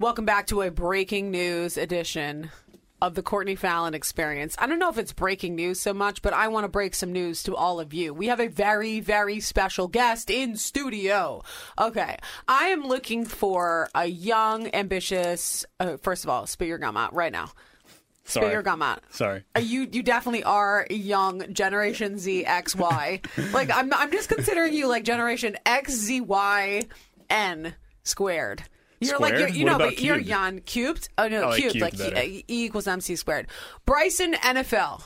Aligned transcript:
Welcome 0.00 0.24
back 0.24 0.46
to 0.48 0.62
a 0.62 0.70
breaking 0.70 1.32
news 1.32 1.76
edition 1.76 2.50
of 3.02 3.14
the 3.16 3.22
Courtney 3.22 3.56
Fallon 3.56 3.94
experience. 3.94 4.54
I 4.58 4.68
don't 4.68 4.78
know 4.78 4.90
if 4.90 4.98
it's 4.98 5.12
breaking 5.12 5.56
news 5.56 5.80
so 5.80 5.92
much, 5.92 6.22
but 6.22 6.32
I 6.32 6.46
want 6.48 6.64
to 6.64 6.68
break 6.68 6.94
some 6.94 7.12
news 7.12 7.42
to 7.44 7.56
all 7.56 7.80
of 7.80 7.92
you. 7.92 8.14
We 8.14 8.28
have 8.28 8.38
a 8.38 8.46
very, 8.46 9.00
very 9.00 9.40
special 9.40 9.88
guest 9.88 10.30
in 10.30 10.56
studio. 10.56 11.42
Okay. 11.80 12.16
I 12.46 12.66
am 12.66 12.86
looking 12.86 13.24
for 13.24 13.88
a 13.92 14.06
young, 14.06 14.72
ambitious, 14.72 15.66
uh, 15.80 15.96
first 15.96 16.22
of 16.22 16.30
all, 16.30 16.46
spit 16.46 16.68
your 16.68 16.78
gum 16.78 16.96
out 16.96 17.12
right 17.12 17.32
now. 17.32 17.46
Spit 18.24 18.42
Sorry. 18.42 18.52
your 18.52 18.62
gum 18.62 18.82
out. 18.82 19.02
Sorry. 19.10 19.42
Uh, 19.56 19.60
You 19.60 19.88
you 19.90 20.02
definitely 20.04 20.44
are 20.44 20.86
young 20.90 21.52
Generation 21.52 22.18
Z 22.18 22.44
X 22.44 22.76
Y. 22.76 23.20
like 23.52 23.70
I'm 23.74 23.92
I'm 23.94 24.12
just 24.12 24.28
considering 24.28 24.74
you 24.74 24.86
like 24.86 25.02
Generation 25.02 25.56
X 25.66 25.92
Z 25.92 26.20
Y 26.20 26.82
N 27.30 27.74
squared. 28.04 28.62
You're 29.00 29.18
like 29.18 29.34
you're, 29.34 29.48
you 29.48 29.64
What 29.66 29.72
know, 29.72 29.78
but 29.78 30.00
you're 30.00 30.16
cubed? 30.16 30.28
young 30.28 30.60
cubed. 30.60 31.08
Oh 31.18 31.28
no, 31.28 31.44
oh, 31.44 31.48
like 31.50 31.60
cubed, 31.60 31.74
cubed 31.76 31.98
like. 32.14 32.24
E, 32.28 32.44
E 32.48 32.64
equals 32.66 32.86
MC 32.88 33.14
squared. 33.16 33.46
Bryson 33.86 34.34
NFL. 34.34 35.02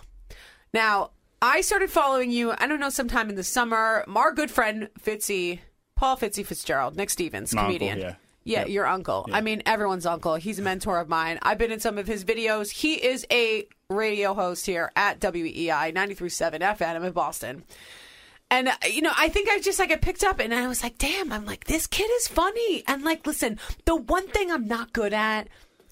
Now 0.73 1.11
I 1.41 1.61
started 1.61 1.91
following 1.91 2.31
you. 2.31 2.53
I 2.57 2.67
don't 2.67 2.81
know, 2.81 2.89
sometime 2.91 3.29
in 3.29 3.35
the 3.37 3.43
summer. 3.45 4.05
Our 4.15 4.33
good 4.33 4.51
friend 4.51 4.89
Fitzy, 5.01 5.59
Paul 5.97 6.17
Fitzy 6.17 6.45
Fitzgerald, 6.47 6.97
Nick 6.97 7.11
Stevens, 7.11 7.55
My 7.55 7.63
uncle, 7.63 7.79
comedian. 7.79 7.99
yeah. 8.01 8.15
Yeah, 8.45 8.61
Yep. 8.61 8.69
your 8.71 8.87
uncle. 8.87 9.29
I 9.33 9.41
mean, 9.41 9.63
everyone's 9.67 10.05
uncle. 10.05 10.35
He's 10.35 10.59
a 10.59 10.63
mentor 10.63 10.99
of 10.99 11.09
mine. 11.09 11.39
I've 11.43 11.59
been 11.59 11.71
in 11.71 11.79
some 11.79 11.97
of 11.97 12.09
his 12.09 12.25
videos. 12.25 12.71
He 12.71 12.95
is 12.95 13.25
a 13.31 13.69
radio 13.89 14.35
host 14.35 14.67
here 14.67 14.91
at 14.97 15.21
WEEI 15.21 15.93
93.7 15.95 16.61
FM 16.61 17.05
in 17.05 17.13
Boston. 17.13 17.63
And 18.53 18.69
uh, 18.69 18.73
you 18.87 19.01
know, 19.01 19.13
I 19.17 19.31
think 19.31 19.49
I 19.49 19.61
just 19.61 19.79
like 19.79 19.91
I 19.91 19.97
picked 19.97 20.23
up 20.23 20.39
and 20.39 20.53
I 20.53 20.69
was 20.69 20.83
like, 20.83 20.99
"Damn!" 20.99 21.33
I'm 21.33 21.47
like, 21.47 21.65
"This 21.65 21.87
kid 21.87 22.11
is 22.19 22.29
funny." 22.29 22.85
And 22.87 23.03
like, 23.03 23.27
listen, 23.27 23.59
the 23.87 23.97
one 23.97 24.29
thing 24.29 24.51
I'm 24.51 24.69
not 24.69 24.93
good 24.93 25.15
at 25.15 25.49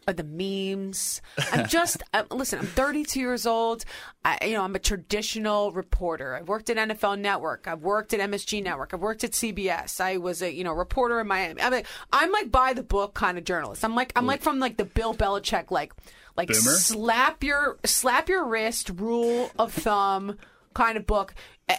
are 0.06 0.12
the 0.12 0.25
memes. 0.25 1.22
I'm 1.53 1.66
just 1.69 2.03
uh, 2.12 2.25
listen. 2.31 2.58
I'm 2.58 2.66
32 2.66 3.19
years 3.19 3.47
old. 3.47 3.86
I, 4.27 4.44
you 4.44 4.53
know, 4.53 4.62
I'm 4.62 4.75
a 4.75 4.78
traditional 4.78 5.72
reporter. 5.72 6.36
I've 6.36 6.48
worked 6.48 6.69
at 6.69 6.77
NFL 6.77 7.19
Network. 7.19 7.66
I've 7.66 7.81
worked 7.81 8.12
at 8.12 8.20
MSG 8.20 8.62
Network. 8.62 8.92
I've 8.92 9.00
worked 9.00 9.25
at 9.25 9.31
CBS. 9.31 9.98
I 9.98 10.19
was 10.19 10.42
a 10.42 10.53
you 10.53 10.62
know 10.62 10.75
reporter 10.75 11.19
in 11.19 11.28
Miami. 11.28 11.62
I'm 11.62 11.72
like, 11.72 11.86
I'm 12.12 12.31
like 12.31 12.53
by 12.53 12.75
the 12.75 12.83
book 12.83 13.14
kind 13.14 13.38
of 13.38 13.44
journalist. 13.44 13.86
I'm 13.86 13.94
like 13.94 14.12
I'm 14.16 14.27
like 14.27 14.42
from 14.42 14.58
like 14.58 14.77
the 14.77 14.84
Bill 14.84 15.14
Belichick 15.14 15.70
like 15.70 15.94
like 16.36 16.48
Boomer? 16.48 16.61
slap 16.61 17.42
your 17.42 17.78
slap 17.86 18.28
your 18.28 18.44
wrist 18.44 18.91
rule 18.91 19.50
of 19.58 19.72
thumb 19.72 20.36
kind 20.74 20.96
of 20.96 21.06
book. 21.06 21.34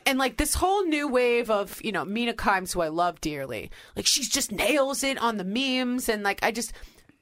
And 0.06 0.18
like 0.18 0.38
this 0.38 0.56
whole 0.56 0.86
new 0.86 1.08
wave 1.08 1.50
of, 1.50 1.82
you 1.84 1.92
know, 1.92 2.06
Mina 2.06 2.34
Kimes, 2.34 2.74
who 2.74 2.82
I 2.82 2.88
love 2.88 3.22
dearly. 3.22 3.72
Like 3.96 4.06
she's 4.06 4.30
just 4.30 4.52
nails 4.52 5.04
it 5.04 5.18
on 5.18 5.38
the 5.38 5.44
memes 5.44 6.10
and 6.10 6.24
like 6.24 6.44
I 6.44 6.52
just 6.52 6.74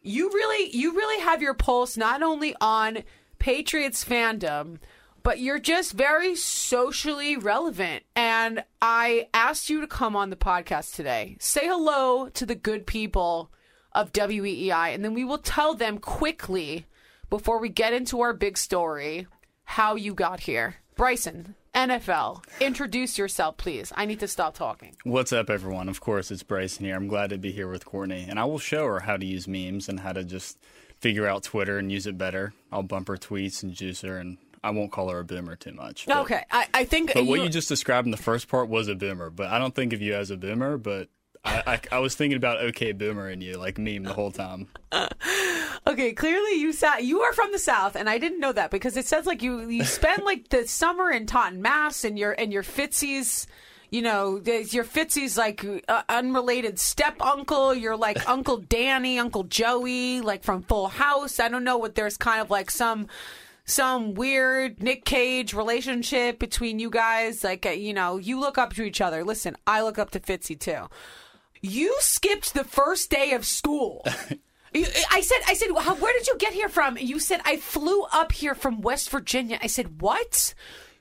you 0.02 0.30
really 0.30 0.75
you 0.75 0.95
really 0.95 1.22
have 1.22 1.42
your 1.42 1.53
pulse 1.53 1.97
not 1.97 2.22
only 2.22 2.56
on 2.62 3.03
Patriots 3.40 4.03
fandom, 4.03 4.78
but 5.23 5.40
you're 5.40 5.59
just 5.59 5.94
very 5.94 6.36
socially 6.36 7.38
relevant. 7.38 8.03
And 8.16 8.63
I 8.81 9.28
asked 9.34 9.69
you 9.69 9.81
to 9.81 9.88
come 9.88 10.16
on 10.16 10.30
the 10.30 10.36
podcast 10.36 10.96
today. 10.96 11.38
Say 11.40 11.68
hello 11.68 12.30
to 12.30 12.46
the 12.46 12.56
good 12.56 12.86
people 12.86 13.51
of 13.94 14.13
WEEI, 14.13 14.94
and 14.94 15.03
then 15.03 15.13
we 15.13 15.25
will 15.25 15.40
tell 15.40 15.74
them 15.74 15.97
quickly 15.97 16.86
before 17.30 17.59
we 17.59 17.69
get 17.69 17.94
into 17.94 18.22
our 18.22 18.34
big 18.34 18.57
story 18.57 19.28
how 19.63 19.96
you 19.96 20.13
got 20.13 20.41
here. 20.41 20.75
Bryson, 20.96 21.56
NFL, 21.79 22.44
introduce 22.59 23.17
yourself, 23.17 23.56
please. 23.56 23.94
I 23.95 24.03
need 24.03 24.19
to 24.19 24.28
stop 24.28 24.53
talking. 24.53 24.97
What's 25.06 25.31
up, 25.31 25.50
everyone? 25.50 25.88
Of 25.88 26.01
course, 26.01 26.29
it's 26.29 26.44
Bryson 26.44 26.84
here. 26.84 26.95
I'm 26.97 27.07
glad 27.07 27.29
to 27.29 27.38
be 27.38 27.53
here 27.53 27.69
with 27.69 27.85
Courtney, 27.85 28.25
and 28.28 28.38
I 28.38 28.44
will 28.44 28.59
show 28.59 28.85
her 28.85 29.00
how 29.00 29.16
to 29.16 29.25
use 29.25 29.47
memes 29.47 29.88
and 29.88 30.01
how 30.01 30.12
to 30.12 30.25
just 30.25 30.57
figure 31.00 31.25
out 31.25 31.44
Twitter 31.44 31.78
and 31.78 31.89
use 31.89 32.06
it 32.06 32.18
better. 32.18 32.53
I'll 32.69 32.84
bump 32.84 33.07
her 33.07 33.16
tweets 33.16 33.63
and 33.63 33.73
juice 33.73 34.01
her, 34.01 34.18
and 34.18 34.38
I 34.62 34.72
won't 34.72 34.91
call 34.91 35.09
her 35.09 35.19
a 35.19 35.23
boomer 35.23 35.56
too 35.56 35.72
much. 35.72 36.06
But, 36.06 36.18
Okay, 36.18 36.44
I, 36.51 36.68
I 36.73 36.84
think. 36.84 37.13
But 37.13 37.25
what 37.25 37.39
you 37.39 37.47
just 37.47 37.69
described 37.69 38.07
in 38.07 38.12
the 38.12 38.18
first 38.18 38.50
part 38.50 38.68
was 38.68 38.89
a 38.89 38.95
boomer, 38.95 39.29
but 39.29 39.47
I 39.47 39.57
don't 39.57 39.73
think 39.73 39.94
of 39.94 40.01
you 40.01 40.16
as 40.16 40.31
a 40.31 40.38
boomer, 40.38 40.78
but. 40.78 41.07
I, 41.45 41.63
I, 41.66 41.95
I 41.95 42.00
was 42.00 42.16
thinking 42.16 42.38
about 42.38 42.61
okay 42.61 42.91
boomer 42.91 43.29
in 43.29 43.41
you 43.41 43.57
like 43.57 43.77
meme 43.77 44.03
the 44.03 44.13
whole 44.13 44.31
time. 44.31 44.67
Okay, 45.88 46.11
clearly 46.11 46.59
you 46.59 46.72
sat. 46.73 47.03
You 47.03 47.22
are 47.22 47.33
from 47.33 47.51
the 47.51 47.57
south, 47.57 47.95
and 47.95 48.09
I 48.09 48.17
didn't 48.19 48.39
know 48.39 48.51
that 48.51 48.69
because 48.69 48.95
it 48.97 49.05
says 49.05 49.25
like 49.25 49.41
you 49.41 49.67
you 49.69 49.83
spend 49.85 50.23
like 50.23 50.50
the 50.50 50.67
summer 50.67 51.09
in 51.09 51.25
Taunton, 51.25 51.61
Mass, 51.61 52.03
and 52.03 52.19
your 52.19 52.33
and 52.33 52.53
your 52.53 52.63
Fitzy's. 52.63 53.47
You 53.91 54.03
know, 54.03 54.35
your 54.45 54.83
Fitzy's 54.83 55.35
like 55.35 55.66
uh, 55.88 56.03
unrelated 56.09 56.77
step 56.77 57.19
uncle. 57.22 57.73
You're 57.73 57.97
like 57.97 58.29
Uncle 58.29 58.57
Danny, 58.57 59.17
Uncle 59.17 59.45
Joey, 59.45 60.21
like 60.21 60.44
from 60.44 60.61
Full 60.61 60.89
House. 60.89 61.39
I 61.39 61.50
don't 61.50 61.63
know 61.63 61.77
what 61.77 61.95
there's 61.95 62.16
kind 62.16 62.39
of 62.39 62.51
like 62.51 62.69
some 62.69 63.07
some 63.66 64.13
weird 64.13 64.83
Nick 64.83 65.06
Cage 65.06 65.56
relationship 65.56 66.38
between 66.38 66.77
you 66.77 66.91
guys. 66.91 67.44
Like, 67.44 67.66
uh, 67.66 67.69
you 67.69 67.94
know, 67.94 68.17
you 68.17 68.39
look 68.39 68.59
up 68.59 68.73
to 68.73 68.83
each 68.83 69.01
other. 69.01 69.23
Listen, 69.23 69.56
I 69.66 69.81
look 69.81 69.97
up 69.97 70.11
to 70.11 70.19
Fitzy 70.19 70.59
too. 70.59 70.88
You 71.62 71.96
skipped 72.00 72.53
the 72.53 72.64
first 72.64 73.09
day 73.09 73.31
of 73.31 73.46
school. 73.46 74.03
I 74.75 75.22
said, 75.22 75.40
I 75.47 75.53
said, 75.56 75.72
where 75.72 76.14
did 76.14 76.28
you 76.28 76.38
get 76.38 76.53
here 76.53 76.70
from? 76.70 76.97
You 76.97 77.20
said, 77.20 77.42
I 77.44 77.58
flew 77.58 78.03
up 78.14 78.31
here 78.31 78.53
from 78.53 78.81
West 78.81 79.09
Virginia. 79.09 79.58
I 79.62 79.68
said, 79.68 80.02
what? 80.02 80.53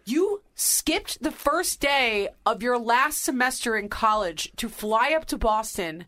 You 0.05 0.43
skipped 0.55 1.23
the 1.23 1.31
first 1.31 1.81
day 1.81 2.31
of 2.47 2.63
your 2.63 2.79
last 2.79 3.23
semester 3.23 3.77
in 3.77 3.91
college 3.91 4.53
to 4.57 4.71
fly 4.71 5.13
up 5.15 5.27
to 5.27 5.37
Boston 5.37 6.07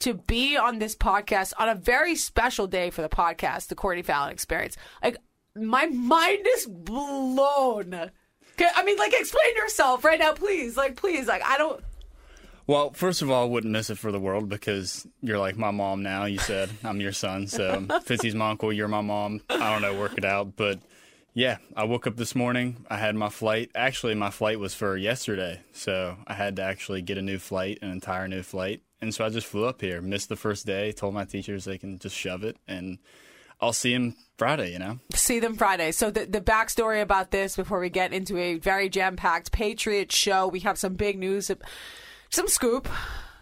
to 0.00 0.14
be 0.14 0.56
on 0.56 0.78
this 0.78 0.96
podcast 0.96 1.52
on 1.58 1.68
a 1.68 1.74
very 1.74 2.16
special 2.16 2.66
day 2.66 2.90
for 2.90 3.02
the 3.02 3.08
podcast, 3.08 3.68
the 3.68 3.74
Courtney 3.74 4.02
Fallon 4.02 4.32
Experience. 4.32 4.76
Like, 5.02 5.18
my 5.54 5.86
mind 5.86 6.46
is 6.56 6.66
blown. 6.66 8.10
Okay, 8.54 8.68
I 8.74 8.84
mean, 8.84 8.96
like, 8.96 9.12
explain 9.12 9.54
yourself 9.54 10.02
right 10.04 10.18
now, 10.18 10.32
please. 10.32 10.76
Like, 10.76 10.96
please. 10.96 11.28
Like, 11.28 11.42
I 11.44 11.58
don't. 11.58 11.82
Well, 12.66 12.92
first 12.92 13.22
of 13.22 13.30
all, 13.30 13.42
I 13.42 13.48
wouldn't 13.48 13.72
miss 13.72 13.90
it 13.90 13.98
for 13.98 14.12
the 14.12 14.20
world 14.20 14.48
because 14.48 15.06
you're 15.20 15.38
like 15.38 15.56
my 15.56 15.70
mom 15.70 16.02
now. 16.02 16.26
You 16.26 16.38
said 16.38 16.70
I'm 16.84 17.00
your 17.00 17.12
son, 17.12 17.48
so 17.48 17.80
Fitzy's 18.04 18.34
my 18.34 18.50
uncle. 18.50 18.72
You're 18.72 18.88
my 18.88 19.00
mom. 19.00 19.40
I 19.50 19.72
don't 19.72 19.82
know, 19.82 19.98
work 19.98 20.16
it 20.16 20.24
out. 20.24 20.54
But 20.56 20.78
yeah, 21.34 21.58
I 21.76 21.84
woke 21.84 22.06
up 22.06 22.16
this 22.16 22.34
morning. 22.34 22.84
I 22.88 22.98
had 22.98 23.16
my 23.16 23.30
flight. 23.30 23.70
Actually, 23.74 24.14
my 24.14 24.30
flight 24.30 24.60
was 24.60 24.74
for 24.74 24.96
yesterday, 24.96 25.60
so 25.72 26.16
I 26.26 26.34
had 26.34 26.56
to 26.56 26.62
actually 26.62 27.02
get 27.02 27.18
a 27.18 27.22
new 27.22 27.38
flight, 27.38 27.78
an 27.82 27.90
entire 27.90 28.28
new 28.28 28.42
flight, 28.42 28.82
and 29.00 29.14
so 29.14 29.24
I 29.24 29.28
just 29.30 29.46
flew 29.46 29.64
up 29.64 29.80
here. 29.80 30.00
Missed 30.00 30.28
the 30.28 30.36
first 30.36 30.64
day. 30.66 30.92
Told 30.92 31.14
my 31.14 31.24
teachers 31.24 31.64
they 31.64 31.78
can 31.78 31.98
just 31.98 32.16
shove 32.16 32.44
it, 32.44 32.58
and 32.68 32.98
I'll 33.60 33.72
see 33.72 33.92
him 33.92 34.14
Friday. 34.38 34.72
You 34.72 34.78
know. 34.78 34.98
see 35.14 35.40
them 35.40 35.56
Friday. 35.56 35.90
So 35.90 36.10
the 36.10 36.26
the 36.26 36.40
backstory 36.40 37.02
about 37.02 37.32
this 37.32 37.56
before 37.56 37.80
we 37.80 37.90
get 37.90 38.12
into 38.12 38.38
a 38.38 38.58
very 38.58 38.88
jam 38.88 39.16
packed 39.16 39.50
Patriot 39.50 40.12
show, 40.12 40.46
we 40.46 40.60
have 40.60 40.78
some 40.78 40.94
big 40.94 41.18
news, 41.18 41.50
some 42.32 42.48
scoop. 42.48 42.88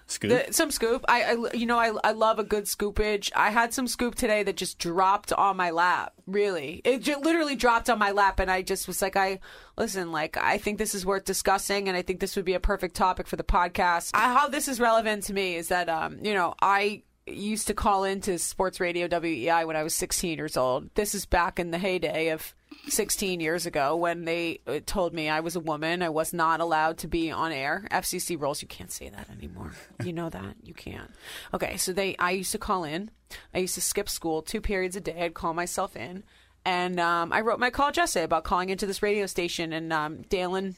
Scoop. 0.07 0.47
The, 0.47 0.53
some 0.53 0.73
scoop. 0.73 1.05
I, 1.09 1.23
I, 1.23 1.55
you 1.55 1.67
know, 1.67 1.79
I, 1.79 1.93
I 2.03 2.11
love 2.11 2.41
a 2.41 2.45
good 2.45 2.65
scoopage. 2.65 3.31
I 3.37 3.51
had 3.51 3.73
some 3.73 3.87
scoop 3.87 4.17
today 4.17 4.43
that 4.43 4.57
just 4.57 4.77
dropped 4.77 5.33
on 5.33 5.57
my 5.57 5.71
lap. 5.71 6.15
Really, 6.27 6.81
it 6.85 7.03
ju- 7.03 7.21
literally 7.23 7.55
dropped 7.55 7.89
on 7.89 8.01
my 8.01 8.11
lap, 8.11 8.41
and 8.41 8.51
I 8.51 8.63
just 8.63 8.89
was 8.89 9.01
like, 9.01 9.15
I 9.15 9.39
listen, 9.79 10.11
like 10.11 10.37
I 10.37 10.59
think 10.59 10.79
this 10.79 10.97
is 10.97 11.07
worth 11.07 11.25
discussing, 11.25 11.87
and 11.87 11.97
I 11.97 12.03
think 12.03 12.19
this 12.19 12.35
would 12.35 12.45
be 12.45 12.55
a 12.55 12.61
perfect 12.61 12.97
topic 12.97 13.29
for 13.29 13.37
the 13.37 13.45
podcast. 13.45 14.11
I, 14.15 14.33
how 14.33 14.49
this 14.49 14.67
is 14.67 14.81
relevant 14.81 15.23
to 15.25 15.33
me 15.33 15.55
is 15.55 15.69
that, 15.69 15.89
um, 15.89 16.19
you 16.25 16.35
know, 16.35 16.55
I 16.61 17.05
used 17.27 17.69
to 17.69 17.75
call 17.75 18.03
into 18.03 18.37
sports 18.39 18.81
radio 18.81 19.07
WEEI 19.07 19.65
when 19.65 19.77
I 19.77 19.85
was 19.85 19.95
16 19.95 20.37
years 20.37 20.57
old. 20.57 20.93
This 20.97 21.15
is 21.15 21.25
back 21.25 21.61
in 21.61 21.71
the 21.71 21.79
heyday 21.79 22.31
of 22.31 22.53
16 22.89 23.41
years 23.41 23.67
ago 23.67 23.97
when 23.97 24.25
they 24.25 24.61
uh, 24.67 24.81
told 24.85 25.15
me 25.15 25.29
I 25.29 25.41
was 25.41 25.57
a 25.57 25.61
woman. 25.61 26.03
I 26.03 26.09
was 26.09 26.33
not 26.33 26.61
allowed 26.61 26.99
to 26.99 27.09
be 27.09 27.31
on 27.31 27.53
air. 27.53 27.87
FCC 27.91 28.41
rules. 28.41 28.63
You 28.63 28.69
can't 28.69 28.91
say 28.91 29.09
that 29.09 29.31
anymore. 29.31 29.73
You 30.05 30.13
know 30.13 30.31
that. 30.31 30.57
You 30.63 30.75
can't. 30.75 31.11
Okay, 31.55 31.77
so 31.77 31.93
they. 31.93 32.17
I 32.19 32.33
used 32.33 32.53
to 32.53 32.59
call 32.59 32.85
in. 32.85 33.11
I 33.55 33.59
used 33.59 33.75
to 33.75 33.81
skip 33.81 34.09
school 34.09 34.43
two 34.43 34.61
periods 34.61 34.97
a 34.97 35.01
day. 35.01 35.25
I'd 35.25 35.35
call 35.35 35.55
myself 35.55 35.97
in. 35.97 36.25
And 36.65 37.01
um, 37.01 37.33
I 37.33 37.41
wrote 37.41 37.59
my 37.59 37.71
college 37.71 37.99
essay 37.99 38.23
about 38.23 38.45
calling 38.45 38.71
into 38.71 38.87
this 38.87 39.03
radio 39.03 39.27
station. 39.27 39.73
And 39.73 39.93
um, 39.93 40.23
Dalen 40.23 40.77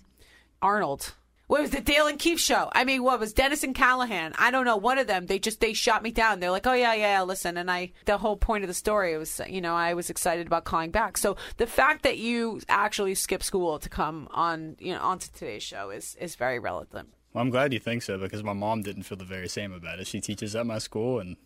Arnold 0.61 1.15
What 1.53 1.61
was 1.61 1.71
the 1.71 1.83
Dale 1.83 2.07
and 2.07 2.19
Keefe 2.19 2.41
show? 2.41 2.71
I 2.73 2.85
mean, 2.85 3.03
what 3.03 3.21
was 3.21 3.35
Dennis 3.35 3.63
and 3.63 3.75
Callahan? 3.75 4.33
I 4.39 4.51
don't 4.51 4.65
know. 4.65 4.79
One 4.79 4.97
of 4.97 5.07
them, 5.07 5.27
they 5.27 5.39
just 5.39 5.61
they 5.61 5.75
shot 5.75 6.03
me 6.03 6.11
down. 6.11 6.41
They're 6.41 6.51
like, 6.51 6.67
oh 6.67 6.73
yeah, 6.73 6.95
yeah, 6.95 7.21
listen. 7.21 7.59
And 7.59 7.71
I, 7.71 7.93
the 8.07 8.17
whole 8.17 8.39
point 8.39 8.65
of 8.65 8.69
the 8.69 8.75
story 8.75 9.19
was, 9.19 9.39
you 9.47 9.61
know, 9.61 9.75
I 9.75 9.93
was 9.93 10.09
excited 10.09 10.47
about 10.47 10.65
calling 10.65 10.91
back. 10.91 11.19
So 11.19 11.37
the 11.59 11.67
fact 11.67 12.05
that 12.05 12.17
you 12.17 12.63
actually 12.71 13.15
skip 13.15 13.43
school 13.43 13.79
to 13.81 13.91
come 13.91 14.29
on, 14.31 14.77
you 14.79 14.95
know, 14.95 15.01
onto 15.01 15.29
today's 15.31 15.63
show 15.63 15.91
is 15.91 16.17
is 16.19 16.37
very 16.37 16.59
relevant. 16.59 17.11
Well, 17.35 17.43
I'm 17.43 17.51
glad 17.51 17.75
you 17.75 17.81
think 17.81 18.03
so 18.03 18.17
because 18.17 18.43
my 18.43 18.55
mom 18.55 18.81
didn't 18.81 19.03
feel 19.03 19.19
the 19.19 19.25
very 19.27 19.51
same 19.51 19.75
about 19.75 19.99
it. 19.99 20.07
She 20.07 20.23
teaches 20.23 20.57
at 20.57 20.65
my 20.65 20.79
school 20.79 21.21
and 21.21 21.37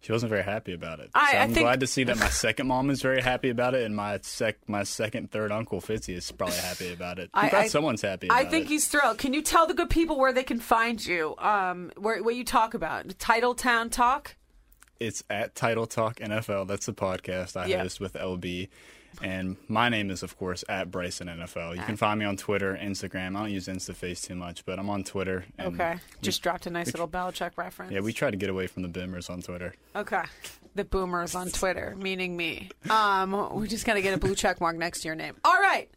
she 0.00 0.12
wasn't 0.12 0.30
very 0.30 0.42
happy 0.44 0.72
about 0.72 1.00
it. 1.00 1.10
I- 1.14 1.32
so 1.32 1.38
I 1.38 1.42
I'm 1.42 1.52
think- 1.54 1.64
glad 1.64 1.80
to 1.80 1.86
see 1.86 2.04
that 2.04 2.18
my 2.18 2.28
second 2.28 2.66
mom 2.68 2.90
is 2.90 3.02
very 3.02 3.20
happy 3.22 3.48
about 3.50 3.74
it, 3.74 3.84
and 3.84 3.96
my 3.96 4.18
sec 4.22 4.56
my 4.68 4.82
second 4.84 5.30
third 5.30 5.50
uncle 5.52 5.80
Fitzy 5.80 6.14
is 6.14 6.30
probably 6.30 6.56
happy 6.56 6.92
about 6.92 7.18
it. 7.18 7.30
I'm 7.34 7.46
I- 7.46 7.48
glad 7.50 7.64
I- 7.64 7.68
someone's 7.68 8.02
happy. 8.02 8.26
About 8.28 8.38
I 8.38 8.44
think 8.44 8.66
it. 8.66 8.68
he's 8.68 8.86
thrilled. 8.86 9.18
Can 9.18 9.32
you 9.34 9.42
tell 9.42 9.66
the 9.66 9.74
good 9.74 9.90
people 9.90 10.18
where 10.18 10.32
they 10.32 10.44
can 10.44 10.60
find 10.60 11.04
you? 11.04 11.34
Um, 11.38 11.90
where 11.96 12.22
where 12.22 12.34
you 12.34 12.44
talk 12.44 12.74
about 12.74 13.18
Title 13.18 13.54
Town 13.54 13.90
Talk? 13.90 14.36
it's 14.98 15.22
at 15.28 15.54
Title 15.54 15.86
Talk 15.86 16.16
NFL. 16.20 16.66
That's 16.68 16.86
the 16.86 16.94
podcast 16.94 17.54
I 17.54 17.66
Yeah. 17.66 17.82
host 17.82 18.00
with 18.00 18.14
LB. 18.14 18.68
And 19.22 19.56
my 19.68 19.88
name 19.88 20.10
is, 20.10 20.22
of 20.22 20.36
course, 20.38 20.64
at 20.68 20.90
Bryson 20.90 21.28
NFL. 21.28 21.76
You 21.76 21.82
can 21.82 21.96
find 21.96 22.18
me 22.18 22.24
on 22.26 22.36
Twitter, 22.36 22.78
Instagram. 22.80 23.36
I 23.36 23.40
don't 23.40 23.50
use 23.50 23.66
InstaFace 23.68 24.22
too 24.26 24.34
much, 24.34 24.64
but 24.64 24.78
I'm 24.78 24.90
on 24.90 25.04
Twitter. 25.04 25.44
And 25.58 25.74
Okay, 25.74 25.94
we- 25.94 26.00
just 26.22 26.42
dropped 26.42 26.66
a 26.66 26.70
nice 26.70 26.86
little 26.92 27.08
Belichick 27.08 27.52
reference. 27.56 27.92
yeah, 27.92 28.00
we 28.00 28.12
try 28.12 28.30
to 28.30 28.36
get 28.36 28.50
away 28.50 28.66
from 28.66 28.82
the 28.82 28.88
boomers 28.88 29.28
on 29.30 29.42
Twitter. 29.42 29.74
Okay. 29.94 30.22
The 30.74 30.84
boomers 30.84 31.34
on 31.34 31.50
Twitter, 31.50 31.94
meaning 31.98 32.36
me. 32.36 32.68
Um, 32.90 33.54
we 33.58 33.66
just 33.68 33.86
gotta 33.86 34.02
get 34.02 34.12
a 34.14 34.18
blue 34.18 34.34
check 34.34 34.60
mark 34.60 34.76
next 34.76 35.00
to 35.02 35.08
your 35.08 35.14
name. 35.14 35.34
All 35.44 35.58
right. 35.60 35.90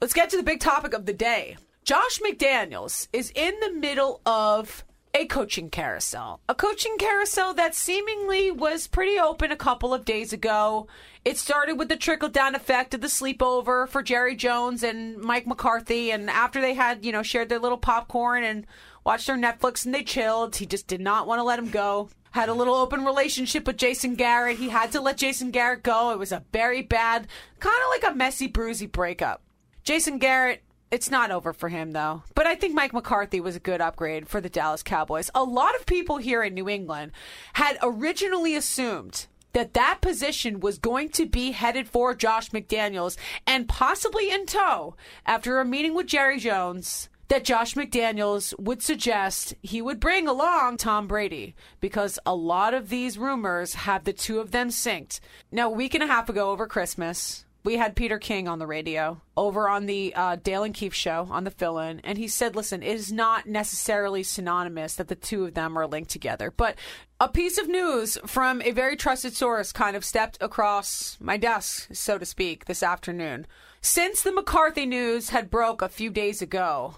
Let's 0.00 0.14
get 0.14 0.30
to 0.30 0.36
the 0.38 0.42
big 0.42 0.60
topic 0.60 0.94
of 0.94 1.04
the 1.04 1.12
day. 1.12 1.56
Josh 1.84 2.20
McDaniels 2.20 3.08
is 3.12 3.30
in 3.34 3.58
the 3.60 3.72
middle 3.72 4.20
of 4.24 4.84
a 5.12 5.26
coaching 5.26 5.70
carousel. 5.70 6.40
A 6.48 6.54
coaching 6.54 6.96
carousel 6.98 7.54
that 7.54 7.74
seemingly 7.74 8.50
was 8.50 8.86
pretty 8.86 9.18
open 9.18 9.50
a 9.50 9.56
couple 9.56 9.92
of 9.92 10.04
days 10.04 10.32
ago. 10.32 10.86
It 11.24 11.36
started 11.36 11.78
with 11.78 11.88
the 11.88 11.96
trickle 11.96 12.28
down 12.28 12.54
effect 12.54 12.94
of 12.94 13.00
the 13.00 13.08
sleepover 13.08 13.88
for 13.88 14.02
Jerry 14.02 14.36
Jones 14.36 14.82
and 14.82 15.18
Mike 15.18 15.46
McCarthy. 15.46 16.12
And 16.12 16.30
after 16.30 16.60
they 16.60 16.74
had, 16.74 17.04
you 17.04 17.12
know, 17.12 17.22
shared 17.22 17.48
their 17.48 17.58
little 17.58 17.78
popcorn 17.78 18.44
and 18.44 18.66
watched 19.04 19.26
their 19.26 19.36
Netflix 19.36 19.84
and 19.84 19.94
they 19.94 20.04
chilled, 20.04 20.56
he 20.56 20.66
just 20.66 20.86
did 20.86 21.00
not 21.00 21.26
want 21.26 21.40
to 21.40 21.44
let 21.44 21.58
him 21.58 21.70
go. 21.70 22.08
Had 22.30 22.48
a 22.48 22.54
little 22.54 22.76
open 22.76 23.04
relationship 23.04 23.66
with 23.66 23.76
Jason 23.76 24.14
Garrett. 24.14 24.58
He 24.58 24.68
had 24.68 24.92
to 24.92 25.00
let 25.00 25.16
Jason 25.16 25.50
Garrett 25.50 25.82
go. 25.82 26.12
It 26.12 26.18
was 26.18 26.30
a 26.30 26.44
very 26.52 26.82
bad, 26.82 27.26
kind 27.58 27.82
of 27.82 27.90
like 27.90 28.12
a 28.12 28.16
messy, 28.16 28.48
bruisey 28.48 28.90
breakup. 28.90 29.42
Jason 29.82 30.18
Garrett, 30.18 30.62
it's 30.90 31.10
not 31.10 31.30
over 31.30 31.52
for 31.52 31.68
him 31.68 31.92
though. 31.92 32.22
But 32.34 32.46
I 32.46 32.54
think 32.54 32.74
Mike 32.74 32.92
McCarthy 32.92 33.40
was 33.40 33.56
a 33.56 33.60
good 33.60 33.80
upgrade 33.80 34.28
for 34.28 34.40
the 34.40 34.48
Dallas 34.48 34.82
Cowboys. 34.82 35.30
A 35.34 35.44
lot 35.44 35.74
of 35.76 35.86
people 35.86 36.18
here 36.18 36.42
in 36.42 36.54
New 36.54 36.68
England 36.68 37.12
had 37.54 37.78
originally 37.82 38.56
assumed 38.56 39.26
that 39.52 39.74
that 39.74 39.98
position 40.00 40.60
was 40.60 40.78
going 40.78 41.08
to 41.10 41.26
be 41.26 41.52
headed 41.52 41.88
for 41.88 42.14
Josh 42.14 42.50
McDaniels 42.50 43.16
and 43.46 43.68
possibly 43.68 44.30
in 44.30 44.46
tow 44.46 44.94
after 45.26 45.58
a 45.58 45.64
meeting 45.64 45.94
with 45.94 46.06
Jerry 46.06 46.38
Jones 46.38 47.08
that 47.28 47.44
Josh 47.44 47.74
McDaniels 47.74 48.58
would 48.58 48.82
suggest 48.82 49.54
he 49.62 49.80
would 49.80 50.00
bring 50.00 50.26
along 50.26 50.76
Tom 50.76 51.06
Brady 51.06 51.54
because 51.80 52.18
a 52.26 52.34
lot 52.34 52.74
of 52.74 52.88
these 52.88 53.18
rumors 53.18 53.74
have 53.74 54.02
the 54.02 54.12
two 54.12 54.40
of 54.40 54.50
them 54.50 54.68
synced. 54.68 55.20
Now, 55.52 55.68
a 55.70 55.74
week 55.74 55.94
and 55.94 56.02
a 56.02 56.08
half 56.08 56.28
ago 56.28 56.50
over 56.50 56.66
Christmas, 56.66 57.44
we 57.62 57.76
had 57.76 57.96
Peter 57.96 58.18
King 58.18 58.48
on 58.48 58.58
the 58.58 58.66
radio 58.66 59.20
over 59.36 59.68
on 59.68 59.86
the 59.86 60.14
uh, 60.14 60.36
Dale 60.36 60.64
and 60.64 60.74
Keefe 60.74 60.94
show 60.94 61.28
on 61.30 61.44
the 61.44 61.50
fill 61.50 61.78
in, 61.78 62.00
and 62.00 62.16
he 62.16 62.28
said, 62.28 62.56
Listen, 62.56 62.82
it 62.82 62.94
is 62.94 63.12
not 63.12 63.46
necessarily 63.46 64.22
synonymous 64.22 64.94
that 64.94 65.08
the 65.08 65.14
two 65.14 65.44
of 65.44 65.54
them 65.54 65.76
are 65.78 65.86
linked 65.86 66.10
together. 66.10 66.50
But 66.50 66.76
a 67.20 67.28
piece 67.28 67.58
of 67.58 67.68
news 67.68 68.18
from 68.26 68.62
a 68.62 68.70
very 68.70 68.96
trusted 68.96 69.34
source 69.34 69.72
kind 69.72 69.96
of 69.96 70.04
stepped 70.04 70.38
across 70.40 71.18
my 71.20 71.36
desk, 71.36 71.88
so 71.92 72.18
to 72.18 72.24
speak, 72.24 72.64
this 72.64 72.82
afternoon. 72.82 73.46
Since 73.82 74.22
the 74.22 74.32
McCarthy 74.32 74.86
news 74.86 75.30
had 75.30 75.50
broke 75.50 75.82
a 75.82 75.88
few 75.88 76.10
days 76.10 76.40
ago, 76.40 76.96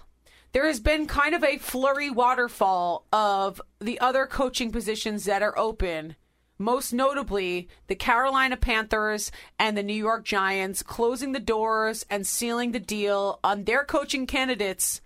there 0.53 0.67
has 0.67 0.79
been 0.79 1.07
kind 1.07 1.33
of 1.33 1.43
a 1.43 1.57
flurry 1.57 2.09
waterfall 2.09 3.05
of 3.11 3.61
the 3.79 3.99
other 3.99 4.25
coaching 4.25 4.71
positions 4.71 5.25
that 5.25 5.41
are 5.41 5.57
open. 5.57 6.15
Most 6.57 6.93
notably, 6.93 7.67
the 7.87 7.95
Carolina 7.95 8.57
Panthers 8.57 9.31
and 9.57 9.75
the 9.75 9.83
New 9.83 9.93
York 9.93 10.23
Giants 10.23 10.83
closing 10.83 11.31
the 11.31 11.39
doors 11.39 12.05
and 12.09 12.27
sealing 12.27 12.71
the 12.71 12.79
deal 12.79 13.39
on 13.43 13.63
their 13.63 13.83
coaching 13.83 14.27
candidates 14.27 15.01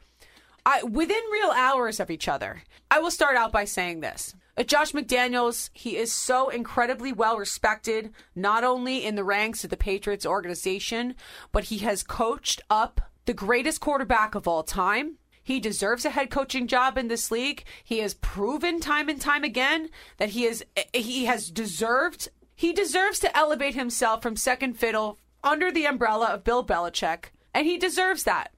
I, 0.66 0.84
within 0.84 1.22
real 1.32 1.52
hours 1.52 2.00
of 2.02 2.12
each 2.12 2.28
other. 2.28 2.64
I 2.92 3.00
will 3.00 3.12
start 3.12 3.38
out 3.38 3.54
by 3.54 3.64
saying 3.64 4.02
this. 4.02 4.36
Uh, 4.58 4.64
Josh 4.64 4.92
McDaniels, 4.92 5.70
he 5.72 5.96
is 5.96 6.12
so 6.12 6.50
incredibly 6.50 7.14
well 7.14 7.38
respected, 7.38 8.12
not 8.36 8.66
only 8.66 9.06
in 9.06 9.16
the 9.16 9.24
ranks 9.24 9.64
of 9.64 9.70
the 9.70 9.78
Patriots 9.78 10.26
organization, 10.26 11.16
but 11.54 11.66
he 11.66 11.78
has 11.80 12.04
coached 12.04 12.62
up 12.70 13.00
the 13.26 13.34
greatest 13.34 13.80
quarterback 13.80 14.36
of 14.36 14.48
all 14.48 14.64
time. 14.64 15.18
He 15.48 15.62
deserves 15.62 16.04
a 16.04 16.10
head 16.10 16.30
coaching 16.30 16.68
job 16.68 16.98
in 16.98 17.08
this 17.08 17.32
league. 17.32 17.64
He 17.82 18.00
has 18.00 18.16
proven 18.16 18.82
time 18.82 19.08
and 19.08 19.22
time 19.22 19.46
again 19.46 19.90
that 20.18 20.32
he 20.32 20.44
is 20.44 20.66
he 20.94 21.24
has 21.24 21.50
deserved 21.50 22.28
he 22.54 22.74
deserves 22.74 23.20
to 23.20 23.38
elevate 23.38 23.74
himself 23.74 24.22
from 24.22 24.36
second 24.36 24.74
fiddle 24.74 25.18
under 25.46 25.72
the 25.72 25.86
umbrella 25.86 26.26
of 26.34 26.44
Bill 26.44 26.66
Belichick, 26.66 27.28
and 27.54 27.66
he 27.66 27.78
deserves 27.78 28.26
that. 28.26 28.52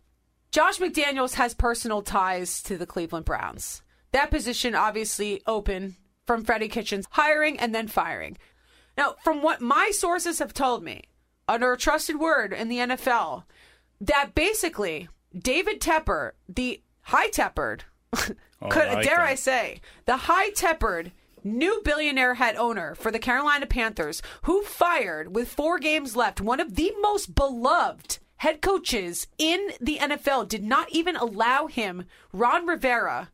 Josh 0.50 0.80
McDaniels 0.80 1.36
has 1.36 1.54
personal 1.54 2.02
ties 2.02 2.60
to 2.64 2.76
the 2.76 2.88
Cleveland 2.88 3.26
Browns. 3.26 3.84
That 4.12 4.32
position 4.32 4.74
obviously 4.74 5.44
open 5.46 5.96
from 6.26 6.44
Freddie 6.44 6.70
Kitchens 6.70 7.06
hiring 7.12 7.60
and 7.60 7.76
then 7.76 7.88
firing. 7.88 8.36
Now, 8.98 9.14
from 9.24 9.44
what 9.44 9.62
my 9.62 9.92
sources 9.94 10.40
have 10.40 10.56
told 10.56 10.84
me, 10.84 11.04
under 11.48 11.72
a 11.72 11.78
trusted 11.78 12.20
word 12.20 12.52
in 12.52 12.68
the 12.68 12.80
NFL, 12.80 13.44
that 14.02 14.34
basically 14.34 15.08
David 15.38 15.80
Tepper, 15.80 16.32
the 16.48 16.82
high 17.04 17.30
oh, 18.14 18.70
could, 18.70 18.88
I 18.88 18.94
like 18.96 19.06
dare. 19.06 19.22
I 19.22 19.36
say, 19.36 19.82
the 20.06 20.18
high 20.18 20.50
tempered 20.52 21.12
new 21.44 21.82
billionaire 21.84 22.36
head 22.36 22.56
owner 22.56 22.96
for 22.96 23.12
the 23.12 23.20
Carolina 23.20 23.66
Panthers, 23.66 24.22
who 24.44 24.64
fired 24.64 25.36
with 25.36 25.50
four 25.50 25.80
games 25.80 26.16
left 26.16 26.42
one 26.42 26.60
of 26.60 26.76
the 26.76 26.94
most 27.02 27.36
beloved 27.36 28.20
head 28.38 28.62
coaches 28.62 29.28
in 29.38 29.70
the 29.80 29.98
NFL, 29.98 30.48
did 30.48 30.64
not 30.64 30.90
even 30.92 31.16
allow 31.16 31.68
him, 31.68 32.06
Ron 32.32 32.66
Rivera, 32.66 33.30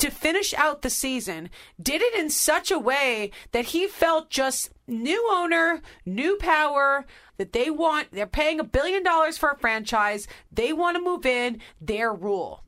to 0.00 0.10
finish 0.10 0.52
out 0.54 0.82
the 0.82 0.90
season, 0.90 1.50
did 1.80 2.02
it 2.02 2.14
in 2.14 2.30
such 2.30 2.70
a 2.70 2.78
way 2.78 3.30
that 3.52 3.66
he 3.66 3.86
felt 3.86 4.30
just 4.30 4.70
new 4.86 5.28
owner, 5.30 5.80
new 6.04 6.36
power, 6.36 7.06
that 7.36 7.52
they 7.52 7.70
want, 7.70 8.08
they're 8.12 8.26
paying 8.26 8.60
a 8.60 8.64
billion 8.64 9.02
dollars 9.02 9.38
for 9.38 9.50
a 9.50 9.58
franchise, 9.58 10.26
they 10.50 10.72
want 10.72 10.96
to 10.96 11.02
move 11.02 11.24
in, 11.24 11.60
their 11.80 12.12
rule. 12.12 12.64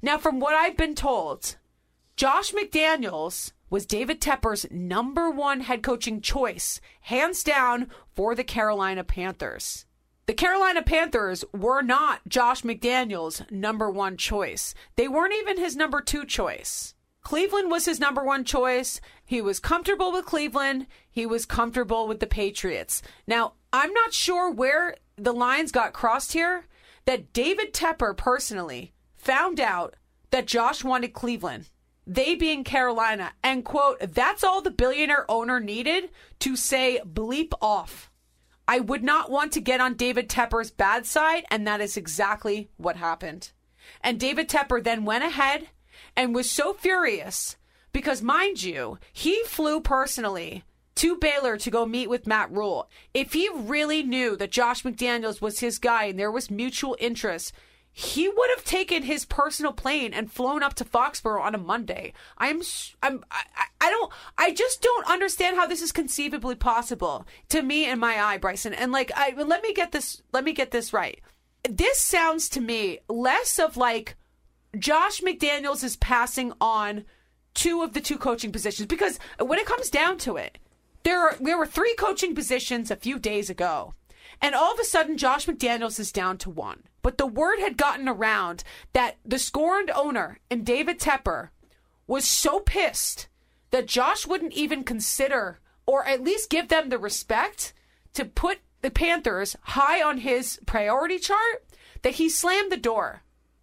Now, 0.00 0.18
from 0.18 0.40
what 0.40 0.54
I've 0.54 0.76
been 0.76 0.94
told, 0.94 1.56
Josh 2.16 2.52
McDaniels 2.52 3.52
was 3.70 3.86
David 3.86 4.20
Tepper's 4.20 4.66
number 4.70 5.30
one 5.30 5.62
head 5.62 5.82
coaching 5.82 6.20
choice, 6.20 6.80
hands 7.02 7.42
down, 7.42 7.88
for 8.14 8.34
the 8.34 8.44
Carolina 8.44 9.02
Panthers. 9.02 9.86
The 10.32 10.36
Carolina 10.36 10.80
Panthers 10.80 11.44
were 11.52 11.82
not 11.82 12.26
Josh 12.26 12.62
McDaniels' 12.62 13.50
number 13.50 13.90
one 13.90 14.16
choice. 14.16 14.72
They 14.96 15.06
weren't 15.06 15.34
even 15.34 15.58
his 15.58 15.76
number 15.76 16.00
two 16.00 16.24
choice. 16.24 16.94
Cleveland 17.20 17.70
was 17.70 17.84
his 17.84 18.00
number 18.00 18.24
one 18.24 18.42
choice. 18.42 18.98
He 19.26 19.42
was 19.42 19.60
comfortable 19.60 20.10
with 20.10 20.24
Cleveland. 20.24 20.86
He 21.10 21.26
was 21.26 21.44
comfortable 21.44 22.08
with 22.08 22.20
the 22.20 22.26
Patriots. 22.26 23.02
Now, 23.26 23.56
I'm 23.74 23.92
not 23.92 24.14
sure 24.14 24.50
where 24.50 24.96
the 25.16 25.34
lines 25.34 25.70
got 25.70 25.92
crossed 25.92 26.32
here. 26.32 26.64
That 27.04 27.34
David 27.34 27.74
Tepper 27.74 28.16
personally 28.16 28.94
found 29.14 29.60
out 29.60 29.96
that 30.30 30.46
Josh 30.46 30.82
wanted 30.82 31.12
Cleveland, 31.12 31.68
they 32.06 32.36
being 32.36 32.64
Carolina, 32.64 33.34
and 33.44 33.66
quote, 33.66 33.98
that's 34.00 34.42
all 34.42 34.62
the 34.62 34.70
billionaire 34.70 35.30
owner 35.30 35.60
needed 35.60 36.08
to 36.38 36.56
say 36.56 37.02
bleep 37.04 37.52
off. 37.60 38.08
I 38.66 38.80
would 38.80 39.02
not 39.02 39.30
want 39.30 39.52
to 39.52 39.60
get 39.60 39.80
on 39.80 39.94
David 39.94 40.28
Tepper's 40.28 40.70
bad 40.70 41.06
side, 41.06 41.44
and 41.50 41.66
that 41.66 41.80
is 41.80 41.96
exactly 41.96 42.68
what 42.76 42.96
happened. 42.96 43.50
And 44.00 44.20
David 44.20 44.48
Tepper 44.48 44.82
then 44.82 45.04
went 45.04 45.24
ahead 45.24 45.68
and 46.16 46.34
was 46.34 46.50
so 46.50 46.72
furious 46.72 47.56
because, 47.92 48.22
mind 48.22 48.62
you, 48.62 48.98
he 49.12 49.42
flew 49.44 49.80
personally 49.80 50.64
to 50.94 51.16
Baylor 51.16 51.56
to 51.56 51.70
go 51.70 51.86
meet 51.86 52.08
with 52.08 52.26
Matt 52.26 52.52
Rhule. 52.52 52.88
If 53.14 53.32
he 53.32 53.48
really 53.54 54.02
knew 54.02 54.36
that 54.36 54.50
Josh 54.50 54.82
McDaniels 54.82 55.40
was 55.40 55.60
his 55.60 55.78
guy 55.78 56.04
and 56.04 56.18
there 56.18 56.30
was 56.30 56.50
mutual 56.50 56.96
interest, 57.00 57.52
he 57.92 58.26
would 58.28 58.50
have 58.56 58.64
taken 58.64 59.02
his 59.02 59.26
personal 59.26 59.72
plane 59.72 60.14
and 60.14 60.32
flown 60.32 60.62
up 60.62 60.72
to 60.74 60.84
Foxborough 60.84 61.42
on 61.42 61.54
a 61.54 61.58
Monday. 61.58 62.14
I'm, 62.38 62.62
I'm, 63.02 63.22
I, 63.30 63.42
I- 63.80 63.90
don't, 63.90 64.12
I 64.38 64.52
just 64.52 64.80
don't 64.80 65.10
understand 65.10 65.56
how 65.56 65.66
this 65.66 65.82
is 65.82 65.92
conceivably 65.92 66.54
possible 66.54 67.26
to 67.50 67.60
me 67.62 67.88
in 67.88 67.98
my 67.98 68.18
eye, 68.18 68.38
Bryson. 68.38 68.72
And 68.72 68.92
like, 68.92 69.12
I 69.14 69.34
let 69.36 69.62
me 69.62 69.74
get 69.74 69.92
this, 69.92 70.22
let 70.32 70.44
me 70.44 70.52
get 70.52 70.70
this 70.70 70.92
right. 70.92 71.20
This 71.68 71.98
sounds 71.98 72.48
to 72.50 72.60
me 72.60 73.00
less 73.08 73.58
of 73.58 73.76
like 73.76 74.16
Josh 74.78 75.20
McDaniels 75.20 75.84
is 75.84 75.96
passing 75.96 76.52
on 76.60 77.04
two 77.54 77.82
of 77.82 77.92
the 77.92 78.00
two 78.00 78.16
coaching 78.16 78.52
positions 78.52 78.86
because 78.86 79.18
when 79.38 79.58
it 79.58 79.66
comes 79.66 79.90
down 79.90 80.16
to 80.18 80.36
it, 80.36 80.56
there 81.02 81.20
are, 81.20 81.36
there 81.40 81.58
were 81.58 81.66
three 81.66 81.94
coaching 81.96 82.34
positions 82.34 82.90
a 82.90 82.96
few 82.96 83.18
days 83.18 83.50
ago. 83.50 83.92
And 84.42 84.56
all 84.56 84.72
of 84.72 84.80
a 84.80 84.84
sudden, 84.84 85.16
Josh 85.16 85.46
McDaniels 85.46 86.00
is 86.00 86.10
down 86.10 86.36
to 86.38 86.50
one. 86.50 86.82
But 87.00 87.16
the 87.16 87.26
word 87.26 87.60
had 87.60 87.76
gotten 87.76 88.08
around 88.08 88.64
that 88.92 89.18
the 89.24 89.38
scorned 89.38 89.90
owner 89.94 90.40
and 90.50 90.66
David 90.66 90.98
Tepper 90.98 91.50
was 92.08 92.26
so 92.26 92.58
pissed 92.60 93.28
that 93.70 93.86
Josh 93.86 94.26
wouldn't 94.26 94.52
even 94.52 94.82
consider 94.82 95.60
or 95.86 96.04
at 96.06 96.22
least 96.22 96.50
give 96.50 96.68
them 96.68 96.88
the 96.88 96.98
respect 96.98 97.72
to 98.14 98.24
put 98.24 98.58
the 98.82 98.90
Panthers 98.90 99.56
high 99.62 100.02
on 100.02 100.18
his 100.18 100.58
priority 100.66 101.18
chart 101.18 101.64
that 102.02 102.14
he 102.14 102.28
slammed 102.28 102.70
the 102.70 102.76
door. 102.76 103.22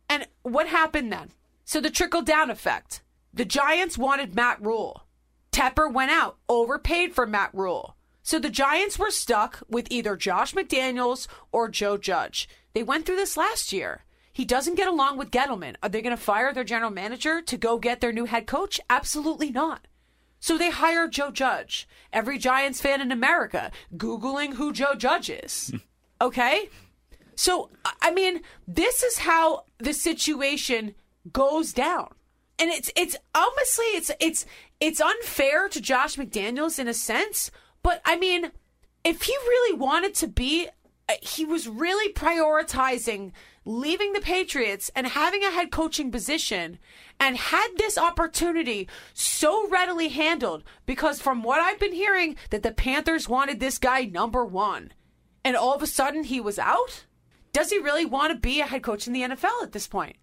And 0.10 0.28
what 0.44 0.68
happened 0.68 1.12
then? 1.12 1.32
So 1.66 1.80
the 1.80 1.90
trickle 1.90 2.22
down 2.22 2.50
effect. 2.50 3.04
The 3.34 3.46
Giants 3.46 3.98
wanted 3.98 4.36
Matt 4.36 4.62
Rhule. 4.62 5.04
Tepper 5.52 5.92
went 5.92 6.12
out, 6.12 6.38
overpaid 6.48 7.14
for 7.14 7.28
Matt 7.28 7.52
Rhule. 7.54 7.96
So 8.30 8.38
the 8.38 8.52
Giants 8.52 9.00
were 9.00 9.10
stuck 9.10 9.64
with 9.68 9.88
either 9.90 10.16
Josh 10.16 10.54
McDaniels 10.54 11.26
or 11.52 11.68
Joe 11.68 11.98
Judge. 11.98 12.48
They 12.74 12.84
went 12.84 13.08
through 13.08 13.16
this 13.16 13.36
last 13.36 13.74
year. 13.74 14.06
He 14.32 14.46
doesn't 14.46 14.76
get 14.76 14.88
along 14.88 15.18
with 15.18 15.32
Gettleman. 15.32 15.78
Are 15.82 15.90
they 15.90 16.04
going 16.04 16.16
to 16.16 16.22
fire 16.22 16.54
their 16.54 16.64
general 16.64 16.92
manager 16.92 17.42
to 17.42 17.58
go 17.58 17.80
get 17.80 18.02
their 18.02 18.14
new 18.14 18.26
head 18.26 18.46
coach? 18.46 18.80
Absolutely 18.88 19.50
not. 19.50 19.88
So 20.40 20.60
they 20.60 20.70
hired 20.70 21.12
Joe 21.12 21.32
Judge. 21.32 21.90
Every 22.14 22.38
Giants 22.38 22.80
fan 22.80 23.02
in 23.02 23.12
America 23.12 23.72
Googling 23.98 24.54
who 24.54 24.74
Joe 24.74 24.94
Judge 24.94 25.32
is. 25.32 25.74
Okay? 26.22 26.70
So, 27.36 27.70
I 28.02 28.12
mean, 28.12 28.42
this 28.68 29.04
is 29.04 29.20
how 29.20 29.64
the 29.78 29.94
situation 29.94 30.94
goes 31.32 31.72
down. 31.72 32.14
And 32.60 32.70
it's 32.70 32.92
it's 32.94 33.16
honestly 33.34 33.86
it's 33.86 34.12
it's 34.20 34.46
it's 34.82 35.00
unfair 35.00 35.70
to 35.70 35.80
Josh 35.80 36.18
McDaniels 36.18 36.78
in 36.78 36.90
a 36.90 36.94
sense, 36.94 37.52
but 37.84 38.02
I 38.06 38.18
mean, 38.18 38.52
if 39.04 39.24
he 39.24 39.34
really 39.34 39.78
wanted 39.78 40.16
to 40.16 40.28
be 40.28 40.70
uh, 41.08 41.14
he 41.22 41.44
was 41.44 41.68
really 41.68 42.14
prioritizing 42.14 43.32
leaving 43.66 44.14
the 44.14 44.22
Patriots 44.22 44.90
and 44.96 45.08
having 45.08 45.44
a 45.44 45.52
head 45.52 45.72
coaching 45.72 46.12
position 46.12 46.80
and 47.20 47.38
had 47.38 47.68
this 47.78 47.98
opportunity 47.98 48.88
so 49.14 49.68
readily 49.70 50.10
handled 50.10 50.64
because 50.86 51.22
from 51.22 51.44
what 51.44 51.62
I've 51.62 51.80
been 51.80 51.94
hearing 51.94 52.36
that 52.50 52.64
the 52.64 52.72
Panthers 52.72 53.28
wanted 53.28 53.60
this 53.60 53.78
guy 53.78 54.06
number 54.06 54.46
1 54.46 54.92
and 55.44 55.56
all 55.56 55.76
of 55.76 55.84
a 55.84 55.88
sudden 55.88 56.24
he 56.24 56.40
was 56.40 56.58
out? 56.58 57.06
Does 57.52 57.70
he 57.70 57.80
really 57.80 58.06
want 58.06 58.32
to 58.32 58.40
be 58.40 58.62
a 58.62 58.66
head 58.66 58.84
coach 58.84 59.08
in 59.08 59.14
the 59.14 59.22
NFL 59.22 59.64
at 59.64 59.72
this 59.72 59.88
point? 59.88 60.16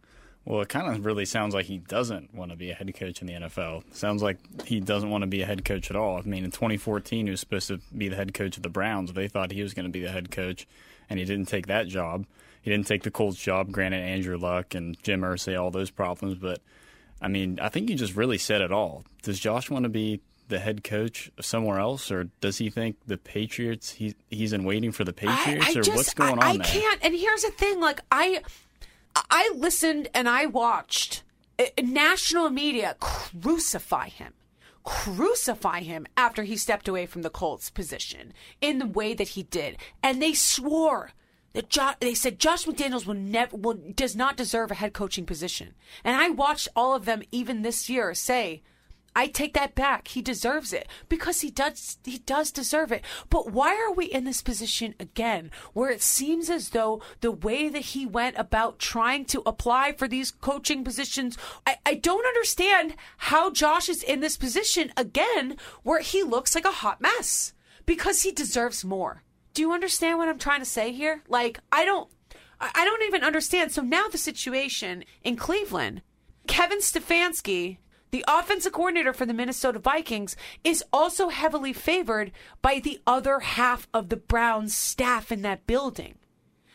Well, 0.46 0.62
it 0.62 0.68
kind 0.68 0.86
of 0.94 1.04
really 1.04 1.24
sounds 1.24 1.54
like 1.54 1.66
he 1.66 1.78
doesn't 1.78 2.32
want 2.32 2.52
to 2.52 2.56
be 2.56 2.70
a 2.70 2.74
head 2.74 2.94
coach 2.94 3.20
in 3.20 3.26
the 3.26 3.32
NFL. 3.34 3.82
Sounds 3.92 4.22
like 4.22 4.38
he 4.64 4.78
doesn't 4.78 5.10
want 5.10 5.22
to 5.22 5.26
be 5.26 5.42
a 5.42 5.46
head 5.46 5.64
coach 5.64 5.90
at 5.90 5.96
all. 5.96 6.18
I 6.18 6.22
mean, 6.22 6.44
in 6.44 6.52
2014, 6.52 7.26
he 7.26 7.30
was 7.30 7.40
supposed 7.40 7.66
to 7.68 7.80
be 7.96 8.08
the 8.08 8.16
head 8.16 8.32
coach 8.32 8.56
of 8.56 8.62
the 8.62 8.68
Browns. 8.68 9.12
They 9.12 9.26
thought 9.26 9.50
he 9.50 9.62
was 9.62 9.74
going 9.74 9.86
to 9.86 9.92
be 9.92 10.00
the 10.00 10.12
head 10.12 10.30
coach, 10.30 10.66
and 11.10 11.18
he 11.18 11.24
didn't 11.24 11.48
take 11.48 11.66
that 11.66 11.88
job. 11.88 12.26
He 12.62 12.70
didn't 12.70 12.86
take 12.86 13.02
the 13.02 13.10
Colts 13.10 13.38
job. 13.38 13.72
Granted, 13.72 14.02
Andrew 14.02 14.38
Luck 14.38 14.74
and 14.74 14.96
Jim 15.02 15.22
Irsay, 15.22 15.60
all 15.60 15.72
those 15.72 15.90
problems, 15.90 16.36
but 16.36 16.60
I 17.20 17.28
mean, 17.28 17.58
I 17.60 17.68
think 17.68 17.90
you 17.90 17.96
just 17.96 18.14
really 18.14 18.38
said 18.38 18.60
it 18.60 18.70
all. 18.70 19.04
Does 19.22 19.40
Josh 19.40 19.70
want 19.70 19.82
to 19.82 19.88
be 19.88 20.20
the 20.48 20.58
head 20.60 20.84
coach 20.84 21.30
somewhere 21.40 21.80
else, 21.80 22.10
or 22.10 22.28
does 22.40 22.58
he 22.58 22.70
think 22.70 22.96
the 23.06 23.18
Patriots? 23.18 23.92
He 23.92 24.14
he's 24.30 24.52
in 24.52 24.64
waiting 24.64 24.92
for 24.92 25.02
the 25.04 25.12
Patriots, 25.12 25.66
I, 25.66 25.70
I 25.70 25.80
or 25.80 25.82
just, 25.82 25.96
what's 25.96 26.14
going 26.14 26.38
I, 26.38 26.50
on 26.50 26.60
I 26.60 26.64
there? 26.64 26.66
can't. 26.66 27.04
And 27.04 27.14
here's 27.14 27.42
the 27.42 27.50
thing: 27.50 27.80
like 27.80 28.00
I, 28.12 28.42
I 29.30 29.50
listened 29.54 30.08
and 30.14 30.28
I 30.28 30.46
watched 30.46 31.22
uh, 31.58 31.64
national 31.82 32.50
media 32.50 32.96
crucify 33.00 34.08
him, 34.08 34.34
crucify 34.84 35.80
him 35.80 36.06
after 36.16 36.42
he 36.42 36.56
stepped 36.56 36.88
away 36.88 37.06
from 37.06 37.22
the 37.22 37.30
Colts 37.30 37.70
position 37.70 38.32
in 38.60 38.78
the 38.78 38.86
way 38.86 39.14
that 39.14 39.28
he 39.28 39.42
did, 39.42 39.78
and 40.02 40.20
they 40.20 40.34
swore. 40.34 41.12
That 41.54 41.96
they 42.00 42.12
said 42.12 42.38
Josh 42.38 42.66
McDaniels 42.66 43.06
will 43.06 43.14
never 43.14 43.56
will 43.56 43.78
does 43.94 44.14
not 44.14 44.36
deserve 44.36 44.70
a 44.70 44.74
head 44.74 44.92
coaching 44.92 45.24
position, 45.24 45.72
and 46.04 46.14
I 46.14 46.28
watched 46.28 46.68
all 46.76 46.94
of 46.94 47.06
them 47.06 47.22
even 47.32 47.62
this 47.62 47.88
year 47.88 48.12
say 48.12 48.62
I 49.16 49.28
take 49.28 49.54
that 49.54 49.74
back. 49.74 50.08
He 50.08 50.20
deserves 50.20 50.74
it 50.74 50.86
because 51.08 51.40
he 51.40 51.50
does 51.50 51.96
he 52.04 52.18
does 52.18 52.52
deserve 52.52 52.92
it. 52.92 53.02
But 53.30 53.50
why 53.50 53.74
are 53.74 53.92
we 53.92 54.04
in 54.04 54.24
this 54.24 54.42
position 54.42 54.94
again 55.00 55.50
where 55.72 55.90
it 55.90 56.02
seems 56.02 56.50
as 56.50 56.68
though 56.68 57.00
the 57.22 57.32
way 57.32 57.70
that 57.70 57.96
he 57.96 58.04
went 58.04 58.36
about 58.36 58.78
trying 58.78 59.24
to 59.26 59.42
apply 59.46 59.92
for 59.92 60.06
these 60.06 60.30
coaching 60.30 60.84
positions 60.84 61.38
I, 61.66 61.78
I 61.86 61.94
don't 61.94 62.26
understand 62.26 62.94
how 63.16 63.50
Josh 63.50 63.88
is 63.88 64.02
in 64.02 64.20
this 64.20 64.36
position 64.36 64.92
again 64.98 65.56
where 65.82 66.00
he 66.00 66.22
looks 66.22 66.54
like 66.54 66.66
a 66.66 66.70
hot 66.82 67.00
mess 67.00 67.54
because 67.86 68.22
he 68.22 68.32
deserves 68.32 68.84
more. 68.84 69.22
Do 69.54 69.62
you 69.62 69.72
understand 69.72 70.18
what 70.18 70.28
I'm 70.28 70.38
trying 70.38 70.60
to 70.60 70.66
say 70.66 70.92
here? 70.92 71.22
Like 71.26 71.58
I 71.72 71.86
don't 71.86 72.10
I 72.60 72.84
don't 72.84 73.02
even 73.02 73.24
understand. 73.24 73.72
So 73.72 73.80
now 73.80 74.08
the 74.08 74.18
situation 74.18 75.04
in 75.24 75.36
Cleveland, 75.36 76.02
Kevin 76.46 76.80
Stefanski 76.80 77.78
the 78.10 78.24
offensive 78.28 78.72
coordinator 78.72 79.12
for 79.12 79.26
the 79.26 79.34
Minnesota 79.34 79.78
Vikings 79.78 80.36
is 80.64 80.84
also 80.92 81.28
heavily 81.28 81.72
favored 81.72 82.32
by 82.62 82.78
the 82.78 83.00
other 83.06 83.40
half 83.40 83.88
of 83.92 84.08
the 84.08 84.16
Browns 84.16 84.74
staff 84.74 85.32
in 85.32 85.42
that 85.42 85.66
building. 85.66 86.16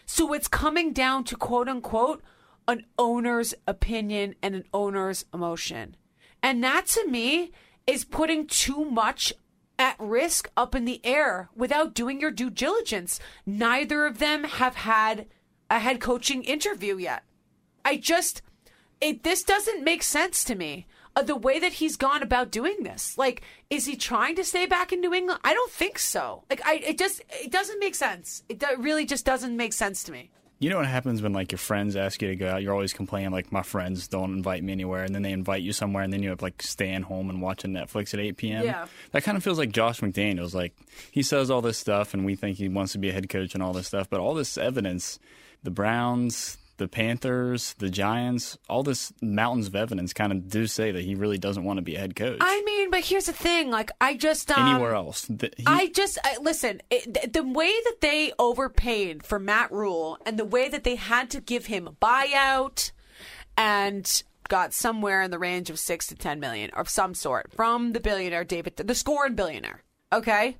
So 0.05 0.33
it's 0.33 0.47
coming 0.47 0.91
down 0.91 1.23
to 1.25 1.37
quote 1.37 1.69
unquote 1.69 2.21
an 2.67 2.85
owner's 2.97 3.53
opinion 3.67 4.35
and 4.41 4.55
an 4.55 4.65
owner's 4.73 5.25
emotion. 5.33 5.95
And 6.43 6.63
that 6.63 6.87
to 6.87 7.07
me 7.07 7.51
is 7.87 8.05
putting 8.05 8.47
too 8.47 8.85
much 8.85 9.33
at 9.79 9.95
risk 9.99 10.49
up 10.55 10.75
in 10.75 10.85
the 10.85 11.01
air 11.03 11.49
without 11.55 11.93
doing 11.93 12.19
your 12.19 12.31
due 12.31 12.49
diligence. 12.49 13.19
Neither 13.45 14.05
of 14.05 14.19
them 14.19 14.43
have 14.43 14.75
had 14.75 15.27
a 15.69 15.79
head 15.79 15.99
coaching 15.99 16.43
interview 16.43 16.97
yet. 16.97 17.23
I 17.83 17.97
just 17.97 18.41
it 18.99 19.23
this 19.23 19.43
doesn't 19.43 19.83
make 19.83 20.03
sense 20.03 20.43
to 20.43 20.55
me. 20.55 20.85
Uh, 21.15 21.21
the 21.21 21.35
way 21.35 21.59
that 21.59 21.73
he's 21.73 21.97
gone 21.97 22.23
about 22.23 22.51
doing 22.51 22.83
this, 22.83 23.17
like, 23.17 23.41
is 23.69 23.85
he 23.85 23.97
trying 23.97 24.35
to 24.35 24.43
stay 24.45 24.65
back 24.65 24.93
in 24.93 25.01
New 25.01 25.13
England? 25.13 25.41
I 25.43 25.53
don't 25.53 25.71
think 25.71 25.99
so. 25.99 26.43
Like, 26.49 26.65
I 26.65 26.75
it 26.75 26.97
just 26.97 27.21
it 27.29 27.51
doesn't 27.51 27.79
make 27.79 27.95
sense. 27.95 28.43
It 28.47 28.59
do, 28.59 28.67
really 28.79 29.05
just 29.05 29.25
doesn't 29.25 29.55
make 29.57 29.73
sense 29.73 30.03
to 30.05 30.11
me. 30.11 30.29
You 30.59 30.69
know 30.69 30.77
what 30.77 30.85
happens 30.85 31.23
when 31.23 31.33
like 31.33 31.51
your 31.51 31.57
friends 31.57 31.95
ask 31.95 32.21
you 32.21 32.27
to 32.27 32.35
go 32.35 32.47
out? 32.47 32.61
You're 32.61 32.73
always 32.73 32.93
complaining 32.93 33.31
like 33.31 33.51
my 33.51 33.63
friends 33.63 34.07
don't 34.07 34.31
invite 34.31 34.63
me 34.63 34.71
anywhere, 34.71 35.03
and 35.03 35.13
then 35.13 35.23
they 35.23 35.31
invite 35.31 35.63
you 35.63 35.73
somewhere, 35.73 36.03
and 36.03 36.13
then 36.13 36.21
you 36.21 36.29
have 36.29 36.43
like 36.43 36.61
staying 36.61 37.01
home 37.01 37.31
and 37.31 37.41
watching 37.41 37.71
Netflix 37.71 38.13
at 38.13 38.19
8 38.19 38.37
p.m. 38.37 38.63
Yeah. 38.63 38.85
that 39.11 39.23
kind 39.23 39.35
of 39.35 39.43
feels 39.43 39.57
like 39.57 39.71
Josh 39.71 40.01
McDaniels. 40.01 40.53
Like 40.53 40.77
he 41.09 41.23
says 41.23 41.49
all 41.49 41.61
this 41.61 41.79
stuff, 41.79 42.13
and 42.13 42.25
we 42.25 42.35
think 42.35 42.57
he 42.57 42.69
wants 42.69 42.91
to 42.91 42.99
be 42.99 43.09
a 43.09 43.11
head 43.11 43.27
coach 43.27 43.55
and 43.55 43.63
all 43.63 43.73
this 43.73 43.87
stuff, 43.87 44.07
but 44.07 44.19
all 44.19 44.35
this 44.35 44.55
evidence, 44.55 45.17
the 45.63 45.71
Browns, 45.71 46.57
the 46.81 46.87
Panthers, 46.87 47.73
the 47.77 47.89
Giants, 47.89 48.57
all 48.67 48.83
this 48.83 49.13
mountains 49.21 49.67
of 49.67 49.75
evidence 49.75 50.13
kind 50.13 50.31
of 50.31 50.49
do 50.49 50.67
say 50.67 50.91
that 50.91 51.03
he 51.03 51.15
really 51.15 51.37
doesn't 51.37 51.63
want 51.63 51.77
to 51.77 51.81
be 51.83 51.95
a 51.95 51.99
head 51.99 52.15
coach 52.15 52.39
I 52.41 52.61
mean, 52.65 52.89
but 52.89 53.05
here's 53.05 53.27
the 53.27 53.33
thing: 53.33 53.69
like, 53.69 53.91
I 54.01 54.15
just 54.15 54.51
um, 54.51 54.67
anywhere 54.67 54.95
else. 54.95 55.25
The- 55.29 55.51
he- 55.55 55.63
I 55.67 55.87
just 55.87 56.17
I, 56.23 56.37
listen. 56.41 56.81
It, 56.89 57.13
th- 57.13 57.31
the 57.33 57.43
way 57.43 57.71
that 57.85 57.97
they 58.01 58.33
overpaid 58.39 59.23
for 59.23 59.39
Matt 59.39 59.71
Rhule 59.71 60.17
and 60.25 60.37
the 60.39 60.45
way 60.45 60.67
that 60.69 60.83
they 60.83 60.95
had 60.95 61.29
to 61.31 61.39
give 61.39 61.67
him 61.67 61.87
a 61.87 61.91
buyout 61.91 62.91
and 63.57 64.23
got 64.49 64.73
somewhere 64.73 65.21
in 65.21 65.31
the 65.31 65.39
range 65.39 65.69
of 65.69 65.79
six 65.79 66.07
to 66.07 66.15
ten 66.15 66.39
million 66.39 66.69
of 66.71 66.89
some 66.89 67.13
sort 67.13 67.51
from 67.53 67.93
the 67.93 67.99
billionaire 67.99 68.43
David, 68.43 68.75
the 68.75 68.95
scoring 68.95 69.35
billionaire. 69.35 69.83
Okay, 70.11 70.57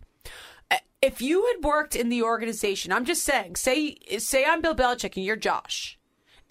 Uh, 0.70 0.78
if 1.02 1.22
you 1.22 1.46
had 1.48 1.64
worked 1.66 1.96
in 1.96 2.08
the 2.10 2.22
organization, 2.24 2.92
I'm 2.94 3.04
just 3.06 3.24
saying, 3.24 3.56
say 3.58 3.98
say 4.20 4.46
I'm 4.46 4.62
Bill 4.62 4.76
Belichick 4.76 5.18
and 5.18 5.26
you're 5.26 5.36
Josh, 5.36 5.98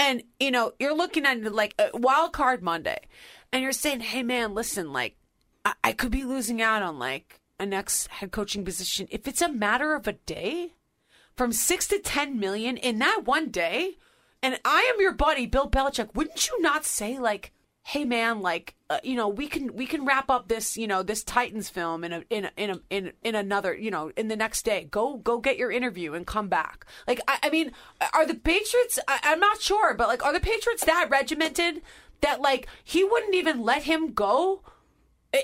and 0.00 0.25
you 0.40 0.50
know 0.50 0.73
you're 0.80 0.97
looking 0.97 1.25
at 1.26 1.40
like 1.52 1.75
a 1.78 1.90
wild 1.95 2.33
card 2.33 2.62
Monday, 2.62 2.99
and 3.52 3.62
you're 3.62 3.71
saying, 3.71 4.00
hey 4.00 4.25
man, 4.25 4.54
listen, 4.54 4.92
like 4.92 5.16
I, 5.64 5.75
I 5.85 5.92
could 5.92 6.11
be 6.11 6.25
losing 6.25 6.61
out 6.61 6.83
on 6.83 6.99
like 6.99 7.40
a 7.61 7.66
next 7.66 8.09
head 8.09 8.33
coaching 8.33 8.64
position. 8.64 9.07
If 9.11 9.28
it's 9.28 9.42
a 9.42 9.52
matter 9.52 9.95
of 9.95 10.09
a 10.09 10.14
day 10.14 10.73
from 11.37 11.52
six 11.52 11.87
to 11.88 11.99
ten 11.99 12.40
million 12.40 12.76
in 12.76 12.99
that 12.99 13.23
one 13.25 13.50
day 13.50 13.97
and 14.42 14.59
i 14.64 14.92
am 14.92 15.00
your 15.00 15.12
buddy 15.12 15.47
bill 15.47 15.71
belichick 15.71 16.14
wouldn't 16.14 16.49
you 16.49 16.61
not 16.61 16.85
say 16.85 17.19
like 17.19 17.52
hey 17.90 18.04
man 18.04 18.40
like 18.40 18.76
uh, 18.88 19.00
you 19.02 19.16
know 19.16 19.26
we 19.26 19.49
can 19.49 19.75
we 19.75 19.85
can 19.85 20.04
wrap 20.04 20.30
up 20.30 20.47
this 20.47 20.76
you 20.76 20.87
know 20.87 21.02
this 21.02 21.25
titans 21.25 21.68
film 21.68 22.04
in 22.04 22.12
a 22.12 22.25
in 22.30 22.44
a, 22.44 22.50
in 22.56 22.70
a, 22.70 22.80
in 22.88 23.12
in 23.25 23.35
another 23.35 23.75
you 23.75 23.90
know 23.90 24.12
in 24.16 24.28
the 24.28 24.37
next 24.37 24.64
day. 24.64 24.87
Go 24.92 25.16
go 25.16 25.38
get 25.38 25.56
your 25.56 25.73
interview 25.73 26.14
and 26.14 26.25
come 26.25 26.47
back. 26.47 26.87
Like 27.09 27.20
i, 27.26 27.38
I 27.42 27.50
mean 27.50 27.73
are 28.14 28.25
the 28.25 28.37
patriots 28.37 29.00
I, 29.09 29.18
i'm 29.25 29.40
not 29.40 29.61
sure 29.61 29.94
but 29.94 30.06
like 30.06 30.25
are 30.25 30.32
the 30.32 30.38
patriots 30.38 30.85
that 30.85 31.09
regimented 31.11 31.82
that 32.20 32.40
like 32.40 32.68
he 32.85 33.02
wouldn't 33.02 33.35
even 33.35 33.61
let 33.61 33.82
him 33.82 34.12
go 34.12 34.62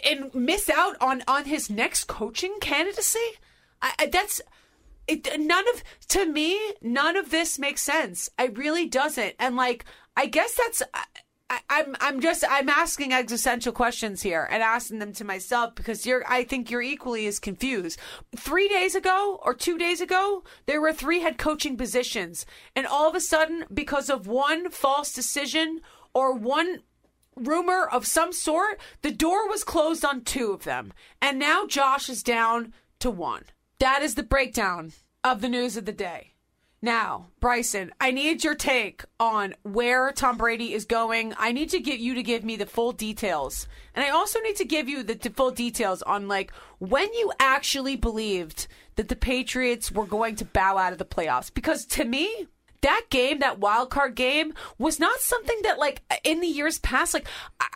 and 0.05 0.33
miss 0.33 0.71
out 0.71 0.97
on 1.01 1.25
on 1.27 1.47
his 1.47 1.69
next 1.69 2.05
coaching 2.05 2.59
candidacy? 2.61 3.29
I, 3.83 3.93
I 3.99 4.07
that's 4.07 4.41
it 5.09 5.29
none 5.41 5.65
of 5.75 5.83
to 6.11 6.25
me 6.25 6.75
none 6.81 7.17
of 7.17 7.31
this 7.31 7.59
makes 7.59 7.81
sense. 7.83 8.31
It 8.39 8.57
really 8.57 8.87
doesn't. 8.87 9.35
And 9.41 9.57
like 9.57 9.85
i 10.17 10.27
guess 10.27 10.55
that's 10.55 10.83
I, 11.49 11.61
I'm 11.71 11.97
I'm 12.01 12.21
just 12.21 12.45
I'm 12.49 12.69
asking 12.69 13.13
existential 13.13 13.73
questions 13.73 14.23
here 14.23 14.49
and 14.51 14.63
asking 14.63 14.99
them 14.99 15.13
to 15.15 15.25
myself 15.25 15.75
because 15.75 16.05
you're 16.05 16.25
I 16.29 16.45
think 16.45 16.71
you're 16.71 16.83
equally 16.83 17.27
as 17.27 17.39
confused. 17.39 17.99
Three 18.37 18.69
days 18.69 18.95
ago 18.95 19.41
or 19.45 19.55
two 19.55 19.79
days 19.79 20.01
ago, 20.01 20.43
there 20.67 20.81
were 20.81 20.93
three 20.93 21.21
head 21.21 21.39
coaching 21.39 21.77
positions, 21.77 22.47
and 22.75 22.87
all 22.87 23.09
of 23.09 23.15
a 23.15 23.21
sudden, 23.21 23.65
because 23.73 24.11
of 24.11 24.27
one 24.27 24.71
false 24.71 25.13
decision 25.13 25.81
or 26.15 26.35
one 26.35 26.83
rumor 27.37 27.87
of 27.87 28.07
some 28.07 28.33
sort, 28.33 28.81
the 29.03 29.13
door 29.13 29.49
was 29.49 29.63
closed 29.63 30.05
on 30.05 30.23
two 30.23 30.53
of 30.53 30.65
them, 30.65 30.93
and 31.21 31.39
now 31.39 31.67
Josh 31.67 32.09
is 32.09 32.23
down 32.23 32.73
to 32.99 33.11
one. 33.11 33.45
That 33.79 34.03
is 34.03 34.15
the 34.15 34.23
breakdown 34.23 34.93
of 35.23 35.43
the 35.43 35.49
news 35.49 35.77
of 35.77 35.85
the 35.85 35.93
day. 35.93 36.36
Now, 36.87 37.27
Bryson, 37.41 37.91
I 38.01 38.13
need 38.13 38.45
your 38.45 38.55
take 38.55 39.03
on 39.19 39.57
where 39.65 40.13
Tom 40.13 40.37
Brady 40.37 40.73
is 40.73 40.85
going. 40.85 41.35
I 41.37 41.51
need 41.51 41.71
to 41.71 41.81
get 41.81 41.99
you 41.99 42.15
to 42.15 42.23
give 42.23 42.45
me 42.45 42.55
the 42.55 42.65
full 42.65 42.93
details. 42.93 43.67
And 43.93 44.05
I 44.05 44.11
also 44.11 44.39
need 44.39 44.55
to 44.55 44.65
give 44.65 44.89
you 44.89 45.03
the, 45.03 45.17
full 45.31 45.51
details 45.51 46.01
on 46.03 46.29
like 46.29 46.53
when 46.79 47.13
you 47.13 47.33
actually 47.41 47.97
believed 47.97 48.69
that 48.95 49.09
the 49.09 49.17
Patriots 49.17 49.91
were 49.91 50.07
going 50.07 50.37
to 50.37 50.45
bow 50.45 50.79
out 50.79 50.93
of 50.93 51.01
the 51.01 51.05
playoffs. 51.05 51.53
Because 51.53 51.87
to 51.87 52.05
me, 52.05 52.47
that 52.83 53.07
game, 53.11 53.41
that 53.41 53.59
wild 53.59 53.91
card 53.91 54.15
game, 54.15 54.55
was 54.79 55.01
not 55.01 55.19
something 55.19 55.59
that 55.65 55.81
like 55.81 56.03
in 56.23 56.39
the 56.39 56.47
years 56.47 56.79
past, 56.79 57.15
like 57.15 57.27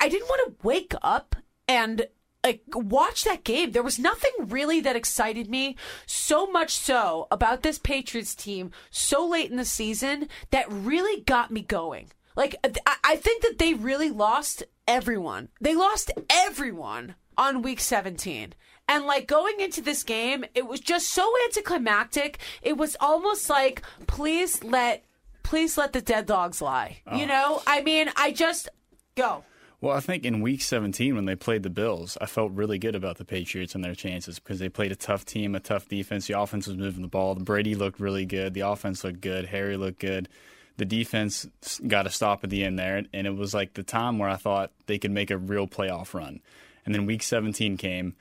I 0.01 0.09
didn't 0.09 0.29
want 0.29 0.47
to 0.47 0.65
wake 0.65 0.95
up 1.03 1.35
and 1.67 2.07
like 2.45 2.63
watch 2.73 3.25
that 3.25 3.45
game. 3.45 3.73
There 3.73 3.83
was 3.83 3.99
nothing 3.99 4.31
really 4.49 4.81
that 4.81 4.97
excited 4.97 5.49
me 5.49 5.77
so 6.07 6.47
much 6.47 6.73
so 6.73 7.27
about 7.31 7.63
this 7.63 7.79
Patriots 7.79 8.35
team 8.35 8.71
so 8.91 9.27
late 9.27 9.51
in 9.51 9.57
the 9.57 9.65
season 9.65 10.29
that 10.51 10.71
really 10.71 11.23
got 11.23 11.51
me 11.51 11.63
going. 11.63 12.09
Like 12.37 12.57
I, 12.87 12.97
I 13.05 13.17
think 13.17 13.43
that 13.43 13.59
they 13.59 13.75
really 13.75 14.11
lost 14.11 14.63
everyone. 14.89 15.49
They 15.61 15.75
lost 15.75 16.11
everyone 16.31 17.15
on 17.37 17.63
week 17.63 17.81
17. 17.81 18.55
And 18.89 19.07
like 19.07 19.29
going 19.29 19.61
into 19.61 19.81
this 19.81 20.03
game, 20.03 20.45
it 20.55 20.67
was 20.67 20.81
just 20.81 21.11
so 21.11 21.33
anticlimactic. 21.45 22.39
It 22.63 22.77
was 22.77 22.97
almost 23.01 23.49
like 23.49 23.83
please 24.07 24.65
let 24.65 25.05
please 25.43 25.77
let 25.77 25.93
the 25.93 26.01
dead 26.01 26.27
dogs 26.27 26.61
lie. 26.63 27.01
You 27.13 27.25
oh. 27.25 27.27
know? 27.27 27.63
I 27.67 27.83
mean, 27.83 28.11
I 28.17 28.33
just 28.33 28.69
go. 29.17 29.45
Well, 29.83 29.97
I 29.97 30.01
think 30.01 30.27
in 30.27 30.43
week 30.43 30.61
17, 30.61 31.17
when 31.17 31.25
they 31.25 31.37
played 31.37 31.63
the 31.63 31.71
Bills, 31.71 32.19
I 32.21 32.27
felt 32.27 32.53
really 32.53 32.79
good 32.79 32.95
about 32.95 33.17
the 33.17 33.25
Patriots 33.25 33.75
and 33.75 33.83
their 33.83 33.95
chances 33.95 34.39
because 34.39 34.59
they 34.59 34.69
played 34.69 34.93
a 34.93 34.97
tough 34.97 35.25
team, 35.25 35.55
a 35.55 35.61
tough 35.61 35.89
defense. 35.89 36.27
The 36.27 36.39
offense 36.39 36.67
was 36.67 36.77
moving 36.77 37.01
the 37.01 37.09
ball. 37.09 37.35
The 37.35 37.45
Brady 37.45 37.75
looked 37.75 37.99
really 37.99 38.27
good. 38.27 38.53
The 38.53 38.61
offense 38.61 39.05
looked 39.05 39.23
good. 39.23 39.47
Harry 39.47 39.79
looked 39.79 39.99
good. 39.99 40.29
The 40.77 40.85
defense 40.85 41.47
got 41.87 42.07
a 42.07 42.11
stop 42.11 42.45
at 42.45 42.51
the 42.51 42.63
end 42.63 42.79
there, 42.79 43.05
and 43.13 43.27
it 43.27 43.35
was 43.35 43.55
like 43.55 43.73
the 43.73 43.83
time 43.83 44.19
where 44.19 44.29
I 44.29 44.37
thought 44.37 44.71
they 44.87 44.99
could 44.99 45.11
make 45.13 45.31
a 45.31 45.39
real 45.39 45.67
playoff 45.67 46.13
run. 46.13 46.41
And 46.85 46.95
then 46.95 47.07
week 47.07 47.23
17 47.23 47.79
came, 47.79 48.17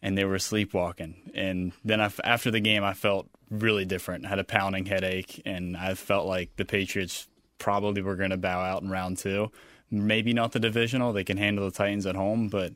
and 0.00 0.16
they 0.16 0.24
were 0.24 0.38
sleepwalking. 0.38 1.32
And 1.34 1.72
then 1.84 2.00
I, 2.00 2.10
after 2.24 2.50
the 2.50 2.60
game, 2.60 2.84
I 2.84 2.94
felt 2.94 3.28
really 3.50 3.84
different. 3.84 4.24
I 4.24 4.30
had 4.30 4.38
a 4.38 4.44
pounding 4.44 4.86
headache, 4.86 5.42
and 5.44 5.76
I 5.76 5.92
felt 5.92 6.26
like 6.26 6.56
the 6.56 6.64
Patriots 6.64 7.28
probably 7.58 8.00
were 8.00 8.16
going 8.16 8.30
to 8.30 8.38
bow 8.38 8.60
out 8.60 8.82
in 8.82 8.90
round 8.90 9.18
two. 9.18 9.50
Maybe 9.92 10.32
not 10.32 10.52
the 10.52 10.58
divisional; 10.58 11.12
they 11.12 11.22
can 11.22 11.36
handle 11.36 11.66
the 11.66 11.70
Titans 11.70 12.06
at 12.06 12.16
home, 12.16 12.48
but 12.48 12.72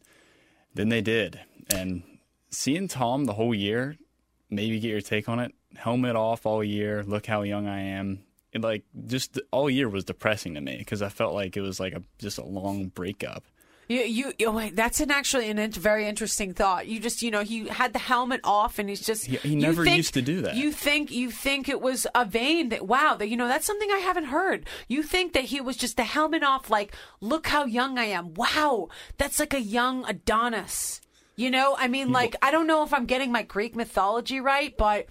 then 0.75 0.91
they 0.91 1.01
did. 1.01 1.41
And 1.71 2.03
seeing 2.51 2.89
Tom 2.89 3.25
the 3.25 3.33
whole 3.33 3.55
year, 3.55 3.97
maybe 4.51 4.79
get 4.79 4.91
your 4.91 5.01
take 5.01 5.29
on 5.29 5.41
it. 5.41 5.53
Helmet 5.77 6.15
off 6.15 6.47
all 6.47 6.63
year. 6.63 7.03
Look 7.03 7.27
how 7.27 7.43
young 7.43 7.67
I 7.67 7.81
am. 7.81 8.21
It 8.53 8.61
like 8.61 8.85
just 9.07 9.41
all 9.51 9.69
year 9.69 9.89
was 9.89 10.05
depressing 10.05 10.55
to 10.55 10.61
me 10.61 10.77
because 10.79 11.03
I 11.03 11.09
felt 11.09 11.35
like 11.35 11.57
it 11.57 11.63
was 11.63 11.81
like 11.81 11.95
a 11.95 12.03
just 12.19 12.39
a 12.39 12.45
long 12.45 12.89
breakup. 12.89 13.45
You, 13.89 14.01
you, 14.01 14.33
you 14.39 14.51
wait, 14.51 14.75
that's 14.75 14.99
an 15.01 15.13
actually 15.13 15.49
an 15.49 15.59
int- 15.59 15.77
very 15.77 16.09
interesting 16.09 16.53
thought. 16.55 16.89
You 16.89 16.99
just, 16.99 17.23
you 17.23 17.31
know, 17.31 17.43
he 17.43 17.69
had 17.69 17.93
the 17.93 18.01
helmet 18.01 18.41
off, 18.43 18.81
and 18.81 18.89
he's 18.89 19.01
just. 19.01 19.27
He- 19.27 19.37
he 19.37 19.55
never 19.55 19.85
think- 19.85 19.97
used 19.99 20.15
to 20.15 20.23
do 20.23 20.43
that. 20.43 20.57
You 20.57 20.73
think, 20.73 21.11
you 21.13 21.31
think 21.31 21.69
it 21.69 21.81
was 21.81 22.05
a 22.15 22.25
vein 22.25 22.71
that, 22.71 22.87
wow, 22.87 23.15
that 23.17 23.29
you 23.29 23.37
know, 23.37 23.47
that's 23.47 23.65
something 23.67 23.89
I 23.93 23.99
haven't 23.99 24.25
heard. 24.25 24.67
You 24.89 25.05
think 25.05 25.35
that 25.35 25.45
he 25.45 25.61
was 25.61 25.77
just 25.77 25.97
the 25.97 26.05
helmet 26.05 26.43
off, 26.43 26.69
like, 26.69 26.95
look 27.21 27.47
how 27.47 27.65
young 27.65 27.97
I 27.99 28.07
am. 28.07 28.35
Wow, 28.35 28.89
that's 29.19 29.39
like 29.39 29.55
a 29.55 29.61
young 29.61 30.05
Adonis. 30.09 31.01
You 31.37 31.51
know, 31.51 31.77
I 31.79 31.87
mean, 31.87 32.11
like, 32.13 32.35
I 32.43 32.51
don't 32.51 32.67
know 32.67 32.83
if 32.83 32.93
I'm 32.95 33.05
getting 33.07 33.31
my 33.31 33.43
Greek 33.43 33.77
mythology 33.77 34.41
right, 34.41 34.75
but 34.77 35.07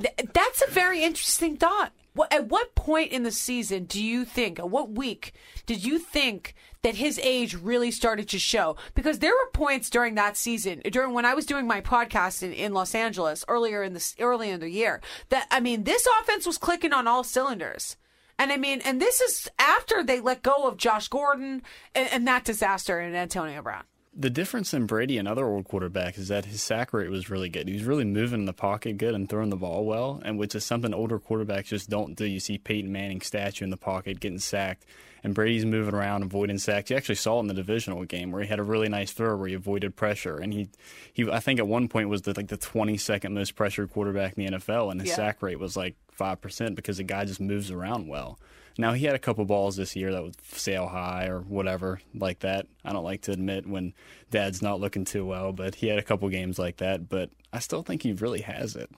th- 0.00 0.28
that's 0.32 0.62
a 0.62 0.70
very 0.70 1.02
interesting 1.02 1.56
thought. 1.56 1.92
What, 2.14 2.32
at 2.32 2.48
what 2.48 2.74
point 2.76 3.12
in 3.12 3.24
the 3.24 3.32
season 3.32 3.84
do 3.84 4.02
you 4.02 4.24
think, 4.24 4.58
at 4.58 4.70
what 4.70 4.90
week 4.90 5.32
did 5.66 5.84
you 5.84 5.98
think 5.98 6.54
that 6.82 6.94
his 6.94 7.18
age 7.18 7.54
really 7.54 7.90
started 7.90 8.28
to 8.28 8.38
show? 8.38 8.76
Because 8.94 9.18
there 9.18 9.32
were 9.32 9.50
points 9.52 9.90
during 9.90 10.14
that 10.14 10.36
season, 10.36 10.80
during 10.90 11.12
when 11.12 11.24
I 11.24 11.34
was 11.34 11.44
doing 11.44 11.66
my 11.66 11.80
podcast 11.80 12.42
in, 12.42 12.52
in 12.52 12.72
Los 12.72 12.94
Angeles 12.94 13.44
earlier 13.48 13.82
in 13.82 13.94
the 13.94 14.14
early 14.20 14.50
in 14.50 14.60
the 14.60 14.70
year, 14.70 15.00
that 15.30 15.48
I 15.50 15.58
mean, 15.58 15.84
this 15.84 16.06
offense 16.20 16.46
was 16.46 16.58
clicking 16.58 16.92
on 16.92 17.08
all 17.08 17.24
cylinders. 17.24 17.96
And 18.38 18.52
I 18.52 18.56
mean, 18.56 18.80
and 18.84 19.00
this 19.00 19.20
is 19.20 19.48
after 19.58 20.02
they 20.02 20.20
let 20.20 20.42
go 20.42 20.68
of 20.68 20.76
Josh 20.76 21.08
Gordon 21.08 21.62
and, 21.94 22.08
and 22.12 22.28
that 22.28 22.44
disaster 22.44 23.00
in 23.00 23.14
Antonio 23.14 23.62
Brown. 23.62 23.84
The 24.16 24.30
difference 24.30 24.72
in 24.72 24.86
Brady 24.86 25.18
and 25.18 25.26
other 25.26 25.44
old 25.44 25.66
quarterbacks 25.66 26.18
is 26.18 26.28
that 26.28 26.44
his 26.44 26.62
sack 26.62 26.92
rate 26.92 27.10
was 27.10 27.28
really 27.30 27.48
good. 27.48 27.66
He 27.66 27.74
was 27.74 27.82
really 27.82 28.04
moving 28.04 28.40
in 28.40 28.46
the 28.46 28.52
pocket 28.52 28.96
good 28.96 29.12
and 29.14 29.28
throwing 29.28 29.50
the 29.50 29.56
ball 29.56 29.84
well, 29.84 30.22
and 30.24 30.38
which 30.38 30.54
is 30.54 30.64
something 30.64 30.94
older 30.94 31.18
quarterbacks 31.18 31.64
just 31.66 31.90
don't 31.90 32.14
do. 32.14 32.24
You 32.24 32.38
see 32.38 32.56
Peyton 32.58 32.92
Manning 32.92 33.20
statue 33.20 33.64
in 33.64 33.70
the 33.70 33.76
pocket 33.76 34.20
getting 34.20 34.38
sacked, 34.38 34.84
and 35.24 35.34
Brady's 35.34 35.64
moving 35.64 35.94
around 35.94 36.22
avoiding 36.22 36.58
sacks. 36.58 36.90
You 36.90 36.96
actually 36.96 37.16
saw 37.16 37.38
it 37.38 37.40
in 37.40 37.46
the 37.48 37.54
divisional 37.54 38.04
game 38.04 38.30
where 38.30 38.40
he 38.42 38.46
had 38.48 38.60
a 38.60 38.62
really 38.62 38.88
nice 38.88 39.10
throw 39.10 39.34
where 39.36 39.48
he 39.48 39.54
avoided 39.54 39.96
pressure, 39.96 40.36
and 40.36 40.52
he, 40.54 40.68
he 41.12 41.28
I 41.28 41.40
think 41.40 41.58
at 41.58 41.66
one 41.66 41.88
point 41.88 42.08
was 42.08 42.22
the, 42.22 42.34
like 42.36 42.48
the 42.48 42.56
22nd 42.56 43.32
most 43.32 43.56
pressured 43.56 43.90
quarterback 43.90 44.38
in 44.38 44.46
the 44.46 44.52
NFL, 44.58 44.92
and 44.92 45.00
his 45.00 45.10
Yeah. 45.10 45.16
sack 45.16 45.42
rate 45.42 45.58
was 45.58 45.76
like 45.76 45.96
five 46.12 46.40
percent 46.40 46.76
because 46.76 46.98
the 46.98 47.02
guy 47.02 47.24
just 47.24 47.40
moves 47.40 47.68
around 47.72 48.06
well. 48.06 48.38
Now 48.76 48.92
he 48.92 49.04
had 49.04 49.14
a 49.14 49.20
couple 49.20 49.44
balls 49.44 49.76
this 49.76 49.94
year 49.94 50.12
that 50.12 50.22
would 50.22 50.36
sail 50.52 50.86
high 50.86 51.26
or 51.26 51.40
whatever 51.40 52.00
like 52.14 52.40
that. 52.40 52.66
I 52.84 52.92
don't 52.92 53.04
like 53.04 53.22
to 53.22 53.32
admit 53.32 53.66
when 53.66 53.94
Dad's 54.30 54.62
not 54.62 54.80
looking 54.80 55.04
too 55.04 55.24
well, 55.24 55.52
but 55.52 55.76
he 55.76 55.86
had 55.86 55.98
a 55.98 56.02
couple 56.02 56.28
games 56.28 56.58
like 56.58 56.78
that. 56.78 57.08
But 57.08 57.30
I 57.52 57.60
still 57.60 57.82
think 57.82 58.02
he 58.02 58.12
really 58.12 58.40
has 58.40 58.74
it. 58.74 58.90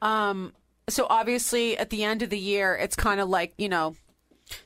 Um, 0.00 0.54
so 0.88 1.06
obviously 1.08 1.78
at 1.78 1.90
the 1.90 2.04
end 2.04 2.22
of 2.22 2.30
the 2.30 2.38
year 2.38 2.74
it's 2.74 2.96
kind 2.96 3.20
of 3.20 3.28
like 3.28 3.54
you 3.56 3.68
know 3.68 3.96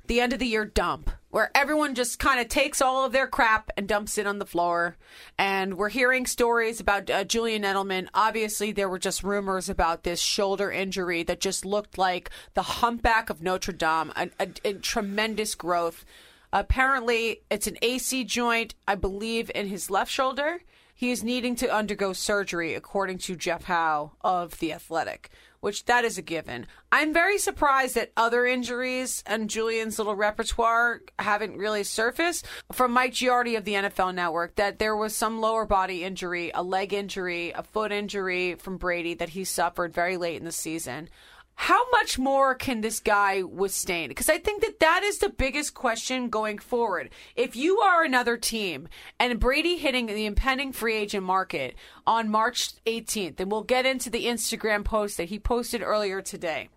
the 0.06 0.20
end 0.20 0.32
of 0.32 0.38
the 0.38 0.46
year 0.46 0.64
dump 0.64 1.10
where 1.34 1.50
everyone 1.52 1.96
just 1.96 2.20
kind 2.20 2.38
of 2.38 2.46
takes 2.46 2.80
all 2.80 3.04
of 3.04 3.10
their 3.10 3.26
crap 3.26 3.68
and 3.76 3.88
dumps 3.88 4.18
it 4.18 4.26
on 4.28 4.38
the 4.38 4.46
floor. 4.46 4.96
And 5.36 5.76
we're 5.76 5.88
hearing 5.88 6.26
stories 6.26 6.78
about 6.78 7.10
uh, 7.10 7.24
julian 7.24 7.64
edelman. 7.64 8.06
Obviously 8.14 8.70
there 8.70 8.88
were 8.88 9.00
just 9.00 9.24
rumors 9.24 9.68
about 9.68 10.04
this 10.04 10.20
shoulder 10.20 10.70
injury 10.70 11.24
that 11.24 11.40
just 11.40 11.64
looked 11.64 11.98
like 11.98 12.30
the 12.54 12.62
humpback 12.62 13.30
of 13.30 13.42
notre 13.42 13.72
dame 13.72 14.12
a, 14.14 14.30
a, 14.38 14.48
a 14.64 14.74
tremendous 14.74 15.56
growth. 15.56 16.04
Apparently 16.52 17.40
it's 17.50 17.66
an 17.66 17.78
ac 17.82 18.22
joint 18.22 18.76
i 18.86 18.94
believe 18.94 19.50
in 19.56 19.66
his 19.66 19.90
left 19.90 20.12
shoulder. 20.12 20.60
He 20.94 21.10
is 21.10 21.24
needing 21.24 21.56
to 21.56 21.74
undergo 21.74 22.12
surgery, 22.12 22.74
according 22.74 23.18
to 23.18 23.34
Jeff 23.34 23.64
Howe 23.64 24.12
of 24.20 24.60
The 24.60 24.72
Athletic, 24.72 25.30
which 25.64 25.86
that 25.86 26.04
is 26.04 26.18
a 26.18 26.22
given. 26.22 26.66
I'm 26.92 27.14
very 27.14 27.38
surprised 27.38 27.94
that 27.94 28.12
other 28.18 28.44
injuries 28.44 29.24
and 29.26 29.48
Julian's 29.48 29.96
little 29.96 30.14
repertoire 30.14 31.00
haven't 31.18 31.56
really 31.56 31.84
surfaced. 31.84 32.46
From 32.70 32.92
Mike 32.92 33.14
Giardi 33.14 33.56
of 33.56 33.64
the 33.64 33.72
NFL 33.72 34.14
Network, 34.14 34.56
that 34.56 34.78
there 34.78 34.94
was 34.94 35.16
some 35.16 35.40
lower 35.40 35.64
body 35.64 36.04
injury, 36.04 36.50
a 36.54 36.62
leg 36.62 36.92
injury, 36.92 37.50
a 37.52 37.62
foot 37.62 37.92
injury 37.92 38.56
from 38.56 38.76
Brady 38.76 39.14
that 39.14 39.30
he 39.30 39.44
suffered 39.44 39.94
very 39.94 40.18
late 40.18 40.36
in 40.36 40.44
the 40.44 40.52
season. 40.52 41.08
How 41.56 41.88
much 41.90 42.18
more 42.18 42.54
can 42.54 42.80
this 42.80 43.00
guy 43.00 43.42
withstand? 43.42 44.08
Because 44.08 44.28
I 44.28 44.38
think 44.38 44.60
that 44.62 44.80
that 44.80 45.02
is 45.02 45.18
the 45.18 45.28
biggest 45.28 45.72
question 45.74 46.28
going 46.28 46.58
forward. 46.58 47.10
If 47.36 47.54
you 47.54 47.78
are 47.78 48.02
another 48.02 48.36
team 48.36 48.88
and 49.20 49.38
Brady 49.38 49.76
hitting 49.76 50.06
the 50.06 50.26
impending 50.26 50.72
free 50.72 50.96
agent 50.96 51.24
market 51.24 51.76
on 52.06 52.28
March 52.28 52.72
18th, 52.86 53.38
and 53.38 53.50
we'll 53.50 53.62
get 53.62 53.86
into 53.86 54.10
the 54.10 54.26
Instagram 54.26 54.84
post 54.84 55.16
that 55.16 55.28
he 55.28 55.38
posted 55.38 55.80
earlier 55.80 56.20
today, 56.20 56.68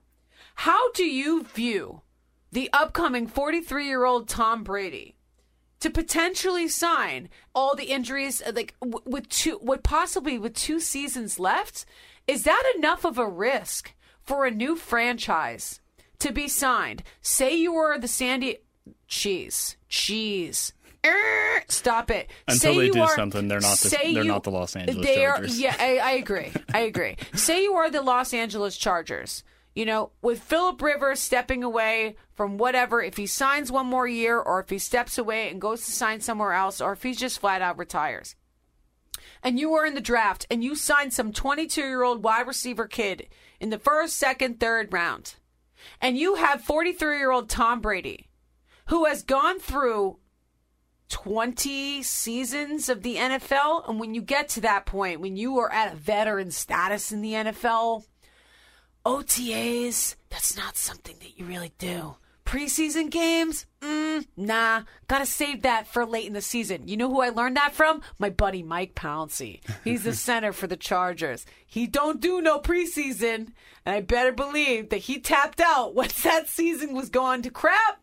how 0.56 0.92
do 0.92 1.04
you 1.04 1.44
view 1.44 2.02
the 2.52 2.70
upcoming 2.72 3.28
43 3.28 3.88
year 3.88 4.06
old 4.06 4.30
Tom 4.30 4.64
Brady? 4.64 5.16
to 5.80 5.90
potentially 5.92 6.68
sign 6.68 7.30
all 7.54 7.76
the 7.76 7.92
injuries 7.92 8.42
like 8.54 8.74
with 8.82 9.30
two 9.30 9.60
with 9.62 9.84
possibly 9.84 10.40
with 10.40 10.56
two 10.56 10.80
seasons 10.80 11.40
left 11.40 11.86
is 12.26 12.44
that 12.44 12.74
enough 12.76 13.06
of 13.06 13.18
a 13.20 13.30
risk 13.30 13.94
for 14.28 14.46
a 14.46 14.52
new 14.52 14.76
franchise 14.76 15.80
to 16.20 16.32
be 16.32 16.48
signed 16.48 17.02
say 17.22 17.56
you 17.56 17.74
were 17.74 17.98
the 17.98 18.08
sandy 18.08 18.58
cheese 19.08 19.78
cheese 19.90 20.74
Er, 21.06 21.62
Stop 21.70 22.12
it. 22.12 22.30
Until 22.48 22.74
Say 22.74 22.78
they 22.80 22.86
you 22.88 22.94
do 22.94 23.02
are- 23.02 23.16
something, 23.16 23.48
they're 23.48 23.62
not 23.62 23.78
the- 23.78 23.90
say 23.90 24.14
they're 24.14 24.24
you- 24.24 24.30
not 24.32 24.44
the 24.44 24.52
Los 24.52 24.76
Angeles 24.76 25.06
they 25.06 25.26
are- 25.26 25.36
Chargers. 25.38 25.60
yeah, 25.60 25.76
I, 25.80 25.98
I 26.00 26.12
agree. 26.14 26.52
I 26.74 26.80
agree. 26.80 27.16
Say 27.34 27.64
you 27.64 27.76
are 27.76 27.90
the 27.90 28.02
Los 28.02 28.34
Angeles 28.34 28.76
Chargers. 28.76 29.44
You 29.74 29.86
know, 29.86 30.12
with 30.22 30.42
Philip 30.42 30.82
Rivers 30.82 31.20
stepping 31.22 31.64
away 31.64 32.16
from 32.34 32.58
whatever, 32.58 33.02
if 33.02 33.16
he 33.16 33.26
signs 33.28 33.72
one 33.72 33.86
more 33.86 34.08
year 34.08 34.38
or 34.40 34.60
if 34.60 34.70
he 34.70 34.80
steps 34.80 35.18
away 35.18 35.50
and 35.50 35.62
goes 35.62 35.86
to 35.86 35.92
sign 35.92 36.20
somewhere 36.20 36.52
else 36.54 36.82
or 36.82 36.92
if 36.94 37.04
he 37.04 37.14
just 37.14 37.40
flat 37.40 37.62
out 37.62 37.78
retires. 37.78 38.36
And 39.44 39.60
you 39.60 39.70
were 39.70 39.86
in 39.86 39.94
the 39.94 40.02
draft 40.02 40.46
and 40.50 40.62
you 40.64 40.76
signed 40.76 41.14
some 41.14 41.32
22 41.32 41.80
year 41.80 42.04
old 42.04 42.24
wide 42.24 42.48
receiver 42.48 42.88
kid 42.88 43.28
in 43.60 43.70
the 43.70 43.80
first, 43.80 44.16
second, 44.16 44.60
third 44.60 44.92
round. 44.92 45.36
And 46.02 46.18
you 46.18 46.36
have 46.36 46.62
43 46.62 47.18
year 47.18 47.32
old 47.32 47.50
Tom 47.50 47.82
Brady, 47.82 48.30
who 48.88 49.06
has 49.06 49.24
gone 49.24 49.60
through 49.60 50.20
20 51.10 52.04
seasons 52.04 52.90
of 52.90 53.04
the 53.04 53.16
NFL. 53.16 53.88
And 53.88 54.00
when 54.00 54.14
you 54.14 54.22
get 54.22 54.50
to 54.50 54.62
that 54.62 54.86
point, 54.86 55.22
when 55.22 55.38
you 55.38 55.58
are 55.60 55.72
at 55.72 55.94
a 55.94 55.96
veteran 55.96 56.52
status 56.52 57.12
in 57.12 57.22
the 57.22 57.34
NFL, 57.34 58.06
OTAs, 59.06 60.16
that's 60.30 60.58
not 60.58 60.76
something 60.76 61.16
that 61.20 61.38
you 61.38 61.46
really 61.46 61.72
do. 61.78 62.18
Preseason 62.48 63.10
games? 63.10 63.66
Mm, 63.82 64.26
nah. 64.38 64.84
Gotta 65.10 65.26
save 65.26 65.64
that 65.64 65.86
for 65.86 66.06
late 66.06 66.28
in 66.28 66.32
the 66.32 66.40
season. 66.40 66.88
You 66.88 66.96
know 66.96 67.10
who 67.10 67.20
I 67.20 67.28
learned 67.28 67.58
that 67.58 67.74
from? 67.74 68.02
My 68.20 68.30
buddy 68.30 68.64
Mike 68.64 68.96
Pouncey. 68.96 69.60
He's 69.84 70.06
the 70.06 70.14
center 70.16 70.54
for 70.54 70.66
the 70.66 70.78
Chargers. 70.78 71.46
He 71.66 71.88
don't 71.88 72.22
do 72.22 72.42
no 72.42 72.58
preseason, 72.60 73.50
and 73.86 73.96
I 73.96 74.00
better 74.00 74.32
believe 74.32 74.90
that 74.92 75.00
he 75.00 75.20
tapped 75.20 75.60
out 75.60 75.94
once 75.94 76.24
that 76.24 76.48
season 76.48 76.94
was 76.94 77.10
going 77.10 77.42
to 77.42 77.50
crap. 77.50 78.02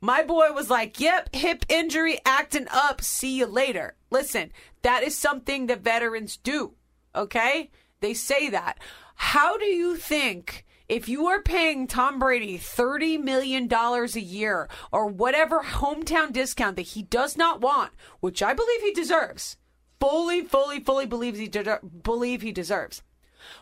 My 0.00 0.24
boy 0.24 0.50
was 0.50 0.68
like, 0.68 0.98
yep, 0.98 1.32
hip 1.32 1.64
injury 1.68 2.18
acting 2.26 2.66
up. 2.68 3.00
See 3.00 3.38
you 3.38 3.46
later. 3.46 3.94
Listen, 4.10 4.50
that 4.82 5.04
is 5.04 5.16
something 5.16 5.68
that 5.68 5.82
veterans 5.82 6.36
do. 6.36 6.74
Okay? 7.14 7.70
They 8.00 8.12
say 8.12 8.50
that. 8.50 8.80
How 9.14 9.56
do 9.56 9.66
you 9.66 9.94
think 9.94 10.64
if 10.92 11.08
you 11.08 11.26
are 11.26 11.40
paying 11.40 11.86
Tom 11.86 12.18
Brady 12.18 12.58
$30 12.58 13.18
million 13.18 13.66
a 13.72 14.20
year 14.20 14.68
or 14.92 15.06
whatever 15.06 15.62
hometown 15.62 16.30
discount 16.34 16.76
that 16.76 16.82
he 16.82 17.02
does 17.02 17.34
not 17.34 17.62
want, 17.62 17.92
which 18.20 18.42
I 18.42 18.52
believe 18.52 18.82
he 18.82 18.92
deserves, 18.92 19.56
fully, 19.98 20.42
fully, 20.42 20.80
fully 20.80 21.06
believes 21.06 21.38
he 21.38 21.48
de- 21.48 21.80
believe 22.02 22.42
he 22.42 22.52
deserves. 22.52 23.02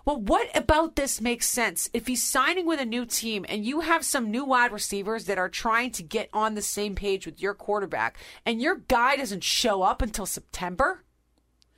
Well, 0.04 0.20
what 0.20 0.48
about 0.56 0.96
this 0.96 1.20
makes 1.20 1.48
sense? 1.48 1.88
If 1.92 2.08
he's 2.08 2.20
signing 2.20 2.66
with 2.66 2.80
a 2.80 2.84
new 2.84 3.06
team 3.06 3.46
and 3.48 3.64
you 3.64 3.78
have 3.78 4.04
some 4.04 4.32
new 4.32 4.44
wide 4.44 4.72
receivers 4.72 5.26
that 5.26 5.38
are 5.38 5.48
trying 5.48 5.92
to 5.92 6.02
get 6.02 6.30
on 6.32 6.56
the 6.56 6.62
same 6.62 6.96
page 6.96 7.26
with 7.26 7.40
your 7.40 7.54
quarterback 7.54 8.18
and 8.44 8.60
your 8.60 8.78
guy 8.88 9.14
doesn't 9.14 9.44
show 9.44 9.82
up 9.82 10.02
until 10.02 10.26
September, 10.26 11.04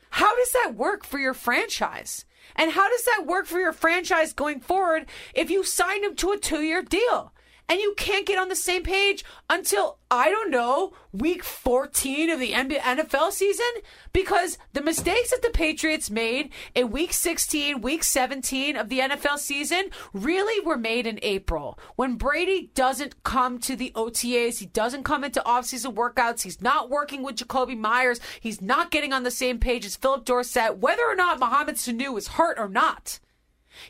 how 0.09 0.35
does 0.35 0.53
that 0.53 0.77
work 0.77 1.05
for 1.05 1.19
your 1.19 1.35
franchise? 1.35 2.25
And 2.57 2.72
how 2.72 2.88
does 2.88 3.05
that 3.05 3.26
work 3.26 3.46
for 3.46 3.59
your 3.59 3.72
franchise 3.72 4.33
going 4.33 4.61
forward 4.61 5.07
if 5.35 5.50
you 5.50 5.64
sign 5.64 6.05
him 6.05 6.14
to 6.16 6.33
a 6.33 6.38
two 6.38 6.62
year 6.62 6.83
deal? 6.83 7.32
And 7.68 7.81
you 7.81 7.94
can't 7.96 8.27
get 8.27 8.38
on 8.38 8.48
the 8.48 8.57
same 8.57 8.83
page 8.83 9.25
until, 9.48 9.98
I 10.11 10.29
don't 10.31 10.51
know, 10.51 10.92
week 11.12 11.42
14 11.42 12.29
of 12.29 12.38
the 12.38 12.53
NFL 12.53 13.33
season? 13.33 13.66
Because 14.12 14.59
the 14.72 14.83
mistakes 14.83 15.31
that 15.31 15.42
the 15.42 15.51
Patriots 15.51 16.11
made 16.11 16.51
in 16.75 16.90
week 16.90 17.12
16, 17.12 17.81
week 17.81 18.05
17 18.05 18.77
of 18.77 18.88
the 18.88 18.98
NFL 18.98 19.38
season 19.38 19.90
really 20.12 20.64
were 20.66 20.77
made 20.77 21.07
in 21.07 21.18
April. 21.22 21.79
When 21.96 22.16
Brady 22.16 22.70
doesn't 22.75 23.22
come 23.22 23.59
to 23.61 23.77
the 23.77 23.92
OTAs, 23.94 24.59
he 24.59 24.66
doesn't 24.66 25.05
come 25.05 25.25
into 25.25 25.40
offseason 25.40 25.94
workouts, 25.94 26.42
he's 26.42 26.61
not 26.61 26.90
working 26.90 27.22
with 27.22 27.37
Jakobi 27.37 27.79
Meyers, 27.79 28.20
he's 28.40 28.61
not 28.61 28.90
getting 28.90 29.12
on 29.12 29.22
the 29.22 29.31
same 29.31 29.59
page 29.59 29.87
as 29.87 29.96
Phillip 29.96 30.25
Dorsett, 30.25 30.79
whether 30.79 31.05
or 31.05 31.16
not 31.16 31.40
Mohamed 31.40 31.77
Sanu 31.77 32.18
is 32.18 32.29
hurt 32.29 32.59
or 32.59 32.68
not. 32.68 33.18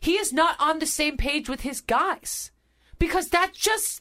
He 0.01 0.13
is 0.13 0.33
not 0.33 0.57
on 0.61 0.79
the 0.79 0.87
same 0.87 1.17
page 1.17 1.49
with 1.49 1.63
his 1.63 1.81
guys 1.81 2.53
because 3.03 3.27
that's 3.29 3.59
just 3.59 4.01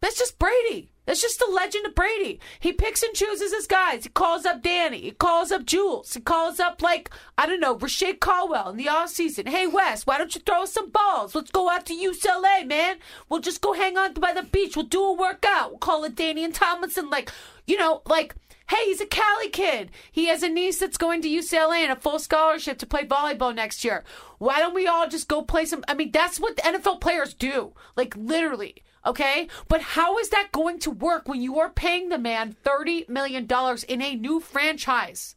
that's 0.00 0.16
just 0.18 0.38
Brady. 0.38 0.90
That's 1.04 1.20
just 1.20 1.38
the 1.38 1.52
legend 1.52 1.84
of 1.84 1.94
Brady. 1.94 2.40
He 2.58 2.72
picks 2.72 3.02
and 3.02 3.12
chooses 3.12 3.52
his 3.52 3.66
guys. 3.66 4.04
He 4.04 4.08
calls 4.08 4.46
up 4.46 4.62
Danny. 4.62 5.02
He 5.02 5.10
calls 5.10 5.52
up 5.52 5.66
Jules. 5.66 6.14
He 6.14 6.20
calls 6.20 6.58
up 6.58 6.80
like 6.80 7.10
I 7.36 7.44
don't 7.44 7.60
know 7.60 7.76
Reche 7.76 8.18
Caldwell 8.18 8.70
in 8.70 8.78
the 8.78 8.88
off 8.88 9.10
season. 9.10 9.44
Hey 9.44 9.66
Wes, 9.66 10.06
why 10.06 10.16
don't 10.16 10.34
you 10.34 10.40
throw 10.40 10.62
us 10.62 10.72
some 10.72 10.88
balls? 10.88 11.34
Let's 11.34 11.50
go 11.50 11.68
out 11.68 11.84
to 11.84 11.94
UCLA, 11.94 12.66
man. 12.66 12.96
We'll 13.28 13.40
just 13.40 13.60
go 13.60 13.74
hang 13.74 13.98
out 13.98 14.18
by 14.18 14.32
the 14.32 14.42
beach. 14.42 14.74
We'll 14.74 14.86
do 14.86 15.04
a 15.04 15.12
workout. 15.12 15.72
We'll 15.72 15.78
call 15.78 16.04
it 16.04 16.16
Danny 16.16 16.44
and 16.44 16.54
Tomlinson. 16.54 17.10
Like 17.10 17.30
you 17.66 17.76
know, 17.76 18.00
like 18.06 18.34
hey, 18.68 18.86
he's 18.86 19.00
a 19.00 19.06
Cali 19.06 19.48
kid. 19.48 19.90
He 20.10 20.26
has 20.26 20.42
a 20.42 20.48
niece 20.48 20.78
that's 20.78 20.96
going 20.96 21.22
to 21.22 21.28
UCLA 21.28 21.78
and 21.78 21.92
a 21.92 21.96
full 21.96 22.18
scholarship 22.18 22.78
to 22.78 22.86
play 22.86 23.04
volleyball 23.04 23.54
next 23.54 23.84
year. 23.84 24.04
Why 24.38 24.58
don't 24.58 24.74
we 24.74 24.86
all 24.86 25.08
just 25.08 25.28
go 25.28 25.42
play 25.42 25.64
some? 25.64 25.84
I 25.88 25.94
mean, 25.94 26.10
that's 26.10 26.40
what 26.40 26.56
NFL 26.56 27.00
players 27.00 27.34
do. 27.34 27.72
Like, 27.96 28.14
literally. 28.16 28.76
Okay? 29.06 29.48
But 29.68 29.82
how 29.82 30.18
is 30.18 30.30
that 30.30 30.52
going 30.52 30.78
to 30.80 30.90
work 30.90 31.28
when 31.28 31.42
you 31.42 31.58
are 31.58 31.70
paying 31.70 32.08
the 32.08 32.18
man 32.18 32.56
$30 32.64 33.08
million 33.08 33.46
in 33.88 34.02
a 34.02 34.14
new 34.14 34.40
franchise? 34.40 35.36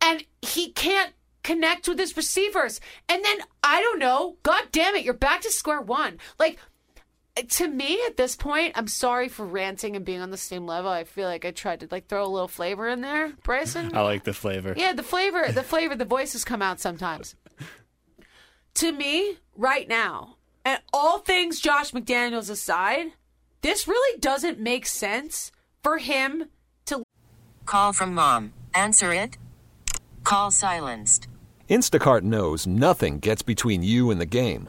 And 0.00 0.24
he 0.42 0.72
can't 0.72 1.12
connect 1.42 1.86
with 1.88 1.98
his 1.98 2.16
receivers. 2.16 2.80
And 3.08 3.24
then, 3.24 3.38
I 3.62 3.80
don't 3.80 4.00
know, 4.00 4.36
God 4.42 4.64
damn 4.72 4.96
it, 4.96 5.04
you're 5.04 5.14
back 5.14 5.42
to 5.42 5.50
square 5.50 5.80
one. 5.80 6.18
Like, 6.38 6.58
to 7.36 7.68
me 7.68 8.00
at 8.06 8.16
this 8.16 8.36
point, 8.36 8.72
I'm 8.76 8.88
sorry 8.88 9.28
for 9.28 9.44
ranting 9.44 9.94
and 9.96 10.04
being 10.04 10.20
on 10.20 10.30
the 10.30 10.36
same 10.36 10.66
level. 10.66 10.90
I 10.90 11.04
feel 11.04 11.28
like 11.28 11.44
I 11.44 11.50
tried 11.50 11.80
to 11.80 11.88
like 11.90 12.06
throw 12.06 12.24
a 12.24 12.28
little 12.28 12.48
flavor 12.48 12.88
in 12.88 13.00
there, 13.02 13.32
Bryson. 13.42 13.94
I 13.94 14.02
like 14.02 14.24
the 14.24 14.32
flavor. 14.32 14.74
Yeah, 14.76 14.92
the 14.92 15.02
flavor, 15.02 15.50
the 15.52 15.62
flavor, 15.62 15.94
the 15.94 16.04
voices 16.04 16.44
come 16.44 16.62
out 16.62 16.80
sometimes. 16.80 17.34
to 18.74 18.92
me, 18.92 19.36
right 19.56 19.88
now, 19.88 20.36
and 20.64 20.80
all 20.92 21.18
things 21.18 21.60
Josh 21.60 21.92
McDaniels 21.92 22.50
aside, 22.50 23.12
this 23.60 23.86
really 23.86 24.18
doesn't 24.18 24.58
make 24.58 24.86
sense 24.86 25.52
for 25.82 25.98
him 25.98 26.46
to 26.86 27.04
Call 27.66 27.92
from 27.92 28.14
mom. 28.14 28.52
Answer 28.74 29.12
it. 29.12 29.36
Call 30.24 30.50
silenced. 30.50 31.28
Instacart 31.68 32.22
knows 32.22 32.66
nothing 32.66 33.18
gets 33.18 33.42
between 33.42 33.82
you 33.82 34.10
and 34.10 34.20
the 34.20 34.26
game. 34.26 34.68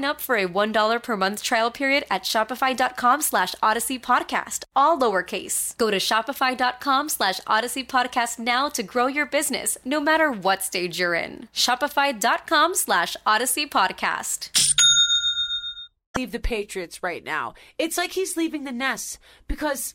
up 0.00 0.20
for 0.20 0.36
a 0.36 0.46
$1 0.46 1.02
per 1.02 1.16
month 1.16 1.42
trial 1.42 1.70
period 1.70 2.04
at 2.10 2.22
shopify.com 2.22 3.22
slash 3.22 3.54
odyssey 3.62 3.98
podcast, 3.98 4.64
all 4.74 4.98
lowercase. 4.98 5.76
Go 5.76 5.90
to 5.90 5.98
shopify.com 5.98 7.08
slash 7.08 7.40
odyssey 7.46 7.84
podcast 7.84 8.38
now 8.38 8.68
to 8.70 8.82
grow 8.82 9.06
your 9.06 9.26
business, 9.26 9.78
no 9.84 10.00
matter 10.00 10.30
what 10.32 10.62
stage 10.62 10.98
you're 10.98 11.14
in. 11.14 11.48
Shopify.com 11.54 12.74
slash 12.74 13.16
odyssey 13.26 13.66
podcast. 13.66 14.50
leave 16.16 16.32
the 16.32 16.38
Patriots 16.38 17.02
right 17.02 17.24
now. 17.24 17.54
It's 17.78 17.96
like 17.98 18.12
he's 18.12 18.36
leaving 18.36 18.64
the 18.64 18.72
nest 18.72 19.18
because 19.48 19.94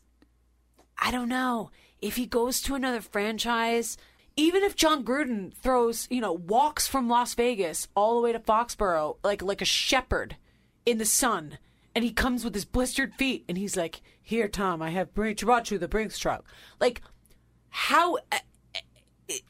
I 0.97 1.11
don't 1.11 1.29
know 1.29 1.69
if 2.01 2.15
he 2.15 2.25
goes 2.25 2.61
to 2.61 2.75
another 2.75 3.01
franchise. 3.01 3.97
Even 4.39 4.63
if 4.63 4.75
Jon 4.75 5.03
Gruden 5.03 5.51
throws, 5.53 6.07
you 6.11 6.21
know, 6.21 6.31
walks 6.31 6.87
from 6.87 7.09
Las 7.09 7.33
Vegas 7.33 7.87
all 7.95 8.15
the 8.15 8.21
way 8.21 8.31
to 8.31 8.39
Foxborough 8.39 9.17
like 9.23 9.41
like 9.41 9.61
a 9.61 9.65
shepherd 9.65 10.37
in 10.85 10.99
the 10.99 11.05
sun, 11.05 11.57
and 11.95 12.05
he 12.05 12.11
comes 12.13 12.43
with 12.45 12.53
his 12.53 12.63
blistered 12.63 13.15
feet, 13.15 13.43
and 13.49 13.57
he's 13.57 13.75
like, 13.75 14.01
"Here, 14.21 14.47
Tom, 14.47 14.81
I 14.81 14.91
have 14.91 15.13
brought 15.13 15.71
you 15.71 15.77
the 15.77 15.87
Brinks 15.87 16.19
truck." 16.19 16.45
Like, 16.79 17.01
how? 17.69 18.17
uh, 18.31 18.37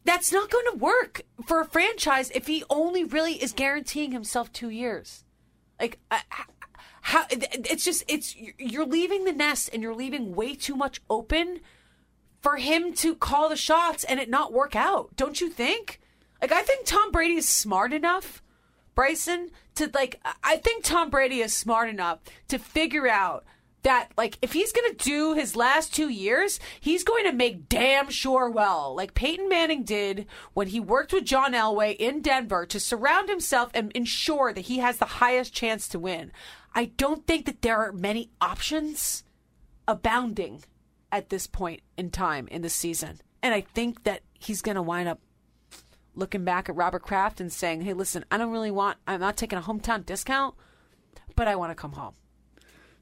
That's 0.05 0.31
not 0.31 0.49
going 0.49 0.65
to 0.71 0.77
work 0.77 1.21
for 1.45 1.59
a 1.59 1.65
franchise 1.65 2.31
if 2.33 2.47
he 2.47 2.63
only 2.69 3.03
really 3.03 3.33
is 3.33 3.51
guaranteeing 3.51 4.11
himself 4.11 4.51
two 4.51 4.69
years. 4.69 5.25
Like, 5.79 5.99
uh, 6.09 6.19
how 7.01 7.25
it's 7.29 7.83
just 7.85 8.03
it's 8.07 8.35
you're 8.57 8.85
leaving 8.85 9.25
the 9.25 9.33
nest 9.33 9.69
and 9.71 9.83
you're 9.83 9.93
leaving 9.95 10.33
way 10.33 10.55
too 10.55 10.75
much 10.75 11.01
open 11.09 11.59
for 12.41 12.57
him 12.57 12.93
to 12.93 13.15
call 13.15 13.49
the 13.49 13.55
shots 13.55 14.03
and 14.03 14.19
it 14.19 14.29
not 14.29 14.53
work 14.53 14.75
out. 14.75 15.15
Don't 15.15 15.41
you 15.41 15.49
think? 15.49 15.99
Like, 16.41 16.51
I 16.51 16.61
think 16.61 16.85
Tom 16.85 17.11
Brady 17.11 17.35
is 17.35 17.49
smart 17.49 17.93
enough, 17.93 18.43
Bryson, 18.95 19.49
to 19.75 19.89
like. 19.93 20.19
I 20.43 20.57
think 20.57 20.83
Tom 20.83 21.09
Brady 21.09 21.41
is 21.41 21.55
smart 21.55 21.89
enough 21.89 22.19
to 22.47 22.59
figure 22.59 23.07
out 23.07 23.43
that 23.83 24.11
like 24.17 24.37
if 24.41 24.53
he's 24.53 24.73
going 24.73 24.91
to 24.91 25.03
do 25.03 25.33
his 25.33 25.55
last 25.55 25.95
two 25.95 26.09
years, 26.09 26.59
he's 26.79 27.03
going 27.03 27.23
to 27.25 27.31
make 27.31 27.69
damn 27.69 28.09
sure 28.09 28.49
well, 28.49 28.93
like 28.95 29.13
Peyton 29.13 29.47
Manning 29.47 29.83
did 29.83 30.25
when 30.53 30.67
he 30.67 30.79
worked 30.79 31.13
with 31.13 31.25
John 31.25 31.53
Elway 31.53 31.95
in 31.95 32.21
Denver 32.21 32.65
to 32.65 32.79
surround 32.79 33.29
himself 33.29 33.71
and 33.73 33.91
ensure 33.93 34.51
that 34.51 34.65
he 34.65 34.79
has 34.79 34.97
the 34.97 35.05
highest 35.05 35.53
chance 35.53 35.87
to 35.87 35.99
win. 35.99 36.31
I 36.75 36.85
don't 36.97 37.25
think 37.25 37.45
that 37.45 37.61
there 37.61 37.77
are 37.77 37.93
many 37.93 38.29
options 38.41 39.23
abounding 39.87 40.63
at 41.11 41.29
this 41.29 41.47
point 41.47 41.81
in 41.97 42.11
time 42.11 42.47
in 42.49 42.61
the 42.61 42.69
season. 42.69 43.19
And 43.41 43.53
I 43.53 43.61
think 43.61 44.03
that 44.03 44.21
he's 44.33 44.61
going 44.61 44.75
to 44.75 44.81
wind 44.81 45.07
up 45.07 45.19
looking 46.15 46.43
back 46.43 46.67
at 46.67 46.75
Robert 46.75 47.03
Kraft 47.03 47.39
and 47.39 47.51
saying, 47.51 47.81
hey, 47.81 47.93
listen, 47.93 48.25
I 48.31 48.37
don't 48.37 48.51
really 48.51 48.71
want, 48.71 48.97
I'm 49.07 49.19
not 49.19 49.37
taking 49.37 49.59
a 49.59 49.61
hometown 49.61 50.05
discount, 50.05 50.55
but 51.35 51.47
I 51.47 51.55
want 51.55 51.71
to 51.71 51.75
come 51.75 51.93
home. 51.93 52.13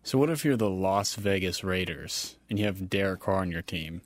So 0.03 0.17
what 0.19 0.29
if 0.29 0.45
you're 0.45 0.57
the 0.57 0.69
Las 0.69 1.15
Vegas 1.15 1.63
Raiders 1.63 2.37
and 2.49 2.59
you 2.59 2.65
have 2.65 2.89
Derek 2.89 3.21
Carr 3.21 3.37
on 3.37 3.51
your 3.51 3.63
team, 3.63 4.01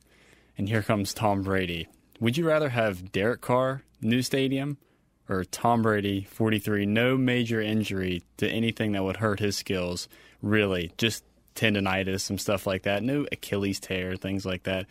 and 0.57 0.69
here 0.69 0.83
comes 0.83 1.13
Tom 1.13 1.41
Brady? 1.41 1.87
Would 2.19 2.37
you 2.37 2.47
rather 2.47 2.69
have 2.69 3.11
Derek 3.11 3.41
Carr, 3.41 3.83
new 4.01 4.21
stadium, 4.21 4.77
or 5.27 5.43
Tom 5.43 5.81
Brady, 5.81 6.25
43, 6.29 6.85
no 6.85 7.17
major 7.17 7.61
injury 7.61 8.23
to 8.37 8.49
anything 8.49 8.93
that 8.93 9.03
would 9.03 9.17
hurt 9.17 9.39
his 9.39 9.57
skills, 9.57 10.07
really, 10.41 10.93
just 10.97 11.23
tendonitis, 11.55 12.21
some 12.21 12.37
stuff 12.37 12.65
like 12.67 12.83
that, 12.83 13.03
no 13.03 13.25
Achilles 13.31 13.79
tear, 13.79 14.15
things 14.15 14.45
like 14.45 14.63
that. 14.63 14.85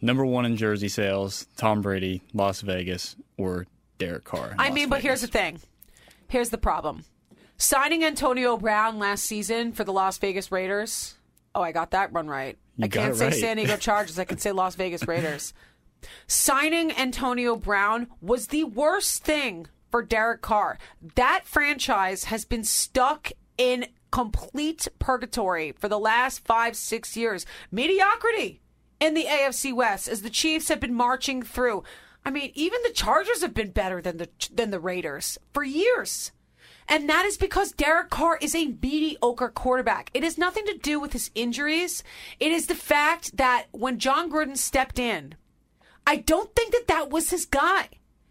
Number 0.00 0.24
one 0.24 0.46
in 0.46 0.56
jersey 0.56 0.88
sales, 0.88 1.46
Tom 1.56 1.82
Brady, 1.82 2.22
Las 2.32 2.62
Vegas, 2.62 3.16
or 3.36 3.66
Derek 3.98 4.24
Carr. 4.24 4.54
I 4.58 4.70
mean, 4.70 4.88
but 4.88 5.02
here's 5.02 5.20
the 5.20 5.26
thing. 5.26 5.60
Here's 6.28 6.50
the 6.50 6.58
problem. 6.58 7.04
Signing 7.58 8.04
Antonio 8.04 8.56
Brown 8.56 8.98
last 8.98 9.24
season 9.24 9.72
for 9.72 9.84
the 9.84 9.92
Las 9.92 10.16
Vegas 10.18 10.50
Raiders. 10.50 11.16
Oh, 11.54 11.60
I 11.60 11.72
got 11.72 11.90
that 11.90 12.12
run 12.12 12.28
right. 12.28 12.56
You 12.76 12.86
I 12.86 12.88
can't 12.88 13.16
say 13.16 13.26
right. 13.26 13.34
San 13.34 13.56
Diego 13.58 13.76
Chargers. 13.78 14.18
I 14.18 14.24
can 14.24 14.38
say 14.38 14.52
Las 14.52 14.76
Vegas 14.76 15.06
Raiders. 15.06 15.52
Signing 16.26 16.92
Antonio 16.92 17.56
Brown 17.56 18.06
was 18.22 18.46
the 18.46 18.64
worst 18.64 19.22
thing 19.24 19.66
for 19.90 20.02
Derek 20.02 20.40
Carr. 20.40 20.78
That 21.16 21.42
franchise 21.44 22.24
has 22.24 22.46
been 22.46 22.64
stuck 22.64 23.32
in 23.58 23.86
complete 24.10 24.88
purgatory 24.98 25.72
for 25.72 25.88
the 25.88 25.98
last 25.98 26.44
five, 26.44 26.76
six 26.76 27.16
years. 27.16 27.46
Mediocrity 27.70 28.60
in 28.98 29.14
the 29.14 29.24
AFC 29.24 29.74
West 29.74 30.08
as 30.08 30.22
the 30.22 30.30
Chiefs 30.30 30.68
have 30.68 30.80
been 30.80 30.94
marching 30.94 31.42
through. 31.42 31.82
I 32.24 32.30
mean, 32.30 32.52
even 32.54 32.80
the 32.82 32.92
Chargers 32.92 33.42
have 33.42 33.54
been 33.54 33.70
better 33.70 34.02
than 34.02 34.18
the 34.18 34.28
than 34.52 34.70
the 34.70 34.80
Raiders 34.80 35.38
for 35.52 35.64
years. 35.64 36.32
And 36.86 37.08
that 37.08 37.24
is 37.24 37.36
because 37.36 37.70
Derek 37.70 38.10
Carr 38.10 38.36
is 38.42 38.54
a 38.54 38.74
mediocre 38.82 39.48
quarterback. 39.48 40.10
It 40.12 40.24
has 40.24 40.36
nothing 40.36 40.66
to 40.66 40.76
do 40.76 40.98
with 40.98 41.12
his 41.12 41.30
injuries. 41.36 42.02
It 42.40 42.50
is 42.50 42.66
the 42.66 42.74
fact 42.74 43.36
that 43.36 43.66
when 43.70 44.00
Jon 44.00 44.28
Gruden 44.28 44.56
stepped 44.56 44.98
in, 44.98 45.36
I 46.04 46.16
don't 46.16 46.52
think 46.56 46.72
that 46.72 46.88
that 46.88 47.10
was 47.10 47.30
his 47.30 47.46
guy. 47.46 47.88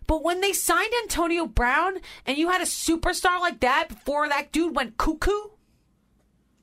But 0.08 0.24
when 0.24 0.42
they 0.42 0.52
signed 0.52 0.92
Antonio 1.04 1.46
Brown 1.46 2.00
and 2.26 2.38
you 2.38 2.50
had 2.50 2.62
a 2.62 2.66
superstar 2.66 3.40
like 3.40 3.62
that 3.62 3.90
before 3.90 4.28
that 4.28 4.52
dude 4.52 4.76
went 4.76 4.98
cuckoo, 4.98 5.52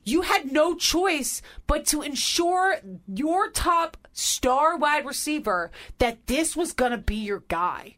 you 0.07 0.23
had 0.23 0.51
no 0.51 0.75
choice 0.75 1.42
but 1.66 1.85
to 1.87 2.01
ensure 2.01 2.77
your 3.12 3.51
top 3.51 3.97
star 4.12 4.77
wide 4.79 5.05
receiver 5.05 5.71
that 5.99 6.27
this 6.27 6.57
was 6.57 6.73
going 6.73 6.92
to 6.92 6.99
be 6.99 7.16
your 7.16 7.40
guy. 7.49 7.97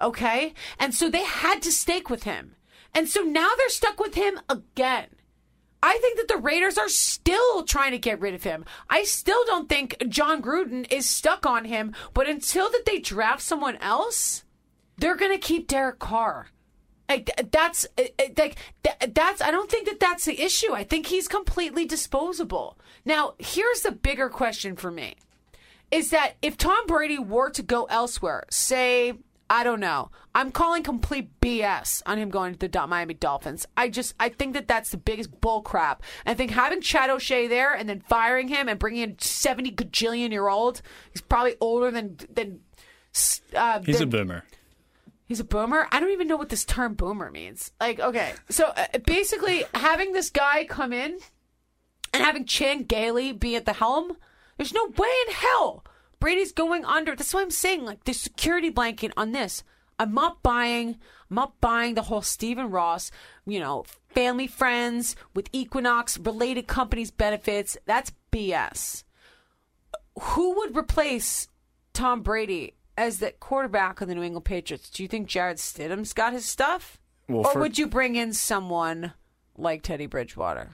Okay? 0.00 0.54
And 0.78 0.94
so 0.94 1.08
they 1.08 1.24
had 1.24 1.62
to 1.62 1.70
stake 1.70 2.08
with 2.08 2.24
him. 2.24 2.56
And 2.94 3.08
so 3.08 3.20
now 3.20 3.50
they're 3.56 3.68
stuck 3.68 4.00
with 4.00 4.14
him 4.14 4.40
again. 4.48 5.06
I 5.82 5.98
think 5.98 6.16
that 6.16 6.28
the 6.28 6.36
Raiders 6.36 6.76
are 6.76 6.88
still 6.88 7.62
trying 7.62 7.92
to 7.92 7.98
get 7.98 8.20
rid 8.20 8.34
of 8.34 8.42
him. 8.42 8.64
I 8.88 9.04
still 9.04 9.44
don't 9.46 9.68
think 9.68 9.96
Jon 10.08 10.42
Gruden 10.42 10.90
is 10.90 11.06
stuck 11.06 11.46
on 11.46 11.66
him, 11.66 11.94
but 12.12 12.28
until 12.28 12.70
that 12.70 12.84
they 12.84 12.98
draft 12.98 13.42
someone 13.42 13.76
else, 13.76 14.44
they're 14.98 15.16
going 15.16 15.32
to 15.32 15.38
keep 15.38 15.68
Derek 15.68 15.98
Carr. 15.98 16.48
Like 17.10 17.28
that's 17.50 17.86
uh, 17.98 18.04
uh, 18.20 18.24
like 18.38 18.56
that's 19.12 19.42
I 19.42 19.50
don't 19.50 19.68
think 19.68 19.88
that 19.88 19.98
that's 19.98 20.26
the 20.26 20.40
issue. 20.40 20.72
I 20.72 20.84
think 20.84 21.06
he's 21.06 21.26
completely 21.26 21.84
disposable. 21.84 22.78
Now, 23.04 23.34
here's 23.40 23.80
the 23.80 23.90
bigger 23.90 24.28
question 24.28 24.76
for 24.76 24.92
me. 24.92 25.16
Is 25.90 26.10
that 26.10 26.34
if 26.40 26.56
Tom 26.56 26.86
Brady 26.86 27.18
were 27.18 27.50
to 27.50 27.64
go 27.64 27.86
elsewhere, 27.86 28.44
say 28.48 29.14
I 29.50 29.64
don't 29.64 29.80
know. 29.80 30.12
I'm 30.36 30.52
calling 30.52 30.84
complete 30.84 31.40
BS 31.40 32.02
on 32.06 32.16
him 32.16 32.30
going 32.30 32.54
to 32.54 32.68
the 32.68 32.86
Miami 32.86 33.14
Dolphins. 33.14 33.66
I 33.76 33.88
just 33.88 34.14
I 34.20 34.28
think 34.28 34.54
that 34.54 34.68
that's 34.68 34.90
the 34.90 34.96
biggest 34.96 35.40
bull 35.40 35.62
crap. 35.62 36.04
I 36.24 36.34
think 36.34 36.52
having 36.52 36.80
Chad 36.80 37.10
O'Shea 37.10 37.48
there 37.48 37.74
and 37.74 37.88
then 37.88 38.04
firing 38.08 38.46
him 38.46 38.68
and 38.68 38.78
bringing 38.78 39.02
in 39.02 39.18
70 39.18 39.72
gajillion 39.72 40.30
year 40.30 40.46
old, 40.46 40.80
he's 41.10 41.22
probably 41.22 41.56
older 41.60 41.90
than 41.90 42.18
than. 42.32 42.60
Uh, 43.52 43.82
He's 43.82 44.00
a 44.00 44.06
boomer. 44.06 44.44
He's 45.30 45.38
a 45.38 45.44
boomer. 45.44 45.86
I 45.92 46.00
don't 46.00 46.10
even 46.10 46.26
know 46.26 46.36
what 46.36 46.48
this 46.48 46.64
term 46.64 46.94
boomer 46.94 47.30
means. 47.30 47.70
Like, 47.78 48.00
okay, 48.00 48.32
so 48.48 48.72
uh, 48.76 48.98
basically, 49.06 49.62
having 49.74 50.12
this 50.12 50.28
guy 50.28 50.64
come 50.64 50.92
in 50.92 51.20
and 52.12 52.24
having 52.24 52.46
Chan 52.46 52.86
Gailey 52.86 53.30
be 53.30 53.54
at 53.54 53.64
the 53.64 53.74
helm, 53.74 54.16
there's 54.56 54.74
no 54.74 54.86
way 54.86 55.08
in 55.28 55.32
hell 55.32 55.84
Brady's 56.18 56.50
going 56.50 56.84
under. 56.84 57.14
That's 57.14 57.32
why 57.32 57.42
I'm 57.42 57.52
saying, 57.52 57.84
like, 57.84 58.02
the 58.02 58.12
security 58.12 58.70
blanket 58.70 59.12
on 59.16 59.30
this. 59.30 59.62
I'm 60.00 60.14
not 60.14 60.42
buying. 60.42 60.98
I'm 61.30 61.36
not 61.36 61.60
buying 61.60 61.94
the 61.94 62.02
whole 62.02 62.22
Stephen 62.22 62.68
Ross, 62.68 63.12
you 63.46 63.60
know, 63.60 63.84
family 64.08 64.48
friends 64.48 65.14
with 65.32 65.48
Equinox 65.52 66.18
related 66.18 66.66
companies 66.66 67.12
benefits. 67.12 67.76
That's 67.86 68.10
BS. 68.32 69.04
Who 70.20 70.56
would 70.56 70.76
replace 70.76 71.46
Tom 71.92 72.22
Brady 72.22 72.74
as 73.00 73.18
the 73.18 73.32
quarterback 73.32 74.00
of 74.02 74.08
the 74.08 74.14
New 74.14 74.22
England 74.22 74.44
Patriots? 74.44 74.90
Do 74.90 75.02
you 75.02 75.08
think 75.08 75.26
Jarrett 75.26 75.56
Stidham's 75.56 76.12
got 76.12 76.32
his 76.34 76.44
stuff? 76.44 76.98
Well, 77.28 77.46
or 77.46 77.52
for- 77.52 77.60
would 77.60 77.78
you 77.78 77.86
bring 77.86 78.14
in 78.16 78.32
someone 78.34 79.14
like 79.56 79.82
Teddy 79.82 80.06
Bridgewater? 80.06 80.70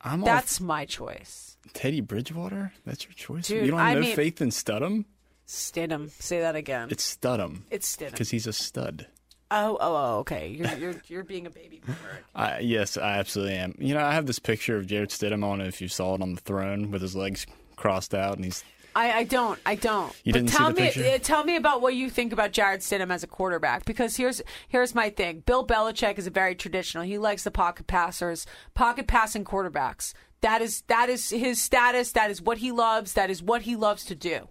I'm 0.00 0.22
all 0.22 0.26
That's 0.26 0.60
my 0.60 0.84
choice. 0.86 1.58
Teddy 1.74 2.00
Bridgewater? 2.00 2.72
That's 2.86 3.04
your 3.04 3.12
choice? 3.12 3.48
Dude, 3.48 3.66
you 3.66 3.70
don't 3.72 3.80
have 3.80 3.88
I 3.88 3.94
no 3.94 4.00
mean- 4.00 4.16
faith 4.16 4.40
in 4.40 4.48
Studham? 4.48 5.04
Stidham. 5.46 6.10
Say 6.10 6.40
that 6.40 6.56
again. 6.56 6.88
It's 6.90 7.16
Studham. 7.16 7.62
It's 7.70 7.94
Stidham. 7.96 8.12
Because 8.12 8.30
he's 8.30 8.46
a 8.46 8.52
stud. 8.52 9.06
Oh, 9.50 9.78
oh, 9.80 9.96
oh, 9.96 10.18
okay. 10.18 10.48
You're 10.48 10.68
you're 10.76 10.94
you're 11.06 11.24
being 11.24 11.46
a 11.46 11.50
baby 11.50 11.80
boomer. 11.84 11.96
I, 12.34 12.58
yes, 12.60 12.98
I 12.98 13.18
absolutely 13.18 13.54
am. 13.54 13.74
You 13.78 13.94
know, 13.94 14.04
I 14.04 14.12
have 14.12 14.26
this 14.26 14.38
picture 14.38 14.76
of 14.76 14.86
Jarrett 14.86 15.08
Stidham. 15.08 15.42
I 15.42 15.48
don't 15.48 15.58
know 15.58 15.64
if 15.64 15.80
you 15.80 15.88
saw 15.88 16.14
it 16.14 16.20
on 16.22 16.34
the 16.34 16.40
throne 16.40 16.90
with 16.90 17.00
his 17.00 17.16
legs 17.16 17.46
crossed 17.76 18.14
out, 18.14 18.36
and 18.36 18.44
he's 18.44 18.62
I, 18.98 19.18
I 19.18 19.24
don't. 19.24 19.60
I 19.64 19.76
don't. 19.76 20.12
You 20.24 20.32
but 20.32 20.40
didn't 20.40 20.50
see 20.50 20.56
tell 20.56 20.72
the 20.72 20.80
me, 20.80 20.86
picture? 20.88 21.06
uh, 21.06 21.18
tell 21.18 21.44
me 21.44 21.54
about 21.54 21.80
what 21.80 21.94
you 21.94 22.10
think 22.10 22.32
about 22.32 22.50
Jarrett 22.50 22.80
Stidham 22.80 23.12
as 23.12 23.22
a 23.22 23.28
quarterback. 23.28 23.84
Because 23.84 24.16
here's 24.16 24.42
here's 24.66 24.92
my 24.92 25.08
thing. 25.08 25.44
Bill 25.46 25.64
Belichick 25.64 26.18
is 26.18 26.26
a 26.26 26.30
very 26.30 26.56
traditional. 26.56 27.04
He 27.04 27.16
likes 27.16 27.44
the 27.44 27.52
pocket 27.52 27.86
passers, 27.86 28.44
pocket 28.74 29.06
passing 29.06 29.44
quarterbacks. 29.44 30.14
That 30.40 30.62
is 30.62 30.82
that 30.88 31.08
is 31.08 31.30
his 31.30 31.62
status. 31.62 32.10
That 32.10 32.32
is 32.32 32.42
what 32.42 32.58
he 32.58 32.72
loves. 32.72 33.12
That 33.12 33.30
is 33.30 33.40
what 33.40 33.62
he 33.62 33.76
loves 33.76 34.04
to 34.06 34.16
do. 34.16 34.48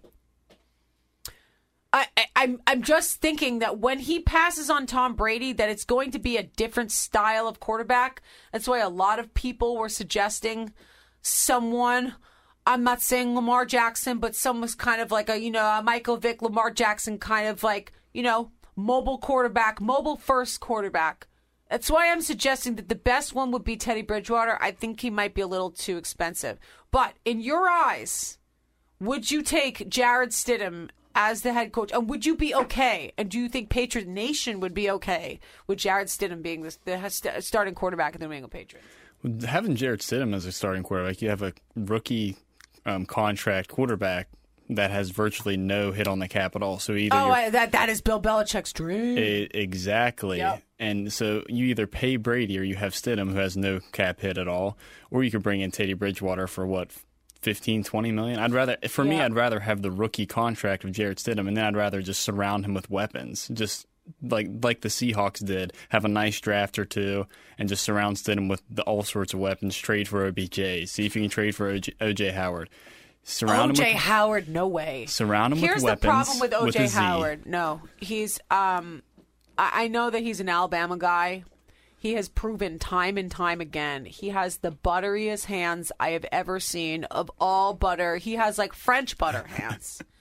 I, 1.92 2.06
I, 2.16 2.24
I'm 2.36 2.62
I'm 2.66 2.82
just 2.82 3.20
thinking 3.20 3.58
that 3.58 3.78
when 3.78 3.98
he 3.98 4.20
passes 4.20 4.70
on 4.70 4.86
Tom 4.86 5.14
Brady, 5.14 5.52
that 5.52 5.68
it's 5.68 5.84
going 5.84 6.10
to 6.12 6.18
be 6.18 6.38
a 6.38 6.42
different 6.42 6.90
style 6.90 7.48
of 7.48 7.60
quarterback. 7.60 8.22
That's 8.52 8.66
why 8.66 8.78
a 8.78 8.88
lot 8.88 9.18
of 9.18 9.34
people 9.34 9.76
were 9.76 9.90
suggesting 9.90 10.72
someone. 11.20 12.14
I'm 12.68 12.84
not 12.84 13.00
saying 13.00 13.34
Lamar 13.34 13.64
Jackson, 13.64 14.18
but 14.18 14.36
someone's 14.36 14.74
kind 14.74 15.00
of 15.00 15.10
like 15.10 15.30
a 15.30 15.40
you 15.40 15.50
know 15.50 15.64
a 15.64 15.82
Michael 15.82 16.18
Vick, 16.18 16.42
Lamar 16.42 16.70
Jackson 16.70 17.18
kind 17.18 17.48
of 17.48 17.62
like 17.62 17.92
you 18.12 18.22
know 18.22 18.50
mobile 18.76 19.16
quarterback, 19.16 19.80
mobile 19.80 20.16
first 20.16 20.60
quarterback. 20.60 21.26
That's 21.70 21.90
why 21.90 22.12
I'm 22.12 22.20
suggesting 22.20 22.76
that 22.76 22.90
the 22.90 22.94
best 22.94 23.34
one 23.34 23.50
would 23.52 23.64
be 23.64 23.78
Teddy 23.78 24.02
Bridgewater. 24.02 24.58
I 24.60 24.70
think 24.72 25.00
he 25.00 25.08
might 25.08 25.32
be 25.32 25.40
a 25.40 25.46
little 25.46 25.70
too 25.70 25.96
expensive. 25.96 26.58
But 26.90 27.14
in 27.24 27.40
your 27.40 27.70
eyes, 27.70 28.38
would 29.00 29.30
you 29.30 29.42
take 29.42 29.88
Jarrett 29.88 30.30
Stidham 30.30 30.90
as 31.14 31.40
the 31.40 31.54
head 31.54 31.72
coach? 31.72 31.90
And 31.90 32.08
would 32.10 32.26
you 32.26 32.36
be 32.36 32.54
okay? 32.54 33.12
And 33.16 33.30
do 33.30 33.38
you 33.38 33.48
think 33.48 33.70
Patriot 33.70 34.08
Nation 34.08 34.60
would 34.60 34.74
be 34.74 34.90
okay 34.90 35.40
with 35.66 35.78
Jarrett 35.78 36.08
Stidham 36.08 36.42
being 36.42 36.62
the, 36.62 36.76
the 36.84 37.40
starting 37.40 37.74
quarterback 37.74 38.14
of 38.14 38.20
the 38.20 38.26
New 38.26 38.34
England 38.34 38.52
Patriots? 38.52 38.86
Having 39.46 39.76
Jarrett 39.76 40.00
Stidham 40.00 40.34
as 40.34 40.44
a 40.44 40.52
starting 40.52 40.82
quarterback, 40.82 41.20
you 41.20 41.28
have 41.28 41.42
a 41.42 41.52
rookie 41.74 42.36
um, 42.88 43.06
contract 43.06 43.68
quarterback 43.68 44.28
that 44.70 44.90
has 44.90 45.10
virtually 45.10 45.56
no 45.56 45.92
hit 45.92 46.06
on 46.06 46.18
the 46.18 46.28
cap 46.28 46.54
at 46.54 46.62
all. 46.62 46.78
So 46.78 46.92
either 46.92 47.16
Oh, 47.16 47.30
I, 47.30 47.48
that 47.50 47.72
that 47.72 47.88
is 47.88 48.00
Bill 48.02 48.20
Belichick's 48.20 48.72
dream. 48.72 49.16
E- 49.18 49.48
exactly. 49.54 50.38
Yep. 50.38 50.62
And 50.78 51.12
so 51.12 51.42
you 51.48 51.64
either 51.66 51.86
pay 51.86 52.16
Brady 52.16 52.58
or 52.58 52.62
you 52.62 52.76
have 52.76 52.92
Stidham, 52.92 53.30
who 53.32 53.38
has 53.38 53.56
no 53.56 53.80
cap 53.92 54.20
hit 54.20 54.36
at 54.38 54.46
all, 54.46 54.76
or 55.10 55.24
you 55.24 55.30
could 55.30 55.42
bring 55.42 55.60
in 55.60 55.70
Teddy 55.70 55.94
Bridgewater 55.94 56.46
for 56.46 56.66
what, 56.66 56.92
15, 57.42 57.82
20 57.82 58.12
million? 58.12 58.38
I'd 58.38 58.52
rather, 58.52 58.76
for 58.88 59.04
me, 59.04 59.20
I'd 59.20 59.34
rather 59.34 59.58
have 59.60 59.82
the 59.82 59.90
rookie 59.90 60.26
contract 60.26 60.84
of 60.84 60.92
Jarrett 60.92 61.18
Stidham, 61.18 61.48
and 61.48 61.56
then 61.56 61.64
I'd 61.64 61.76
rather 61.76 62.00
just 62.02 62.22
surround 62.22 62.64
him 62.64 62.74
with 62.74 62.90
weapons. 62.90 63.48
Just 63.52 63.86
like 64.22 64.48
like 64.62 64.80
the 64.80 64.88
Seahawks 64.88 65.44
did, 65.44 65.72
have 65.90 66.04
a 66.04 66.08
nice 66.08 66.40
draft 66.40 66.78
or 66.78 66.84
two, 66.84 67.26
and 67.58 67.68
just 67.68 67.82
surround 67.82 68.16
Stidham 68.16 68.48
with 68.48 68.62
the, 68.70 68.82
all 68.82 69.02
sorts 69.02 69.34
of 69.34 69.40
weapons. 69.40 69.76
Trade 69.76 70.08
for 70.08 70.26
OBJ. 70.26 70.88
See 70.88 71.06
if 71.06 71.16
you 71.16 71.22
can 71.22 71.30
trade 71.30 71.54
for 71.54 71.72
OJ, 71.72 71.96
OJ 71.98 72.32
Howard. 72.32 72.70
Surround 73.22 73.72
OJ 73.72 73.78
him 73.78 73.84
with 73.94 74.02
Howard, 74.02 74.48
no 74.48 74.66
way. 74.66 75.06
Surround 75.06 75.52
him 75.52 75.60
with 75.60 75.70
Here's 75.70 75.82
weapons 75.82 76.00
the 76.00 76.08
problem 76.08 76.40
with 76.40 76.52
with 76.62 76.74
OJ 76.74 76.88
Z. 76.88 76.94
Howard. 76.96 77.46
No, 77.46 77.82
he's. 77.98 78.40
Um, 78.50 79.02
I, 79.56 79.84
I 79.84 79.88
know 79.88 80.10
that 80.10 80.22
he's 80.22 80.40
an 80.40 80.48
Alabama 80.48 80.96
guy. 80.96 81.44
He 82.00 82.14
has 82.14 82.28
proven 82.28 82.78
time 82.78 83.18
and 83.18 83.28
time 83.28 83.60
again 83.60 84.04
he 84.04 84.28
has 84.28 84.58
the 84.58 84.70
butteriest 84.70 85.46
hands 85.46 85.90
I 85.98 86.10
have 86.10 86.24
ever 86.30 86.60
seen 86.60 87.04
of 87.04 87.30
all 87.40 87.74
butter. 87.74 88.16
He 88.16 88.34
has 88.34 88.56
like 88.56 88.72
French 88.72 89.18
butter 89.18 89.44
hands. 89.48 90.00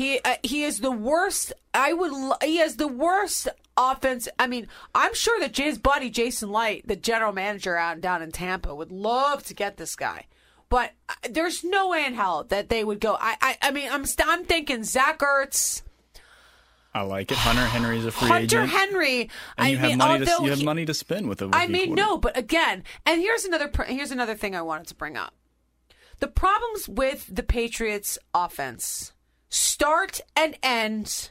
He 0.00 0.18
uh, 0.24 0.36
he 0.42 0.64
is 0.64 0.80
the 0.80 0.90
worst. 0.90 1.52
I 1.74 1.92
would. 1.92 2.10
He 2.42 2.56
has 2.56 2.76
the 2.76 2.88
worst 2.88 3.48
offense. 3.76 4.28
I 4.38 4.46
mean, 4.46 4.66
I'm 4.94 5.12
sure 5.12 5.38
that 5.40 5.54
his 5.54 5.76
buddy 5.76 6.08
Jason 6.08 6.50
Licht, 6.50 6.88
the 6.88 6.96
general 6.96 7.32
manager 7.32 7.76
out 7.76 8.00
down 8.00 8.22
in 8.22 8.32
Tampa, 8.32 8.74
would 8.74 8.90
love 8.90 9.44
to 9.44 9.52
get 9.52 9.76
this 9.76 9.96
guy. 9.96 10.24
But 10.70 10.92
uh, 11.10 11.12
there's 11.28 11.62
no 11.64 11.90
way 11.90 12.06
in 12.06 12.14
hell 12.14 12.44
that 12.44 12.70
they 12.70 12.82
would 12.82 12.98
go. 12.98 13.14
I 13.20 13.36
I, 13.42 13.58
I 13.60 13.70
mean, 13.72 13.90
I'm 13.92 14.06
I'm 14.24 14.44
thinking 14.46 14.84
Zach 14.84 15.18
Ertz, 15.18 15.82
I 16.94 17.02
like 17.02 17.30
it. 17.30 17.36
Hunter 17.36 17.66
Henry's 17.66 18.06
a 18.06 18.10
free 18.10 18.28
Hunter 18.28 18.44
agent. 18.44 18.70
Hunter 18.70 18.92
Henry. 18.94 19.20
And 19.20 19.30
I 19.58 19.68
you 19.68 19.76
have 19.76 19.88
mean, 19.90 19.98
money 19.98 20.24
to 20.24 20.38
you 20.42 20.48
have 20.48 20.60
he- 20.60 20.64
money 20.64 20.86
to 20.86 20.94
spend 20.94 21.28
with 21.28 21.42
a 21.42 21.50
I 21.52 21.64
I 21.64 21.66
mean, 21.66 21.88
quarterback. 21.88 22.08
no, 22.08 22.16
but 22.16 22.38
again, 22.38 22.84
and 23.04 23.20
here's 23.20 23.44
another 23.44 23.70
here's 23.86 24.12
another 24.12 24.34
thing 24.34 24.56
I 24.56 24.62
wanted 24.62 24.86
to 24.86 24.94
bring 24.94 25.18
up. 25.18 25.34
The 26.20 26.28
problems 26.28 26.88
with 26.88 27.26
the 27.30 27.42
Patriots 27.42 28.18
offense 28.32 29.12
start 29.50 30.20
and 30.34 30.56
end 30.62 31.30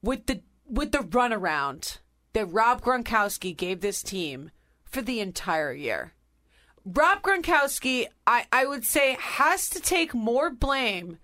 with 0.00 0.26
the 0.26 0.40
with 0.66 0.92
the 0.92 0.98
runaround 0.98 1.98
that 2.32 2.46
Rob 2.46 2.80
Gronkowski 2.80 3.54
gave 3.56 3.80
this 3.80 4.02
team 4.02 4.50
for 4.84 5.02
the 5.02 5.20
entire 5.20 5.72
year. 5.72 6.14
Rob 6.84 7.22
Gronkowski, 7.22 8.06
I, 8.26 8.46
I 8.52 8.66
would 8.66 8.84
say, 8.84 9.16
has 9.20 9.68
to 9.70 9.80
take 9.80 10.14
more 10.14 10.50
blame 10.50 11.18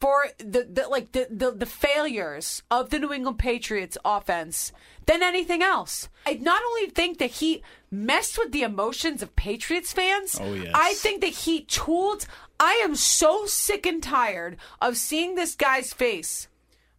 for 0.00 0.24
the, 0.38 0.64
the 0.64 0.88
like 0.88 1.12
the, 1.12 1.26
the 1.30 1.50
the 1.52 1.66
failures 1.66 2.62
of 2.70 2.90
the 2.90 2.98
New 2.98 3.12
England 3.12 3.38
Patriots 3.38 3.98
offense 4.04 4.72
than 5.06 5.22
anything 5.22 5.62
else. 5.62 6.08
I 6.26 6.34
not 6.34 6.62
only 6.64 6.88
think 6.90 7.18
that 7.18 7.30
he 7.32 7.62
messed 7.90 8.38
with 8.38 8.52
the 8.52 8.62
emotions 8.62 9.22
of 9.22 9.36
Patriots 9.36 9.92
fans, 9.92 10.38
Oh, 10.40 10.54
yes. 10.54 10.72
I 10.74 10.94
think 10.94 11.20
that 11.20 11.28
he 11.28 11.62
tooled 11.62 12.26
I 12.58 12.74
am 12.84 12.94
so 12.94 13.46
sick 13.46 13.86
and 13.86 14.02
tired 14.02 14.56
of 14.80 14.96
seeing 14.96 15.34
this 15.34 15.54
guy's 15.54 15.92
face. 15.92 16.48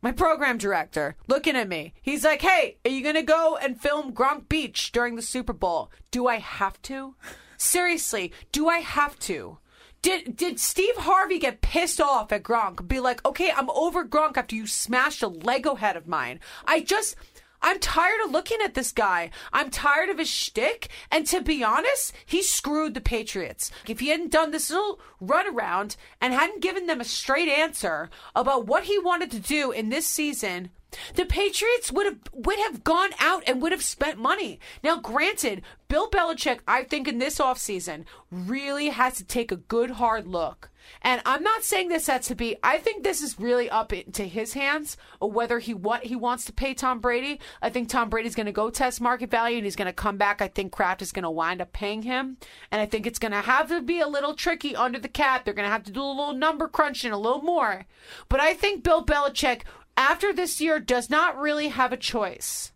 My 0.04 0.12
program 0.12 0.58
director 0.58 1.16
looking 1.28 1.56
at 1.56 1.70
me. 1.70 1.94
He's 2.02 2.24
like, 2.24 2.42
"Hey, 2.42 2.78
are 2.84 2.90
you 2.90 3.04
going 3.04 3.16
to 3.16 3.22
go 3.22 3.56
and 3.62 3.80
film 3.80 4.14
Gronk 4.14 4.50
Beach 4.50 4.92
during 4.92 5.16
the 5.16 5.22
Super 5.22 5.54
Bowl? 5.54 5.92
Do 6.10 6.26
I 6.28 6.38
have 6.40 6.82
to? 6.84 7.14
Seriously, 7.58 8.32
do 8.52 8.68
I 8.68 8.80
have 8.80 9.20
to?" 9.20 9.60
Did 10.02 10.36
did 10.36 10.60
Steve 10.60 10.96
Harvey 10.98 11.38
get 11.38 11.62
pissed 11.62 12.02
off 12.02 12.32
at 12.32 12.44
Gronk? 12.44 12.88
Be 12.88 13.00
like, 13.00 13.24
okay, 13.26 13.52
I'm 13.56 13.70
over 13.70 14.04
Gronk 14.04 14.36
after 14.36 14.56
you 14.56 14.66
smashed 14.66 15.22
a 15.22 15.28
Lego 15.28 15.76
head 15.76 15.96
of 15.96 16.08
mine. 16.08 16.40
I 16.66 16.82
just, 16.82 17.16
I'm 17.62 17.80
tired 17.80 18.20
of 18.26 18.32
looking 18.32 18.58
at 18.64 18.74
this 18.74 18.92
guy. 18.92 19.30
I'm 19.54 19.70
tired 19.70 20.10
of 20.10 20.18
his 20.18 20.30
shtick. 20.30 20.90
And 21.12 21.28
to 21.28 21.42
be 21.42 21.64
honest, 21.64 22.14
he 22.26 22.42
screwed 22.42 22.96
the 22.96 23.02
Patriots. 23.02 23.70
If 23.88 24.00
he 24.00 24.10
hadn't 24.10 24.32
done 24.32 24.50
this 24.50 24.72
little 24.72 25.00
runaround 25.22 25.98
and 26.20 26.34
hadn't 26.34 26.64
given 26.64 26.88
them 26.88 27.00
a 27.00 27.06
straight 27.06 27.50
answer 27.50 28.10
about 28.36 28.66
what 28.66 28.86
he 28.86 28.98
wanted 28.98 29.30
to 29.32 29.40
do 29.40 29.72
in 29.72 29.90
this 29.90 30.08
season, 30.08 30.72
the 31.16 31.26
Patriots 31.26 31.92
would 31.92 32.06
have 32.06 32.20
would 32.34 32.60
have 32.60 32.84
gone 32.84 33.12
out 33.20 33.44
and 33.48 33.62
would 33.62 33.72
have 33.72 33.84
spent 33.84 34.18
money. 34.18 34.60
Now, 34.84 34.98
granted, 34.98 35.62
Bill 35.88 36.10
Belichick, 36.10 36.60
I 36.68 36.84
think 36.84 37.08
in 37.08 37.20
this 37.20 37.40
offseason, 37.40 38.06
really 38.32 38.90
has 38.90 39.16
to 39.16 39.24
take 39.24 39.52
a 39.52 39.58
good 39.58 39.92
hard 39.92 40.28
look. 40.28 40.70
And 41.02 41.22
I'm 41.26 41.44
not 41.44 41.64
saying 41.64 41.90
this 41.90 42.08
has 42.08 42.28
to 42.28 42.36
be. 42.36 42.56
I 42.64 42.78
think 42.78 43.04
this 43.04 43.22
is 43.22 43.40
really 43.40 43.70
up 43.70 43.94
into 43.94 44.24
his 44.24 44.54
hands, 44.54 44.98
or 45.20 45.32
whether 45.32 45.60
he 45.60 45.74
what 45.74 46.06
he 46.06 46.16
wants 46.16 46.46
to 46.46 46.54
pay 46.54 46.74
Tom 46.74 47.00
Brady. 47.00 47.40
I 47.62 47.70
think 47.70 47.90
Tom 47.90 48.10
Brady's 48.10 48.36
going 48.36 48.46
to 48.46 48.52
go 48.52 48.70
test 48.70 49.02
market 49.02 49.30
value, 49.30 49.58
and 49.58 49.66
he's 49.66 49.76
going 49.76 49.88
to 49.88 49.94
come 49.94 50.18
back. 50.18 50.42
I 50.42 50.48
think 50.48 50.72
Kraft 50.72 51.02
is 51.02 51.12
going 51.12 51.24
to 51.24 51.30
wind 51.30 51.62
up 51.62 51.74
paying 51.74 52.04
him, 52.04 52.38
and 52.72 52.82
I 52.82 52.86
think 52.86 53.06
it's 53.06 53.20
going 53.20 53.32
to 53.32 53.42
have 53.42 53.70
to 53.70 53.82
be 53.82 54.00
a 54.00 54.08
little 54.08 54.34
tricky 54.34 54.76
under 54.76 55.00
the 55.00 55.08
cap. 55.08 55.46
They're 55.46 55.54
going 55.54 55.68
to 55.68 55.72
have 55.72 55.84
to 55.84 55.92
do 55.92 56.02
a 56.02 56.04
little 56.04 56.34
number 56.34 56.68
crunching, 56.68 57.12
a 57.12 57.18
little 57.18 57.42
more. 57.42 57.86
But 58.30 58.40
I 58.40 58.54
think 58.54 58.84
Bill 58.84 59.06
Belichick 59.06 59.62
after 60.02 60.34
this 60.34 60.60
year 60.60 60.80
does 60.80 61.12
not 61.12 61.38
really 61.38 61.68
have 61.68 61.94
a 61.94 61.98
choice 61.98 62.72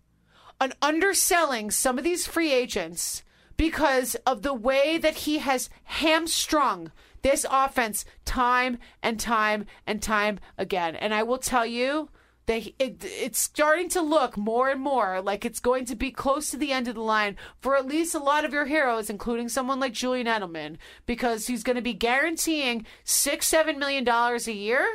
on 0.62 0.72
underselling 0.80 1.72
some 1.72 1.98
of 1.98 2.04
these 2.04 2.28
free 2.28 2.54
agents 2.54 3.24
because 3.58 4.14
of 4.28 4.44
the 4.44 4.54
way 4.54 5.00
that 5.00 5.16
he 5.16 5.40
has 5.40 5.68
hamstrung 5.86 6.92
this 7.24 7.44
offense 7.50 8.06
time 8.26 8.78
and 9.02 9.20
time 9.20 9.66
and 9.88 10.04
time 10.04 10.40
again. 10.56 10.96
And 10.96 11.16
I 11.16 11.24
will 11.24 11.40
tell 11.40 11.66
you 11.66 12.10
that 12.46 12.68
it, 12.78 13.04
it's 13.04 13.40
starting 13.40 13.90
to 13.90 14.02
look 14.02 14.38
more 14.38 14.70
and 14.70 14.80
more 14.80 15.20
like 15.20 15.46
it's 15.46 15.60
going 15.60 15.86
to 15.86 15.96
be 15.96 16.12
close 16.12 16.52
to 16.52 16.58
the 16.58 16.72
end 16.72 16.88
of 16.88 16.94
the 16.94 17.02
line 17.02 17.38
for 17.60 17.76
at 17.76 17.88
least 17.88 18.14
a 18.14 18.20
lot 18.20 18.46
of 18.46 18.54
your 18.54 18.66
heroes, 18.66 19.10
including 19.10 19.50
someone 19.50 19.80
like 19.80 19.94
Julian 19.94 20.28
Edelman, 20.28 20.78
because 21.08 21.48
he's 21.48 21.64
going 21.64 21.76
to 21.76 21.82
be 21.82 21.94
guaranteeing 21.94 22.86
six, 23.04 23.48
seven 23.48 23.80
million 23.80 24.04
dollars 24.04 24.48
a 24.48 24.54
year. 24.54 24.88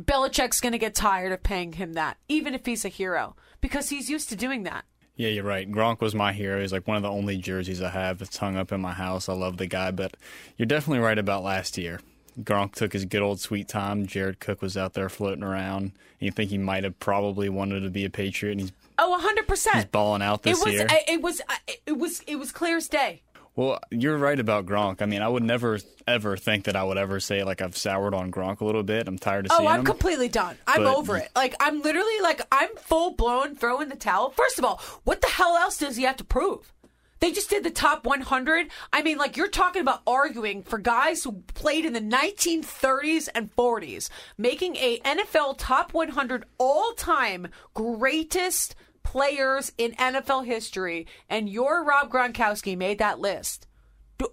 Belichick's 0.00 0.60
going 0.60 0.72
to 0.72 0.78
get 0.78 0.94
tired 0.94 1.32
of 1.32 1.42
paying 1.42 1.72
him 1.72 1.92
that, 1.94 2.16
even 2.28 2.54
if 2.54 2.64
he's 2.66 2.84
a 2.84 2.88
hero, 2.88 3.36
because 3.60 3.88
he's 3.90 4.08
used 4.08 4.28
to 4.30 4.36
doing 4.36 4.62
that. 4.64 4.84
Yeah, 5.16 5.28
you're 5.28 5.44
right. 5.44 5.70
Gronk 5.70 6.00
was 6.00 6.14
my 6.14 6.32
hero. 6.32 6.60
He's 6.60 6.72
like 6.72 6.88
one 6.88 6.96
of 6.96 7.02
the 7.02 7.10
only 7.10 7.36
jerseys 7.36 7.82
I 7.82 7.90
have 7.90 8.18
that's 8.18 8.38
hung 8.38 8.56
up 8.56 8.72
in 8.72 8.80
my 8.80 8.92
house. 8.94 9.28
I 9.28 9.34
love 9.34 9.58
the 9.58 9.66
guy, 9.66 9.90
but 9.90 10.16
you're 10.56 10.66
definitely 10.66 11.00
right 11.04 11.18
about 11.18 11.42
last 11.42 11.76
year. 11.76 12.00
Gronk 12.40 12.74
took 12.74 12.94
his 12.94 13.04
good 13.04 13.20
old 13.20 13.38
sweet 13.40 13.68
time. 13.68 14.06
Jared 14.06 14.40
Cook 14.40 14.62
was 14.62 14.76
out 14.78 14.94
there 14.94 15.10
floating 15.10 15.42
around. 15.44 15.82
And 15.82 15.92
you 16.20 16.30
think 16.30 16.50
he 16.50 16.56
might 16.58 16.84
have 16.84 16.98
probably 17.00 17.50
wanted 17.50 17.80
to 17.80 17.90
be 17.90 18.04
a 18.06 18.10
Patriot, 18.10 18.52
and 18.52 18.60
he's 18.62 18.72
Oh, 18.98 19.18
hundred 19.18 19.42
he's 19.42 19.48
percent. 19.48 19.92
balling 19.92 20.22
out 20.22 20.40
It 20.40 20.42
this 20.44 20.64
was. 20.64 20.72
year. 20.74 20.86
It 21.08 21.20
was. 21.20 21.40
It 21.86 21.98
was. 21.98 22.20
It 22.26 22.36
was 22.36 22.52
clear 22.52 22.76
as 22.76 22.88
day. 22.88 23.22
Well, 23.56 23.80
you're 23.90 24.16
right 24.16 24.38
about 24.38 24.64
Gronk. 24.66 25.02
I 25.02 25.06
mean, 25.06 25.22
I 25.22 25.28
would 25.28 25.42
never 25.42 25.78
ever 26.06 26.36
think 26.36 26.64
that 26.64 26.76
I 26.76 26.82
would 26.84 26.96
ever 26.98 27.20
say 27.20 27.42
like 27.44 27.60
I've 27.60 27.76
soured 27.76 28.14
on 28.14 28.30
Gronk 28.30 28.60
a 28.60 28.64
little 28.64 28.82
bit. 28.82 29.06
I'm 29.08 29.18
tired 29.18 29.46
of 29.46 29.52
Oh, 29.52 29.66
I'm 29.66 29.80
him. 29.80 29.86
completely 29.86 30.28
done. 30.28 30.56
I'm 30.66 30.84
But- 30.84 30.96
over 30.96 31.16
it. 31.16 31.28
Like 31.36 31.54
I'm 31.60 31.82
literally 31.82 32.20
like 32.22 32.40
I'm 32.52 32.74
full 32.76 33.12
blown 33.12 33.54
throwing 33.56 33.88
the 33.88 33.96
towel. 33.96 34.30
First 34.30 34.58
of 34.58 34.64
all, 34.64 34.80
what 35.04 35.20
the 35.20 35.26
hell 35.28 35.56
else 35.56 35.78
does 35.78 35.96
he 35.96 36.04
have 36.04 36.16
to 36.16 36.24
prove? 36.24 36.72
They 37.18 37.32
just 37.32 37.50
did 37.50 37.64
the 37.64 37.70
top 37.70 38.06
100. 38.06 38.68
I 38.94 39.02
mean, 39.02 39.18
like 39.18 39.36
you're 39.36 39.48
talking 39.48 39.82
about 39.82 40.00
arguing 40.06 40.62
for 40.62 40.78
guys 40.78 41.22
who 41.22 41.42
played 41.52 41.84
in 41.84 41.92
the 41.92 42.00
1930s 42.00 43.28
and 43.34 43.54
40s, 43.54 44.08
making 44.38 44.76
a 44.76 45.00
NFL 45.00 45.56
top 45.58 45.92
100 45.92 46.44
all-time 46.56 47.48
greatest 47.74 48.74
players 49.10 49.72
in 49.76 49.90
NFL 49.94 50.44
history, 50.46 51.04
and 51.28 51.48
your 51.48 51.82
Rob 51.84 52.12
Gronkowski 52.12 52.76
made 52.78 52.98
that 52.98 53.18
list. 53.18 53.66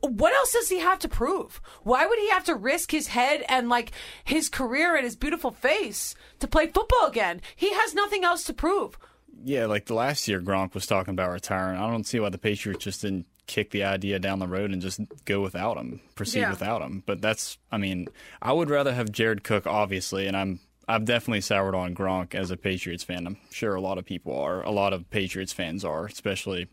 What 0.01 0.33
else 0.33 0.53
does 0.53 0.69
he 0.69 0.79
have 0.79 0.99
to 0.99 1.07
prove? 1.07 1.59
Why 1.81 2.05
would 2.05 2.19
he 2.19 2.29
have 2.29 2.43
to 2.43 2.53
risk 2.55 2.91
his 2.91 3.07
head 3.07 3.43
and 3.49 3.69
like 3.69 3.91
his 4.23 4.49
career 4.49 4.95
and 4.95 5.03
his 5.03 5.15
beautiful 5.15 5.49
face 5.49 6.13
to 6.39 6.47
play 6.47 6.67
football 6.67 7.07
again? 7.07 7.41
He 7.55 7.73
has 7.73 7.95
nothing 7.95 8.23
else 8.23 8.43
to 8.43 8.53
prove. 8.53 8.99
Yeah, 9.43 9.65
like 9.65 9.85
the 9.85 9.93
last 9.95 10.27
year 10.27 10.41
Gronk 10.41 10.73
was 10.75 10.85
talking 10.85 11.13
about 11.13 11.31
retiring. 11.31 11.79
I 11.79 11.89
don't 11.89 12.05
see 12.05 12.19
why 12.19 12.29
the 12.29 12.37
Patriots 12.37 12.83
just 12.83 13.01
didn't 13.01 13.25
kick 13.47 13.71
the 13.71 13.83
idea 13.85 14.19
down 14.19 14.37
the 14.39 14.47
road 14.47 14.71
and 14.71 14.81
just 14.81 14.99
go 15.25 15.41
without 15.41 15.77
him, 15.77 16.01
proceed 16.15 16.41
Yeah. 16.41 16.49
without 16.51 16.81
him. 16.83 17.01
But 17.05 17.21
that's, 17.21 17.57
I 17.71 17.77
mean, 17.77 18.09
I 18.41 18.51
would 18.53 18.69
rather 18.69 18.93
have 18.93 19.11
Jared 19.11 19.43
Cook, 19.43 19.65
obviously, 19.65 20.27
and 20.27 20.35
I'm. 20.37 20.59
I've 20.87 21.05
definitely 21.05 21.41
soured 21.41 21.75
on 21.75 21.93
Gronk 21.93 22.33
as 22.33 22.49
a 22.49 22.57
Patriots 22.57 23.03
fan. 23.03 23.27
I'm 23.27 23.37
sure 23.51 23.75
a 23.75 23.81
lot 23.81 23.97
of 23.97 24.05
people 24.05 24.37
are. 24.39 24.61
A 24.63 24.71
lot 24.71 24.93
of 24.93 25.09
Patriots 25.09 25.51
fans 25.51 25.83
are, 25.83 26.05
especially 26.05 26.67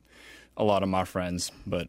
a 0.57 0.63
lot 0.65 0.83
of 0.83 0.89
my 0.89 1.05
friends. 1.05 1.51
But 1.67 1.89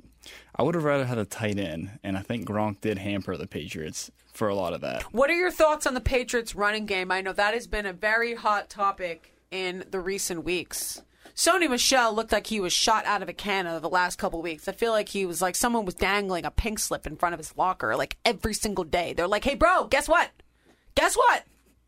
I 0.56 0.64
would 0.64 0.76
have 0.76 0.84
rather 0.84 1.06
had 1.06 1.20
a 1.20 1.26
tight 1.26 1.60
end, 1.60 2.00
and 2.04 2.18
I 2.18 2.22
think 2.22 2.48
Gronk 2.48 2.82
did 2.82 2.98
hamper 2.98 3.38
the 3.38 3.48
Patriots 3.48 4.10
for 4.34 4.48
a 4.48 4.56
lot 4.56 4.74
of 4.74 4.82
that. 4.82 5.04
What 5.14 5.30
are 5.30 5.36
your 5.36 5.52
thoughts 5.52 5.86
on 5.86 5.94
the 5.94 6.02
Patriots 6.02 6.56
running 6.56 6.88
game? 6.88 7.12
I 7.12 7.22
know 7.22 7.34
that 7.34 7.54
has 7.54 7.68
been 7.68 7.86
a 7.86 7.94
very 7.94 8.34
hot 8.34 8.70
topic 8.70 9.32
in 9.52 9.86
the 9.92 10.00
recent 10.00 10.44
weeks. 10.44 11.02
Sony 11.36 11.70
Michel 11.70 12.14
looked 12.14 12.32
like 12.32 12.48
he 12.48 12.60
was 12.60 12.74
shot 12.74 13.06
out 13.06 13.22
of 13.22 13.30
a 13.30 13.34
cannon 13.34 13.82
the 13.82 13.90
last 13.90 14.18
couple 14.18 14.42
weeks. 14.42 14.68
I 14.68 14.72
feel 14.72 14.92
like 14.92 15.10
he 15.10 15.26
was 15.26 15.42
like 15.42 15.56
someone 15.56 15.86
was 15.86 15.94
dangling 15.94 16.46
a 16.46 16.52
pink 16.52 16.80
slip 16.80 17.06
in 17.06 17.18
front 17.18 17.34
of 17.34 17.40
his 17.40 17.56
locker 17.58 17.96
like 17.96 18.18
every 18.24 18.54
single 18.54 18.86
day. 18.86 19.14
They're 19.14 19.28
like, 19.28 19.44
"Hey, 19.44 19.56
bro, 19.56 19.86
guess 19.86 20.08
what? 20.08 20.30
Guess 20.96 21.18
what? 21.18 21.44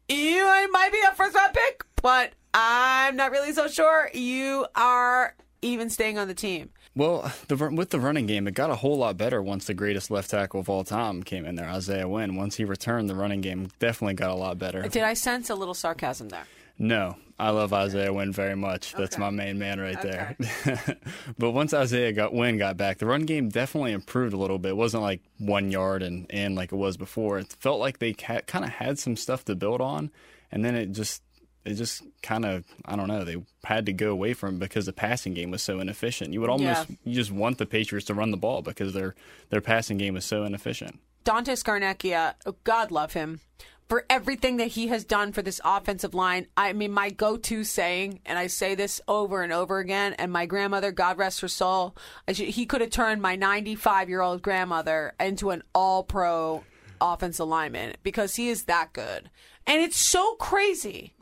You 0.09 0.69
might 0.71 0.91
be 0.91 0.99
a 1.09 1.13
first 1.15 1.35
round 1.35 1.53
pick, 1.53 1.83
but 2.01 2.31
I'm 2.53 3.15
not 3.15 3.31
really 3.31 3.51
so 3.53 3.67
sure 3.67 4.09
you 4.13 4.65
are 4.75 5.35
even 5.61 5.89
staying 5.89 6.17
on 6.17 6.27
the 6.27 6.33
team." 6.33 6.69
Well, 6.95 7.31
the, 7.47 7.55
with 7.55 7.91
the 7.91 7.99
running 7.99 8.25
game, 8.25 8.47
it 8.47 8.55
got 8.55 8.71
a 8.71 8.75
whole 8.75 8.97
lot 8.97 9.17
better 9.17 9.41
once 9.43 9.65
the 9.65 9.75
greatest 9.75 10.09
left 10.09 10.31
tackle 10.31 10.61
of 10.61 10.69
all 10.69 10.83
time 10.83 11.21
came 11.21 11.45
in 11.45 11.53
there, 11.55 11.69
Isaiah 11.69 12.07
Wynn. 12.07 12.35
Once 12.35 12.55
he 12.55 12.65
returned, 12.65 13.07
the 13.07 13.15
running 13.15 13.41
game 13.41 13.69
definitely 13.77 14.15
got 14.15 14.31
a 14.31 14.35
lot 14.35 14.57
better. 14.57 14.81
Did 14.81 15.03
I 15.03 15.13
sense 15.13 15.51
a 15.51 15.55
little 15.55 15.75
sarcasm 15.75 16.29
there? 16.29 16.45
No, 16.79 17.15
I 17.39 17.51
love 17.51 17.71
Isaiah 17.71 18.11
Wynn 18.11 18.31
very 18.33 18.55
much. 18.55 18.93
That's 18.93 19.15
Okay. 19.15 19.21
my 19.21 19.29
main 19.29 19.59
man 19.59 19.79
right 19.79 20.01
there. 20.01 20.35
but 21.37 21.51
once 21.51 21.73
Isaiah 21.73 22.11
got 22.11 22.33
Wynn 22.33 22.57
got 22.57 22.77
back, 22.77 22.97
the 22.97 23.05
run 23.05 23.25
game 23.25 23.49
definitely 23.49 23.91
improved 23.91 24.33
a 24.33 24.37
little 24.37 24.57
bit. 24.59 24.69
It 24.69 24.77
wasn't 24.77 25.03
like 25.03 25.21
one 25.37 25.71
yard 25.71 26.01
and 26.03 26.25
in 26.31 26.55
like 26.55 26.71
it 26.71 26.75
was 26.77 26.97
before. 26.97 27.37
It 27.39 27.53
felt 27.59 27.79
like 27.79 27.99
they 27.99 28.13
ca- 28.13 28.41
kind 28.47 28.65
of 28.65 28.71
had 28.71 28.97
some 28.99 29.15
stuff 29.15 29.45
to 29.45 29.55
build 29.55 29.81
on, 29.81 30.09
and 30.51 30.65
then 30.65 30.75
it 30.75 30.91
just 30.93 31.21
it 31.63 31.75
just 31.75 32.01
kind 32.23 32.43
of 32.45 32.63
I 32.85 32.95
don't 32.95 33.07
know. 33.07 33.23
They 33.23 33.37
had 33.63 33.85
to 33.85 33.93
go 33.93 34.09
away 34.11 34.33
from 34.33 34.57
because 34.57 34.85
the 34.87 34.93
passing 34.93 35.33
game 35.35 35.51
was 35.51 35.61
so 35.61 35.79
inefficient. 35.79 36.33
You 36.33 36.41
would 36.41 36.49
almost 36.49 36.89
Yeah. 36.89 36.95
you 37.03 37.13
just 37.13 37.31
want 37.31 37.59
the 37.59 37.65
Patriots 37.67 38.07
to 38.07 38.13
run 38.15 38.31
the 38.31 38.37
ball 38.37 38.61
because 38.63 38.93
their 38.93 39.13
their 39.49 39.61
passing 39.61 39.97
game 39.99 40.15
was 40.15 40.25
so 40.25 40.43
inefficient. 40.43 40.99
Dante 41.23 41.53
Scarnecchia, 41.53 42.35
oh, 42.45 42.55
God 42.63 42.89
love 42.89 43.11
him, 43.13 43.41
for 43.87 44.05
everything 44.09 44.57
that 44.57 44.69
he 44.69 44.87
has 44.87 45.05
done 45.05 45.31
for 45.31 45.41
this 45.41 45.61
offensive 45.63 46.13
line. 46.13 46.47
I 46.57 46.73
mean, 46.73 46.91
my 46.91 47.09
go 47.09 47.37
to 47.37 47.63
saying, 47.63 48.19
and 48.25 48.37
I 48.37 48.47
say 48.47 48.75
this 48.75 48.99
over 49.07 49.41
and 49.41 49.53
over 49.53 49.79
again, 49.79 50.13
and 50.13 50.31
my 50.31 50.45
grandmother, 50.45 50.91
God 50.91 51.17
rest 51.17 51.41
her 51.41 51.47
soul, 51.47 51.95
he 52.27 52.65
could 52.65 52.81
have 52.81 52.89
turned 52.89 53.21
my 53.21 53.35
95 53.35 54.09
year 54.09 54.21
old 54.21 54.41
grandmother 54.41 55.13
into 55.19 55.51
an 55.51 55.63
all 55.73 56.03
pro 56.03 56.63
offensive 56.99 57.47
lineman 57.47 57.93
because 58.03 58.35
he 58.35 58.49
is 58.49 58.63
that 58.63 58.91
good. 58.93 59.29
And 59.65 59.81
it's 59.81 59.97
so 59.97 60.35
crazy 60.35 61.13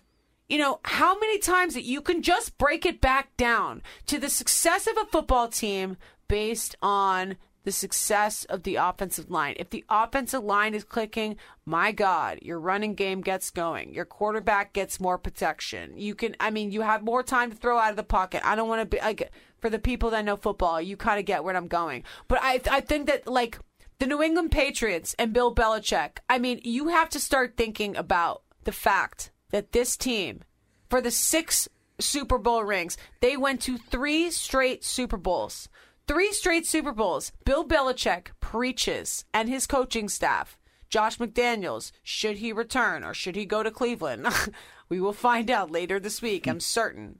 you 0.47 0.59
know, 0.59 0.80
how 0.84 1.18
many 1.18 1.39
times 1.39 1.74
that 1.74 1.86
you 1.86 2.01
can 2.01 2.22
just 2.22 2.57
break 2.57 2.86
it 2.86 3.01
back 3.01 3.36
down 3.36 3.82
to 4.05 4.20
the 4.20 4.30
success 4.30 4.88
of 4.88 4.95
a 4.97 5.05
football 5.05 5.47
team 5.47 5.97
based 6.28 6.76
on 6.82 7.38
the 7.66 7.72
success 7.72 8.45
of 8.45 8.63
the 8.63 8.76
offensive 8.76 9.30
line. 9.30 9.55
If 9.59 9.72
the 9.72 9.84
offensive 9.89 10.43
line 10.43 10.74
is 10.74 10.84
clicking, 10.84 11.36
my 11.66 11.91
God, 11.91 12.39
your 12.41 12.59
running 12.59 12.93
game 12.93 13.22
gets 13.22 13.49
going. 13.49 13.93
Your 13.93 14.05
quarterback 14.05 14.72
gets 14.72 14.99
more 14.99 15.18
protection. 15.18 15.97
You 15.97 16.16
can, 16.16 16.36
I 16.39 16.51
mean, 16.51 16.72
you 16.72 16.82
have 16.82 17.03
more 17.03 17.24
time 17.24 17.51
to 17.51 17.57
throw 17.57 17.78
out 17.78 17.89
of 17.89 17.97
the 17.97 18.03
pocket. 18.03 18.41
I 18.45 18.55
don't 18.55 18.70
want 18.70 18.82
to 18.82 18.86
be 18.86 19.01
like, 19.01 19.32
for 19.59 19.70
the 19.70 19.80
people 19.80 20.11
that 20.11 20.24
know 20.24 20.38
football, 20.38 20.80
you 20.80 20.95
kind 20.95 21.20
of 21.20 21.26
get 21.26 21.43
where 21.43 21.55
I'm 21.55 21.68
going. 21.68 22.03
But 22.28 22.39
I, 22.41 22.61
I 22.70 22.82
think 22.82 23.07
that 23.07 23.28
like 23.28 23.59
the 23.97 24.05
New 24.05 24.22
England 24.22 24.51
Patriots 24.51 25.16
and 25.18 25.34
Bill 25.34 25.53
Belichick, 25.53 26.18
I 26.30 26.38
mean, 26.38 26.61
you 26.63 26.89
have 26.89 27.09
to 27.09 27.20
start 27.20 27.57
thinking 27.57 27.97
about 27.97 28.43
the 28.63 28.72
fact 28.72 29.32
that 29.49 29.72
this 29.72 29.97
team, 29.97 30.41
for 30.89 31.01
the 31.01 31.11
six 31.11 31.68
Super 31.99 32.38
Bowl 32.38 32.63
rings, 32.63 32.97
they 33.22 33.38
went 33.38 33.61
to 33.61 33.78
three 33.78 34.30
straight 34.30 34.84
Super 34.84 35.18
Bowls. 35.18 35.68
Three 36.08 36.32
straight 36.34 36.68
Super 36.68 36.91
Bowls. 36.91 37.32
Bill 37.45 37.66
Belichick 37.66 38.28
preaches, 38.39 39.26
and 39.34 39.49
his 39.49 39.66
coaching 39.66 40.08
staff. 40.08 40.58
Josh 40.88 41.18
McDaniels, 41.18 41.91
should 42.03 42.38
he 42.38 42.53
return 42.53 43.03
or 43.03 43.14
should 43.14 43.36
he 43.36 43.45
go 43.45 43.64
to 43.64 43.72
Cleveland? 43.72 44.28
we 44.89 45.01
will 45.01 45.14
find 45.14 45.49
out 45.49 45.72
later 45.72 45.99
this 45.99 46.22
week, 46.22 46.47
I'm 46.47 46.60
certain. 46.60 47.20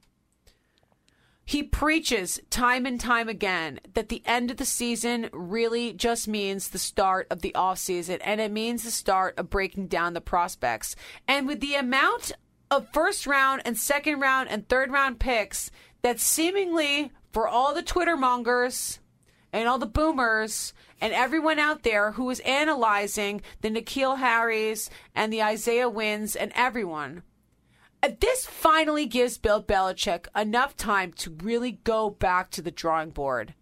He 1.44 1.62
preaches 1.62 2.40
time 2.48 2.86
and 2.86 3.00
time 3.00 3.28
again 3.28 3.80
that 3.94 4.08
the 4.08 4.22
end 4.24 4.50
of 4.50 4.56
the 4.56 4.64
season 4.64 5.30
really 5.32 5.92
just 5.92 6.26
means 6.26 6.68
the 6.68 6.78
start 6.78 7.26
of 7.30 7.40
the 7.40 7.52
offseason 7.54 8.18
and 8.24 8.40
it 8.40 8.50
means 8.50 8.82
the 8.82 8.90
start 8.90 9.38
of 9.38 9.50
breaking 9.50 9.88
down 9.88 10.14
the 10.14 10.20
prospects. 10.20 10.96
And 11.28 11.46
with 11.46 11.60
the 11.60 11.74
amount 11.74 12.32
of 12.70 12.88
first 12.92 13.26
round 13.26 13.62
and 13.64 13.76
second 13.76 14.20
round 14.20 14.48
and 14.48 14.68
third 14.68 14.90
round 14.90 15.20
picks 15.20 15.70
that 16.02 16.18
seemingly 16.18 17.12
for 17.36 17.46
all 17.46 17.74
the 17.74 17.82
Twitter 17.82 18.16
mongers 18.16 18.98
and 19.52 19.68
all 19.68 19.76
the 19.76 19.84
boomers 19.84 20.72
and 21.02 21.12
everyone 21.12 21.58
out 21.58 21.82
there 21.82 22.12
who 22.12 22.30
is 22.30 22.40
analyzing 22.40 23.42
the 23.60 23.68
Nikhil 23.68 24.14
Harris 24.14 24.88
and 25.14 25.30
the 25.30 25.42
Isaiah 25.42 25.90
Wynns 25.90 26.34
and 26.34 26.50
everyone, 26.54 27.24
uh, 28.02 28.08
this 28.20 28.46
finally 28.46 29.04
gives 29.04 29.36
Bill 29.36 29.62
Belichick 29.62 30.28
enough 30.34 30.78
time 30.78 31.12
to 31.12 31.36
really 31.42 31.72
go 31.72 32.08
back 32.08 32.50
to 32.52 32.62
the 32.62 32.70
drawing 32.70 33.10
board 33.10 33.52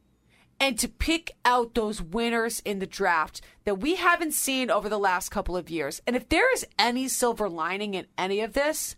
and 0.61 0.79
to 0.79 0.87
pick 0.87 1.33
out 1.45 1.75
those 1.75 2.01
winners 2.01 2.61
in 2.61 2.79
the 2.79 2.87
draft 2.87 3.41
that 3.65 3.81
we 3.81 3.97
haven't 3.97 4.35
seen 4.35 4.71
over 4.71 4.89
the 4.89 4.99
last 4.99 5.31
couple 5.31 5.57
of 5.57 5.69
years. 5.69 6.01
And 6.07 6.15
if 6.15 6.29
there 6.29 6.53
is 6.55 6.65
any 6.79 7.09
silver 7.09 7.49
lining 7.49 7.95
in 7.95 8.07
any 8.17 8.39
of 8.39 8.53
this, 8.53 8.95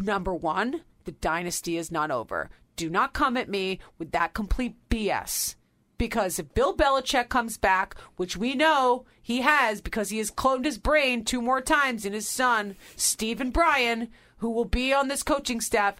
number 0.00 0.34
one, 0.34 0.84
the 1.04 1.12
dynasty 1.12 1.76
is 1.76 1.92
not 1.92 2.10
over. 2.10 2.48
Do 2.80 2.88
not 2.88 3.12
come 3.12 3.36
at 3.36 3.50
me 3.50 3.78
with 3.98 4.12
that 4.12 4.32
complete 4.32 4.74
BS. 4.88 5.54
Because 5.98 6.38
if 6.38 6.54
Bill 6.54 6.74
Belichick 6.74 7.28
comes 7.28 7.58
back, 7.58 7.94
which 8.16 8.38
we 8.38 8.54
know 8.54 9.04
he 9.20 9.42
has 9.42 9.82
because 9.82 10.08
he 10.08 10.16
has 10.16 10.30
cloned 10.30 10.64
his 10.64 10.78
brain 10.78 11.22
two 11.22 11.42
more 11.42 11.60
times 11.60 12.06
in 12.06 12.14
his 12.14 12.26
son, 12.26 12.76
Stephen 12.96 13.50
Bryan, 13.50 14.08
who 14.38 14.48
will 14.48 14.64
be 14.64 14.94
on 14.94 15.08
this 15.08 15.22
coaching 15.22 15.60
staff 15.60 15.96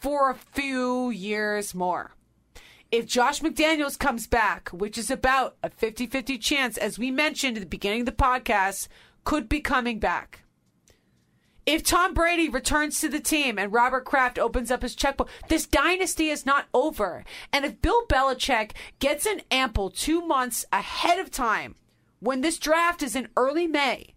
for 0.00 0.28
a 0.28 0.34
few 0.34 1.08
years 1.10 1.72
more. 1.72 2.16
If 2.90 3.06
Josh 3.06 3.40
McDaniels 3.40 3.96
comes 3.96 4.26
back, 4.26 4.70
which 4.70 4.98
is 4.98 5.12
about 5.12 5.54
a 5.62 5.70
50 5.70 6.08
50 6.08 6.36
chance, 6.38 6.76
as 6.76 6.98
we 6.98 7.12
mentioned 7.12 7.56
at 7.56 7.60
the 7.60 7.66
beginning 7.66 8.00
of 8.00 8.06
the 8.06 8.10
podcast, 8.10 8.88
could 9.22 9.48
be 9.48 9.60
coming 9.60 10.00
back. 10.00 10.43
If 11.66 11.82
Tom 11.82 12.12
Brady 12.12 12.48
returns 12.50 13.00
to 13.00 13.08
the 13.08 13.20
team 13.20 13.58
and 13.58 13.72
Robert 13.72 14.04
Kraft 14.04 14.38
opens 14.38 14.70
up 14.70 14.82
his 14.82 14.94
checkbook, 14.94 15.30
this 15.48 15.66
dynasty 15.66 16.28
is 16.28 16.44
not 16.44 16.66
over. 16.74 17.24
And 17.52 17.64
if 17.64 17.80
Bill 17.80 18.06
Belichick 18.06 18.72
gets 18.98 19.24
an 19.24 19.40
ample 19.50 19.88
two 19.88 20.20
months 20.20 20.66
ahead 20.72 21.18
of 21.18 21.30
time, 21.30 21.76
when 22.20 22.42
this 22.42 22.58
draft 22.58 23.02
is 23.02 23.16
in 23.16 23.28
early 23.36 23.66
May, 23.66 24.14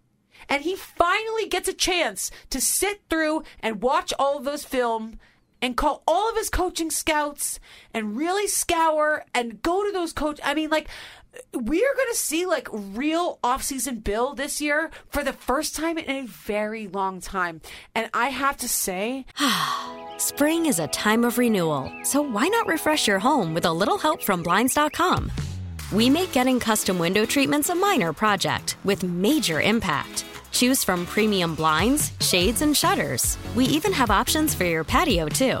and 0.48 0.62
he 0.62 0.76
finally 0.76 1.48
gets 1.48 1.68
a 1.68 1.74
chance 1.74 2.30
to 2.50 2.60
sit 2.60 3.00
through 3.08 3.44
and 3.60 3.82
watch 3.82 4.12
all 4.18 4.38
of 4.38 4.44
those 4.44 4.64
film 4.64 5.18
and 5.60 5.76
call 5.76 6.02
all 6.06 6.30
of 6.30 6.36
his 6.36 6.50
coaching 6.50 6.90
scouts 6.90 7.58
and 7.92 8.16
really 8.16 8.46
scour 8.46 9.24
and 9.34 9.62
go 9.62 9.84
to 9.84 9.92
those 9.92 10.12
coach 10.12 10.40
I 10.44 10.54
mean 10.54 10.70
like 10.70 10.88
we 11.52 11.84
are 11.84 11.94
going 11.94 12.08
to 12.10 12.16
see 12.16 12.46
like 12.46 12.68
real 12.72 13.38
offseason 13.42 14.02
Bill 14.02 14.34
this 14.34 14.60
year 14.60 14.90
for 15.10 15.24
the 15.24 15.32
first 15.32 15.76
time 15.76 15.98
in 15.98 16.10
a 16.10 16.26
very 16.26 16.86
long 16.88 17.20
time. 17.20 17.60
And 17.94 18.10
I 18.14 18.28
have 18.28 18.56
to 18.58 18.68
say, 18.68 19.24
Spring 20.18 20.66
is 20.66 20.78
a 20.78 20.88
time 20.88 21.24
of 21.24 21.38
renewal, 21.38 21.92
so 22.02 22.20
why 22.22 22.48
not 22.48 22.66
refresh 22.66 23.06
your 23.06 23.18
home 23.18 23.54
with 23.54 23.64
a 23.64 23.72
little 23.72 23.98
help 23.98 24.22
from 24.22 24.42
Blinds.com? 24.42 25.30
We 25.92 26.10
make 26.10 26.32
getting 26.32 26.60
custom 26.60 26.98
window 26.98 27.24
treatments 27.24 27.70
a 27.70 27.74
minor 27.74 28.12
project 28.12 28.76
with 28.84 29.02
major 29.02 29.60
impact. 29.60 30.24
Choose 30.52 30.84
from 30.84 31.06
premium 31.06 31.54
blinds, 31.54 32.12
shades, 32.20 32.62
and 32.62 32.76
shutters. 32.76 33.38
We 33.54 33.64
even 33.66 33.92
have 33.92 34.10
options 34.10 34.54
for 34.54 34.64
your 34.64 34.84
patio, 34.84 35.28
too. 35.28 35.60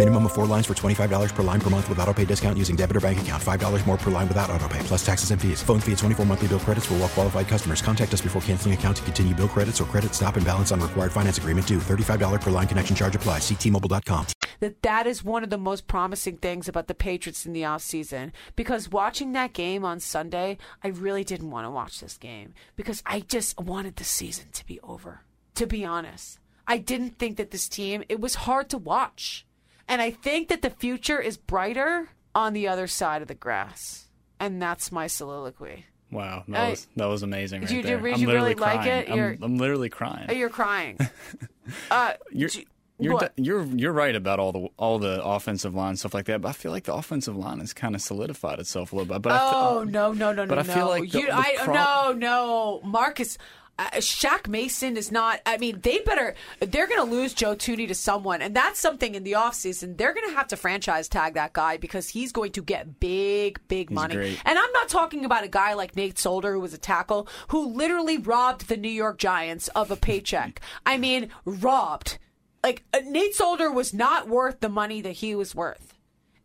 Minimum 0.00 0.24
of 0.26 0.32
four 0.32 0.46
lines 0.46 0.64
for 0.64 0.72
$25 0.72 1.34
per 1.34 1.42
line 1.42 1.60
per 1.60 1.68
month 1.68 1.86
with 1.90 1.98
auto 1.98 2.14
pay 2.14 2.24
discount 2.24 2.56
using 2.56 2.74
debit 2.74 2.96
or 2.96 3.00
bank 3.00 3.20
account. 3.20 3.42
$5 3.42 3.86
more 3.86 3.98
per 3.98 4.10
line 4.10 4.26
without 4.28 4.48
auto 4.48 4.66
pay, 4.66 4.78
plus 4.84 5.04
taxes 5.04 5.30
and 5.30 5.38
fees. 5.38 5.62
Phone 5.62 5.78
fee 5.78 5.92
at 5.92 5.98
24 5.98 6.24
monthly 6.24 6.48
bill 6.48 6.58
credits 6.58 6.86
for 6.86 6.94
all 6.94 7.00
well 7.00 7.08
qualified 7.10 7.46
customers. 7.48 7.82
Contact 7.82 8.14
us 8.14 8.22
before 8.22 8.40
canceling 8.40 8.72
account 8.72 8.96
to 8.96 9.02
continue 9.02 9.34
bill 9.34 9.46
credits 9.46 9.78
or 9.78 9.84
credit 9.84 10.14
stop 10.14 10.36
and 10.36 10.46
balance 10.46 10.72
on 10.72 10.80
required 10.80 11.12
finance 11.12 11.36
agreement 11.36 11.66
due. 11.66 11.80
$35 11.80 12.40
per 12.40 12.50
line 12.50 12.66
connection 12.66 12.96
charge 12.96 13.14
applies. 13.14 13.42
Ctmobile.com. 13.42 14.26
that 14.60 14.80
that 14.80 15.06
is 15.06 15.22
one 15.22 15.44
of 15.44 15.50
the 15.50 15.58
most 15.58 15.86
promising 15.86 16.38
things 16.38 16.66
about 16.66 16.86
the 16.86 16.94
Patriots 16.94 17.44
in 17.44 17.52
the 17.52 17.60
offseason 17.60 18.32
because 18.56 18.88
watching 18.88 19.32
that 19.32 19.52
game 19.52 19.84
on 19.84 20.00
Sunday, 20.00 20.56
I 20.82 20.88
really 20.88 21.24
didn't 21.24 21.50
want 21.50 21.66
to 21.66 21.70
watch 21.70 22.00
this 22.00 22.16
game 22.16 22.54
because 22.74 23.02
I 23.04 23.20
just 23.20 23.60
wanted 23.60 23.96
the 23.96 24.04
season 24.04 24.46
to 24.54 24.64
be 24.64 24.80
over. 24.80 25.20
To 25.56 25.66
be 25.66 25.84
honest, 25.84 26.38
I 26.66 26.78
didn't 26.78 27.18
think 27.18 27.36
that 27.36 27.50
this 27.50 27.68
team, 27.68 28.02
it 28.08 28.18
was 28.18 28.46
hard 28.46 28.70
to 28.70 28.78
watch. 28.78 29.44
And 29.90 30.00
I 30.00 30.10
think 30.10 30.48
that 30.48 30.62
the 30.62 30.70
future 30.70 31.20
is 31.20 31.36
brighter 31.36 32.08
on 32.34 32.52
the 32.54 32.68
other 32.68 32.86
side 32.86 33.20
of 33.22 33.28
the 33.28 33.34
grass. 33.34 34.06
And 34.38 34.62
that's 34.62 34.90
my 34.90 35.06
soliloquy. 35.08 35.84
Wow, 36.10 36.44
that 36.48 36.60
I- 36.66 36.70
was 36.70 36.86
that 36.96 37.06
was 37.06 37.22
amazing. 37.22 37.62
Right 37.62 37.70
you- 37.70 37.82
there. 37.82 37.92
you 37.92 37.96
I'm 37.98 38.02
really 38.04 38.26
literally 38.26 38.54
like 38.54 38.80
crying. 38.82 38.98
it? 39.02 39.08
You're- 39.08 39.34
I'm, 39.36 39.42
I'm 39.42 39.58
literally 39.58 39.88
crying. 39.90 40.26
Oh, 40.28 40.32
You're 40.32 40.48
crying. 40.48 40.98
uh, 41.90 42.14
You're 42.32 42.48
do- 42.48 42.64
you're 42.98 43.30
you're 43.36 43.64
you're 43.64 43.92
right 43.92 44.14
about 44.14 44.38
all 44.38 44.52
the 44.52 44.68
all 44.76 44.98
the 44.98 45.22
offensive 45.24 45.74
line 45.74 45.96
stuff 45.96 46.12
like 46.12 46.26
that, 46.26 46.40
but 46.42 46.48
I 46.48 46.52
feel 46.52 46.70
like 46.72 46.84
the 46.84 46.92
offensive 46.94 47.34
line 47.36 47.60
has 47.60 47.72
kind 47.72 47.94
of 47.94 48.02
solidified 48.02 48.58
itself 48.58 48.92
a 48.92 48.96
little 48.96 49.12
bit. 49.14 49.22
But 49.22 49.32
I 49.32 49.38
Oh 49.42 49.80
feel, 49.80 49.84
no 49.86 50.12
no 50.12 50.32
no 50.32 50.44
no 50.44 50.48
but 50.48 50.58
I 50.58 50.62
no! 50.62 50.74
feel 50.74 50.86
like 50.88 51.10
the- 51.10 51.18
you, 51.20 51.26
the 51.26 51.32
I 51.34 51.54
no 51.66 52.12
no 52.12 52.80
Marcus. 52.84 53.38
Uh, 53.80 53.88
Shaq 53.92 54.46
Mason 54.46 54.98
is 54.98 55.10
not. 55.10 55.40
I 55.46 55.56
mean, 55.56 55.80
they 55.80 56.00
better. 56.00 56.34
They're 56.60 56.86
going 56.86 57.02
to 57.02 57.10
lose 57.10 57.32
Joe 57.32 57.56
Thuney 57.56 57.88
to 57.88 57.94
someone, 57.94 58.42
and 58.42 58.54
that's 58.54 58.78
something 58.78 59.14
in 59.14 59.24
the 59.24 59.32
offseason. 59.32 59.96
They're 59.96 60.12
going 60.12 60.28
to 60.28 60.36
have 60.36 60.48
to 60.48 60.56
franchise 60.58 61.08
tag 61.08 61.32
that 61.34 61.54
guy 61.54 61.78
because 61.78 62.10
he's 62.10 62.30
going 62.30 62.52
to 62.52 62.62
get 62.62 63.00
big, 63.00 63.58
big 63.68 63.90
money. 63.90 64.36
And 64.44 64.58
I'm 64.58 64.72
not 64.72 64.90
talking 64.90 65.24
about 65.24 65.44
a 65.44 65.48
guy 65.48 65.72
like 65.72 65.96
Nate 65.96 66.18
Solder, 66.18 66.52
who 66.52 66.60
was 66.60 66.74
a 66.74 66.78
tackle, 66.78 67.26
who 67.48 67.72
literally 67.74 68.18
robbed 68.18 68.68
the 68.68 68.76
New 68.76 68.90
York 68.90 69.16
Giants 69.16 69.68
of 69.68 69.90
a 69.90 69.96
paycheck. 69.96 70.60
I 70.84 70.98
mean, 70.98 71.30
robbed. 71.46 72.18
Like 72.62 72.84
uh, 72.92 73.00
Nate 73.06 73.34
Solder 73.34 73.72
was 73.72 73.94
not 73.94 74.28
worth 74.28 74.60
the 74.60 74.68
money 74.68 75.00
that 75.00 75.12
he 75.12 75.34
was 75.34 75.54
worth. 75.54 75.94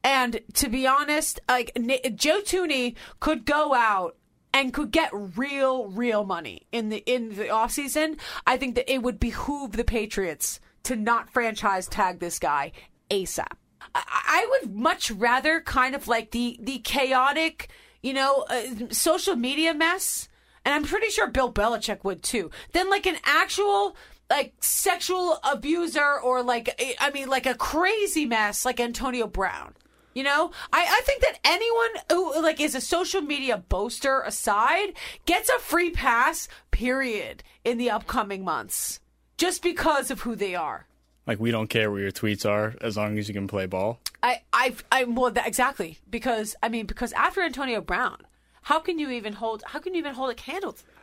And 0.06 0.40
to 0.54 0.70
be 0.70 0.88
honest, 0.88 1.42
like 1.50 1.74
Joe 2.16 2.40
Thuney 2.42 2.96
could 3.20 3.44
go 3.44 3.74
out 3.74 4.16
and 4.56 4.74
could 4.74 4.90
get 4.90 5.10
real, 5.14 5.88
real 5.88 6.24
money 6.24 6.66
in 6.72 6.88
the 6.88 7.04
in 7.06 7.36
the 7.36 7.48
offseason. 7.48 8.18
I 8.48 8.56
think 8.56 8.76
that 8.76 8.92
it 8.92 9.04
would 9.04 9.20
behoove 9.20 9.74
the 9.74 9.84
Patriots 9.84 10.62
to 10.84 10.96
not 10.96 11.30
franchise 11.30 11.88
tag 11.88 12.20
this 12.20 12.40
guy 12.40 12.72
ASAP. 13.12 13.52
I, 13.94 14.04
I 14.06 14.48
would 14.50 14.74
much 14.74 15.12
rather 15.12 15.60
kind 15.60 15.94
of 15.94 16.08
like 16.08 16.32
the 16.32 16.58
the 16.62 16.80
chaotic, 16.80 17.68
you 18.02 18.14
know, 18.14 18.46
uh, 18.50 18.64
social 18.92 19.36
media 19.36 19.74
mess, 19.74 20.30
and 20.64 20.74
I'm 20.74 20.86
pretty 20.86 21.10
sure 21.10 21.28
Bill 21.28 21.52
Belichick 21.52 22.06
would 22.06 22.24
too. 22.24 22.50
Than 22.72 22.90
like 22.90 23.06
an 23.06 23.18
actual 23.26 23.98
like 24.30 24.54
sexual 24.62 25.38
abuser 25.44 26.22
or 26.22 26.44
like 26.44 26.82
I 27.00 27.12
mean 27.12 27.28
like 27.28 27.46
a 27.46 27.56
crazy 27.56 28.26
mess 28.26 28.64
like 28.64 28.80
Antonio 28.80 29.28
Brown. 29.28 29.74
You 30.16 30.24
know, 30.24 30.52
I, 30.72 30.86
I 30.90 31.02
think 31.04 31.22
that 31.24 31.40
anyone 31.44 31.90
who 32.10 32.42
like 32.42 32.62
is 32.62 32.74
a 32.74 32.80
social 32.80 33.22
media 33.22 33.58
boaster 33.58 34.22
aside 34.22 34.94
gets 35.26 35.50
a 35.50 35.60
free 35.60 35.92
pass, 35.92 36.48
period, 36.72 37.44
in 37.66 37.78
the 37.78 37.90
upcoming 37.92 38.44
months, 38.46 39.02
just 39.38 39.62
because 39.62 40.10
of 40.10 40.22
who 40.22 40.36
they 40.36 40.56
are. 40.56 40.88
like 41.28 41.40
we 41.40 41.52
don't 41.52 41.70
care 41.70 41.92
where 41.92 42.00
your 42.02 42.12
tweets 42.12 42.50
are 42.50 42.76
as 42.80 42.96
long 42.96 43.20
as 43.20 43.28
you 43.28 43.34
can 43.34 43.48
play 43.48 43.66
ball. 43.66 44.00
I, 44.24 44.42
I, 44.54 44.76
I, 44.90 45.04
well, 45.04 45.32
that, 45.32 45.46
exactly 45.46 46.00
because 46.10 46.56
I 46.64 46.70
mean, 46.70 46.86
because 46.86 47.12
after 47.14 47.42
Antonio 47.42 47.82
Brown, 47.82 48.20
how 48.64 48.80
can 48.80 48.98
you 48.98 49.10
even 49.12 49.34
hold? 49.34 49.64
How 49.68 49.80
can 49.80 49.94
you 49.94 50.00
even 50.00 50.14
hold 50.14 50.32
a 50.32 50.36
candle? 50.36 50.72
To 50.72 50.86
that? 50.86 50.94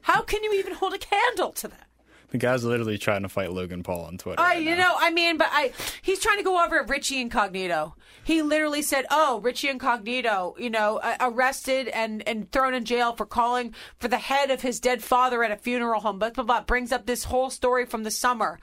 How 0.00 0.22
can 0.22 0.42
you 0.42 0.54
even 0.54 0.72
hold 0.72 0.94
a 0.94 0.98
candle 0.98 1.52
to 1.52 1.68
that? 1.68 1.86
The 2.32 2.38
guy's 2.38 2.64
literally 2.64 2.96
trying 2.96 3.22
to 3.22 3.28
fight 3.28 3.52
Logan 3.52 3.82
Paul 3.82 4.06
on 4.06 4.16
Twitter. 4.16 4.40
I, 4.40 4.54
right 4.54 4.62
you 4.62 4.74
now. 4.74 4.88
know, 4.88 4.94
I 4.98 5.10
mean, 5.10 5.36
but 5.36 5.48
I, 5.50 5.72
he's 6.00 6.18
trying 6.18 6.38
to 6.38 6.42
go 6.42 6.64
over 6.64 6.80
at 6.80 6.88
Richie 6.88 7.20
Incognito. 7.20 7.94
He 8.24 8.40
literally 8.40 8.80
said, 8.80 9.04
"Oh, 9.10 9.40
Richie 9.42 9.68
Incognito, 9.68 10.54
you 10.58 10.70
know, 10.70 10.96
uh, 10.96 11.16
arrested 11.20 11.88
and 11.88 12.26
and 12.26 12.50
thrown 12.50 12.72
in 12.72 12.86
jail 12.86 13.14
for 13.14 13.26
calling 13.26 13.74
for 13.98 14.08
the 14.08 14.16
head 14.16 14.50
of 14.50 14.62
his 14.62 14.80
dead 14.80 15.04
father 15.04 15.44
at 15.44 15.50
a 15.50 15.56
funeral 15.56 16.00
home." 16.00 16.18
But 16.18 16.32
Blah 16.32 16.44
blah 16.44 16.60
blah. 16.60 16.64
Brings 16.64 16.90
up 16.90 17.04
this 17.04 17.24
whole 17.24 17.50
story 17.50 17.84
from 17.84 18.02
the 18.02 18.10
summer. 18.10 18.58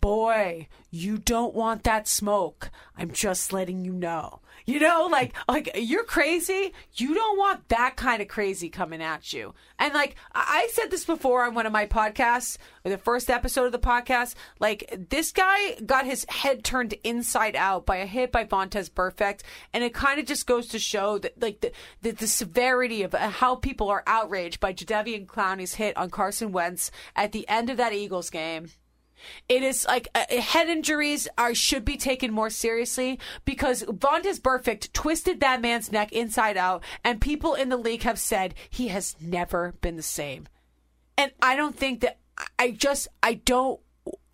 Boy, 0.00 0.66
you 0.90 1.16
don't 1.16 1.54
want 1.54 1.84
that 1.84 2.08
smoke. 2.08 2.70
I'm 2.96 3.12
just 3.12 3.52
letting 3.52 3.84
you 3.84 3.92
know. 3.92 4.40
You 4.66 4.80
know, 4.80 5.08
like 5.10 5.32
like 5.48 5.70
you're 5.76 6.02
crazy. 6.02 6.72
You 6.94 7.14
don't 7.14 7.38
want 7.38 7.68
that 7.68 7.94
kind 7.94 8.20
of 8.20 8.26
crazy 8.26 8.68
coming 8.68 9.00
at 9.00 9.32
you. 9.32 9.54
And 9.78 9.94
like 9.94 10.16
I 10.34 10.68
said 10.72 10.90
this 10.90 11.04
before 11.04 11.44
on 11.44 11.54
one 11.54 11.66
of 11.66 11.72
my 11.72 11.86
podcasts, 11.86 12.58
the 12.82 12.98
first 12.98 13.30
episode 13.30 13.66
of 13.66 13.72
the 13.72 13.78
podcast. 13.78 14.34
Like 14.58 14.92
this 15.08 15.30
guy 15.30 15.74
got 15.86 16.04
his 16.04 16.26
head 16.28 16.64
turned 16.64 16.94
inside 17.04 17.54
out 17.54 17.86
by 17.86 17.98
a 17.98 18.06
hit 18.06 18.32
by 18.32 18.44
Vontaze 18.44 18.90
Burfict, 18.90 19.42
and 19.72 19.84
it 19.84 19.94
kind 19.94 20.18
of 20.18 20.26
just 20.26 20.48
goes 20.48 20.66
to 20.68 20.80
show 20.80 21.18
that 21.18 21.40
like 21.40 21.60
the 21.60 21.70
the, 22.02 22.10
the 22.10 22.26
severity 22.26 23.04
of 23.04 23.14
uh, 23.14 23.30
how 23.30 23.54
people 23.54 23.88
are 23.88 24.02
outraged 24.08 24.58
by 24.58 24.72
Jadeveon 24.72 25.26
Clowney's 25.26 25.74
hit 25.74 25.96
on 25.96 26.10
Carson 26.10 26.50
Wentz 26.50 26.90
at 27.14 27.30
the 27.30 27.48
end 27.48 27.70
of 27.70 27.76
that 27.76 27.92
Eagles 27.92 28.30
game. 28.30 28.70
It 29.48 29.62
is 29.62 29.86
like 29.86 30.08
uh, 30.14 30.24
head 30.40 30.68
injuries 30.68 31.26
are 31.38 31.54
should 31.54 31.84
be 31.84 31.96
taken 31.96 32.32
more 32.32 32.50
seriously 32.50 33.18
because 33.44 33.82
Vontaze 33.84 34.40
Burfict 34.40 34.92
twisted 34.92 35.40
that 35.40 35.60
man's 35.60 35.90
neck 35.90 36.12
inside 36.12 36.56
out, 36.56 36.82
and 37.04 37.20
people 37.20 37.54
in 37.54 37.68
the 37.68 37.76
league 37.76 38.02
have 38.02 38.18
said 38.18 38.54
he 38.70 38.88
has 38.88 39.16
never 39.20 39.74
been 39.80 39.96
the 39.96 40.02
same. 40.02 40.46
And 41.18 41.32
I 41.40 41.56
don't 41.56 41.76
think 41.76 42.00
that 42.00 42.18
I- 42.38 42.46
I 42.58 42.70
just 42.72 43.08
I 43.22 43.34
don't 43.34 43.80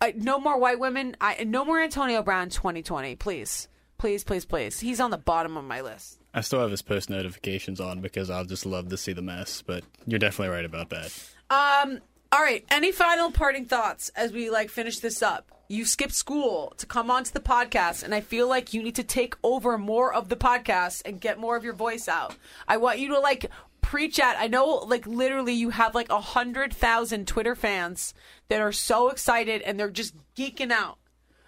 I, 0.01 0.13
no 0.17 0.39
more 0.39 0.59
white 0.59 0.79
women. 0.79 1.15
I 1.21 1.43
no 1.45 1.63
more 1.65 1.79
Antonio 1.81 2.21
Brown 2.21 2.49
2020, 2.49 3.15
please, 3.15 3.69
please, 3.97 4.23
please, 4.23 4.45
please. 4.45 4.79
He's 4.81 4.99
on 4.99 5.09
the 5.11 5.17
bottom 5.17 5.55
of 5.57 5.63
my 5.63 5.81
list. 5.81 6.19
I 6.33 6.41
still 6.41 6.59
have 6.59 6.71
his 6.71 6.81
post 6.81 7.09
notifications 7.09 7.79
on 7.79 8.01
because 8.01 8.29
I'll 8.29 8.43
just 8.45 8.65
love 8.65 8.89
to 8.89 8.97
see 8.97 9.13
the 9.13 9.21
mess. 9.21 9.61
But 9.61 9.83
you're 10.05 10.19
definitely 10.19 10.53
right 10.53 10.65
about 10.65 10.89
that. 10.89 11.13
Um. 11.49 11.99
All 12.33 12.41
right. 12.41 12.65
Any 12.71 12.91
final 12.91 13.29
parting 13.29 13.65
thoughts 13.65 14.09
as 14.15 14.31
we 14.31 14.49
like 14.49 14.71
finish 14.71 14.97
this 14.97 15.21
up? 15.21 15.51
You 15.67 15.85
skipped 15.85 16.15
school 16.15 16.73
to 16.77 16.87
come 16.87 17.11
onto 17.11 17.31
the 17.31 17.39
podcast, 17.39 18.01
and 18.01 18.13
I 18.13 18.21
feel 18.21 18.49
like 18.49 18.73
you 18.73 18.81
need 18.81 18.95
to 18.95 19.03
take 19.03 19.35
over 19.43 19.77
more 19.77 20.11
of 20.11 20.29
the 20.29 20.35
podcast 20.35 21.03
and 21.05 21.21
get 21.21 21.37
more 21.37 21.55
of 21.55 21.63
your 21.63 21.73
voice 21.73 22.07
out. 22.07 22.35
I 22.67 22.77
want 22.77 22.97
you 22.97 23.09
to 23.09 23.19
like 23.19 23.51
preach 23.81 24.19
at. 24.19 24.35
I 24.39 24.47
know, 24.47 24.65
like 24.87 25.05
literally, 25.05 25.53
you 25.53 25.69
have 25.69 25.93
like 25.93 26.09
a 26.09 26.19
hundred 26.19 26.73
thousand 26.73 27.27
Twitter 27.27 27.53
fans 27.53 28.15
that 28.49 28.61
are 28.61 28.71
so 28.71 29.09
excited 29.09 29.61
and 29.61 29.79
they're 29.79 29.91
just 29.91 30.15
geeking 30.35 30.71
out. 30.71 30.97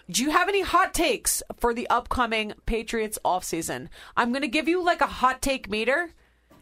Do 0.08 0.22
you 0.22 0.30
have 0.30 0.50
any 0.50 0.62
hot 0.62 0.94
takes 0.94 1.42
for 1.58 1.74
the 1.74 1.90
upcoming 1.90 2.54
Patriots 2.68 3.18
offseason? 3.26 3.88
I'm 4.16 4.30
going 4.32 4.44
to 4.44 4.48
give 4.48 4.68
you 4.68 4.86
like 4.86 5.02
a 5.02 5.08
hot 5.08 5.42
take 5.42 5.68
meter. 5.68 6.12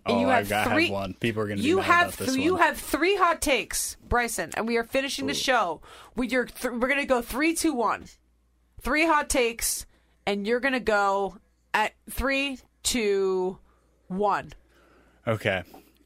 Oh, 0.05 0.19
you 0.19 0.27
have 0.27 0.49
got- 0.49 0.55
I 0.67 0.69
have 0.69 0.73
three. 0.73 0.89
one. 0.91 1.13
People 1.15 1.41
are 1.43 1.47
gonna 1.47 1.61
be 1.61 1.67
You 1.67 1.79
have 1.79 2.17
th- 2.17 2.31
you 2.35 2.57
have 2.57 2.77
three 2.77 3.15
hot 3.15 3.41
takes, 3.41 3.95
Bryson, 4.07 4.51
and 4.55 4.67
we 4.67 4.77
are 4.77 4.83
finishing 4.83 5.27
the 5.27 5.33
show 5.33 5.81
with 6.15 6.31
your. 6.31 6.45
Th- 6.45 6.73
we're 6.73 6.89
gonna 6.89 7.05
go 7.05 7.21
three, 7.21 7.53
two, 7.53 7.73
one. 7.73 8.05
Three 8.81 9.05
hot 9.05 9.29
takes, 9.29 9.85
and 10.25 10.45
you're 10.45 10.59
gonna 10.59 10.79
go 10.81 11.37
at 11.73 11.93
three, 12.09 12.59
two, 12.83 13.57
one. 14.07 14.51
Okay. 15.27 15.63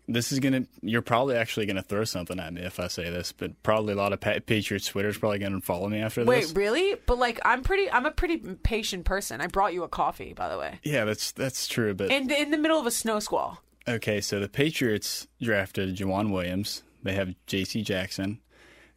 this 0.09 0.31
is 0.31 0.39
gonna. 0.39 0.63
You're 0.81 1.01
probably 1.01 1.35
actually 1.35 1.65
gonna 1.65 1.81
throw 1.81 2.03
something 2.05 2.39
at 2.39 2.53
me 2.53 2.61
if 2.61 2.79
I 2.79 2.87
say 2.87 3.09
this, 3.09 3.33
but 3.33 3.61
probably 3.63 3.91
a 3.93 3.97
lot 3.97 4.13
of 4.13 4.21
pa- 4.21 4.39
Patriots 4.45 4.85
Twitter's 4.87 5.17
probably 5.17 5.39
gonna 5.39 5.59
follow 5.59 5.89
me 5.89 5.99
after 5.99 6.23
Wait, 6.23 6.41
this. 6.43 6.53
Wait, 6.53 6.57
really? 6.61 6.95
But 7.07 7.17
like, 7.17 7.39
I'm 7.43 7.61
pretty. 7.63 7.91
I'm 7.91 8.05
a 8.05 8.11
pretty 8.11 8.37
patient 8.37 9.03
person. 9.05 9.41
I 9.41 9.47
brought 9.47 9.73
you 9.73 9.83
a 9.83 9.89
coffee, 9.89 10.31
by 10.33 10.47
the 10.49 10.57
way, 10.57 10.79
Yeah, 10.83 11.03
that's 11.03 11.31
that's 11.33 11.67
true. 11.67 11.93
But 11.93 12.09
in 12.11 12.29
in 12.31 12.51
the 12.51 12.57
middle 12.57 12.79
of 12.79 12.85
a 12.85 12.91
snow 12.91 13.19
squall. 13.19 13.61
Okay, 13.87 14.19
so 14.21 14.39
the 14.39 14.49
Patriots 14.49 15.27
drafted 15.41 15.95
Joejuan 15.95 16.31
Williams. 16.31 16.83
They 17.03 17.13
have 17.13 17.33
J.C. 17.45 17.83
Jackson. 17.83 18.39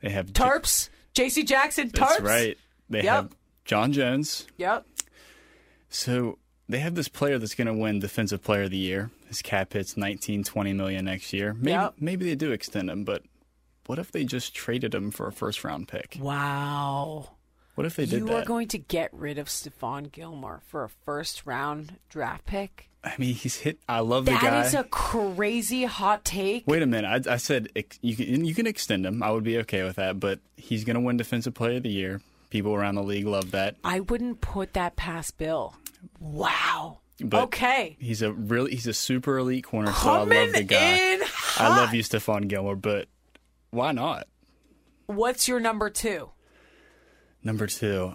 They 0.03 0.11
have 0.11 0.33
J- 0.33 0.43
Tarps, 0.43 0.89
J.C. 1.15 1.45
Jackson, 1.45 1.91
Tarps. 1.91 2.09
That's 2.09 2.21
right. 2.23 2.59
They 2.89 3.05
Yep. 3.05 3.07
have 3.15 3.37
John 3.65 3.93
Jones. 3.93 4.47
Yep. 4.57 4.87
So 5.89 6.39
they 6.69 6.79
have 6.81 6.95
this 6.95 7.09
player 7.09 7.39
that's 7.39 7.55
going 7.55 7.67
to 7.67 7.75
win 7.75 8.01
Defensive 8.01 8.43
Player 8.43 8.63
of 8.65 8.71
the 8.71 8.77
Year. 8.79 9.11
His 9.29 9.43
cap 9.43 9.73
hits 9.73 9.97
19, 9.97 10.43
20 10.45 10.73
million 10.73 11.05
next 11.05 11.33
year. 11.33 11.55
Maybe 11.55 11.71
Yep. 11.73 11.95
maybe 12.01 12.25
they 12.25 12.35
do 12.35 12.51
extend 12.53 12.91
him, 12.91 13.05
but 13.05 13.23
what 13.87 13.99
if 13.99 14.11
they 14.11 14.25
just 14.25 14.55
traded 14.55 14.95
him 14.95 15.11
for 15.11 15.27
a 15.29 15.33
first 15.33 15.63
round 15.63 15.87
pick? 15.89 16.17
Wow. 16.21 17.37
What 17.77 17.87
if 17.87 17.95
they 17.97 18.07
did 18.07 18.21
you 18.21 18.27
that? 18.27 18.43
are 18.43 18.45
going 18.45 18.69
to 18.69 18.79
get 18.79 19.13
rid 19.15 19.39
of 19.39 19.47
Stephon 19.49 20.11
Gilmore 20.11 20.63
for 20.67 20.83
a 20.85 20.89
first 20.89 21.47
round 21.47 21.99
draft 22.09 22.45
pick? 22.45 22.90
I 23.03 23.15
mean, 23.19 23.35
he's 23.35 23.57
hit. 23.57 23.79
I 23.89 24.01
love 24.01 24.27
the 24.27 24.33
That 24.33 24.43
guy. 24.43 24.51
That 24.51 24.67
is 24.67 24.75
a 24.75 24.85
crazy 24.85 25.85
hot 25.85 26.25
take. 26.25 26.65
Wait 26.67 26.83
a 26.83 26.87
minute. 26.87 27.27
I, 27.27 27.33
I 27.35 27.37
said 27.39 27.71
ex- 27.75 27.99
you 28.03 28.15
can 28.15 28.45
you 28.45 28.55
can 28.55 28.67
extend 28.67 29.07
him. 29.07 29.23
I 29.23 29.31
would 29.31 29.45
be 29.45 29.59
okay 29.59 29.83
with 29.85 29.97
that, 29.97 30.21
but 30.21 30.41
he's 30.57 30.85
going 30.85 30.95
to 30.95 31.01
win 31.01 31.17
Defensive 31.17 31.55
Player 31.55 31.79
of 31.79 31.83
the 31.85 31.91
Year. 31.91 32.21
People 32.51 32.75
around 32.75 32.97
the 32.97 33.03
league 33.03 33.27
love 33.27 33.53
that. 33.53 33.77
I 33.85 34.01
wouldn't 34.01 34.41
put 34.41 34.75
that 34.75 34.97
past 34.97 35.39
Bill. 35.39 35.77
Wow. 36.19 36.99
But 37.23 37.45
okay. 37.45 37.97
He's 38.01 38.23
a 38.23 38.33
really 38.33 38.73
he's 38.73 38.87
a 38.87 38.95
super 38.95 39.39
elite 39.39 39.65
corner. 39.65 39.93
so 39.93 40.11
I 40.11 40.19
love 40.25 40.53
the 40.53 40.63
guy. 40.63 41.19
I 41.57 41.69
love 41.69 41.95
you, 41.95 42.03
Stephon 42.03 42.49
Gilmore, 42.49 42.77
but 42.77 43.09
why 43.71 43.93
not? 43.93 44.27
What's 45.07 45.49
your 45.49 45.61
number 45.61 45.91
two? 45.91 46.31
Number 47.43 47.67
two. 47.67 48.15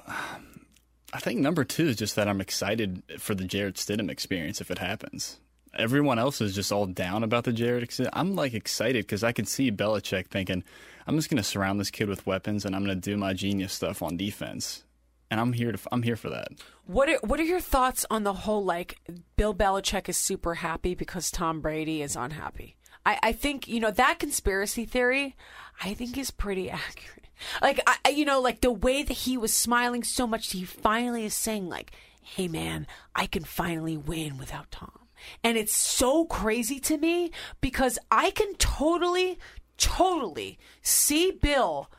I 1.16 1.20
think 1.20 1.40
number 1.40 1.64
two 1.64 1.88
is 1.88 1.96
just 1.96 2.18
that 2.18 2.28
I'm 2.28 2.42
excited 2.42 3.02
for 3.20 3.36
the 3.36 3.46
Jarrett 3.46 3.76
Stidham 3.76 4.12
experience 4.12 4.60
if 4.60 4.70
it 4.70 4.80
happens. 4.80 5.40
Everyone 5.74 6.20
else 6.20 6.42
is 6.42 6.54
just 6.54 6.74
all 6.74 6.88
down 6.88 7.24
about 7.24 7.46
the 7.46 7.54
Jarrett. 7.54 7.98
I'm 8.12 8.36
like 8.36 8.54
excited 8.54 9.06
because 9.06 9.24
I 9.24 9.32
can 9.32 9.46
see 9.46 9.72
Belichick 9.72 10.28
thinking, 10.28 10.62
I'm 11.08 11.16
just 11.16 11.30
going 11.30 11.38
to 11.38 11.44
surround 11.44 11.80
this 11.80 11.90
kid 11.90 12.10
with 12.10 12.28
weapons 12.28 12.66
and 12.66 12.76
I'm 12.76 12.84
going 12.84 13.00
to 13.00 13.10
do 13.10 13.16
my 13.16 13.32
genius 13.32 13.72
stuff 13.72 14.02
on 14.02 14.18
defense. 14.18 14.84
And 15.32 15.40
I'm 15.40 15.54
here 15.54 15.72
to 15.72 15.80
I'm 15.90 16.04
here 16.04 16.18
for 16.18 16.30
that. 16.32 16.50
What 16.86 17.08
are 17.08 17.20
what 17.24 17.40
are 17.40 17.44
your 17.44 17.62
thoughts 17.62 18.06
on 18.12 18.24
the 18.24 18.34
whole 18.34 18.66
like 18.66 19.00
Bill 19.38 19.56
Belichick 19.56 20.10
is 20.10 20.18
super 20.18 20.56
happy 20.56 20.96
because 20.96 21.32
Tom 21.32 21.62
Brady 21.62 22.02
is 22.02 22.18
unhappy? 22.18 22.76
I, 23.06 23.20
I 23.24 23.32
think 23.32 23.70
you 23.70 23.80
know 23.80 23.92
that 23.92 24.20
conspiracy 24.20 24.84
theory. 24.84 25.38
I 25.82 25.94
think 25.94 26.18
is 26.18 26.30
pretty 26.30 26.70
accurate. 26.70 27.25
Like 27.62 27.80
I, 27.88 28.10
you 28.10 28.26
know, 28.26 28.40
like 28.40 28.62
the 28.62 28.72
way 28.72 29.04
that 29.04 29.14
he 29.14 29.38
was 29.38 29.54
smiling 29.54 30.04
so 30.04 30.26
much, 30.28 30.52
he 30.52 30.64
finally 30.64 31.26
is 31.26 31.34
saying 31.34 31.70
like, 31.70 31.92
"Hey 32.22 32.48
man, 32.48 32.88
I 33.16 33.28
can 33.28 33.44
finally 33.44 33.98
win 33.98 34.38
without 34.38 34.72
Tom." 34.72 35.08
And 35.44 35.58
it's 35.58 35.76
so 35.76 36.26
crazy 36.26 36.80
to 36.82 36.98
me 36.98 37.32
because 37.60 37.98
I 38.12 38.32
can 38.32 38.54
totally, 38.56 39.40
totally 39.78 40.60
see 40.82 41.32
Bill 41.32 41.90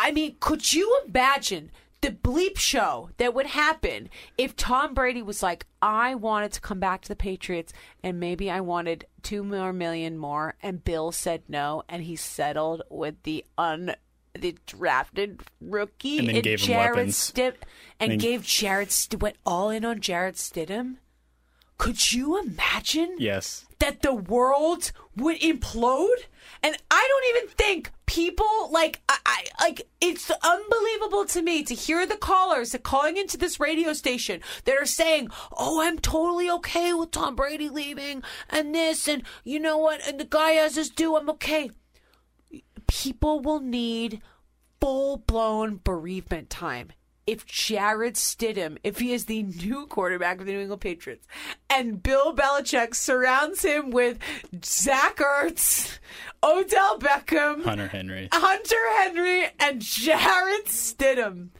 I 0.00 0.12
mean, 0.12 0.36
could 0.38 0.72
you 0.72 1.00
imagine 1.06 1.72
the 2.00 2.10
bleep 2.10 2.56
show 2.56 3.10
that 3.16 3.34
would 3.34 3.46
happen 3.46 4.08
if 4.36 4.54
Tom 4.54 4.94
Brady 4.94 5.22
was 5.22 5.42
like, 5.42 5.66
I 5.82 6.14
wanted 6.14 6.52
to 6.52 6.60
come 6.60 6.78
back 6.78 7.02
to 7.02 7.08
the 7.08 7.16
Patriots 7.16 7.72
and 8.02 8.20
maybe 8.20 8.48
I 8.48 8.60
wanted 8.60 9.06
two 9.22 9.42
more 9.42 9.72
million 9.72 10.16
more, 10.16 10.54
and 10.62 10.84
Bill 10.84 11.10
said 11.10 11.42
no, 11.48 11.82
and 11.88 12.04
he 12.04 12.14
settled 12.14 12.82
with 12.88 13.20
the 13.24 13.44
un 13.58 13.96
the 14.34 14.56
drafted 14.66 15.40
rookie 15.60 16.18
And 16.18 16.28
then 16.28 16.42
gave 16.42 16.58
Jarrett 16.60 16.96
weapons. 16.96 17.16
Stid- 17.16 17.56
and 18.00 18.12
And- 18.12 18.20
gave 18.20 18.44
Jarrett 18.44 18.92
St- 18.92 19.20
went 19.22 19.36
all 19.46 19.70
in 19.70 19.84
on 19.84 20.00
Jarrett 20.00 20.36
Stidham. 20.36 20.96
Could 21.78 22.12
you 22.12 22.40
imagine? 22.40 23.16
Yes. 23.18 23.64
that 23.78 24.02
the 24.02 24.12
world 24.12 24.90
would 25.14 25.38
implode 25.40 26.24
and 26.64 26.76
i 26.90 27.08
don't 27.08 27.36
even 27.36 27.48
think 27.56 27.92
people 28.06 28.68
like 28.72 29.00
I, 29.08 29.18
I 29.24 29.44
like 29.60 29.82
it's 30.00 30.28
unbelievable 30.42 31.24
to 31.26 31.42
me 31.42 31.62
to 31.62 31.74
hear 31.76 32.04
the 32.04 32.16
callers 32.16 32.72
that 32.72 32.82
calling 32.82 33.16
into 33.16 33.36
this 33.38 33.60
radio 33.60 33.92
station 33.92 34.40
that 34.64 34.76
are 34.76 34.84
saying 34.84 35.28
oh 35.56 35.80
i'm 35.80 36.00
totally 36.00 36.50
okay 36.50 36.92
with 36.92 37.12
tom 37.12 37.36
brady 37.36 37.68
leaving 37.68 38.24
and 38.50 38.74
this 38.74 39.06
and 39.06 39.22
you 39.44 39.60
know 39.60 39.78
what 39.78 40.04
and 40.08 40.18
the 40.18 40.24
guy 40.24 40.50
has 40.52 40.74
his 40.74 40.90
due 40.90 41.16
i'm 41.16 41.30
okay 41.30 41.70
people 43.02 43.40
will 43.40 43.60
need 43.60 44.20
full-blown 44.80 45.80
bereavement 45.84 46.50
time 46.50 46.90
if 47.28 47.44
Jarrett 47.44 48.14
Stidham, 48.14 48.78
if 48.82 48.98
he 48.98 49.12
is 49.12 49.26
the 49.26 49.42
new 49.42 49.86
quarterback 49.86 50.40
of 50.40 50.46
the 50.46 50.52
New 50.52 50.60
England 50.60 50.80
Patriots, 50.80 51.26
and 51.68 52.02
Bill 52.02 52.34
Belichick 52.34 52.94
surrounds 52.94 53.62
him 53.62 53.90
with 53.90 54.18
Zach 54.64 55.18
Ertz, 55.18 55.98
Odell 56.42 56.98
Beckham, 56.98 57.62
Hunter 57.64 57.88
Henry. 57.88 58.30
Hunter 58.32 58.92
Henry, 58.96 59.46
and 59.60 59.82
Jarrett 59.82 60.66
Stidham. 60.66 61.50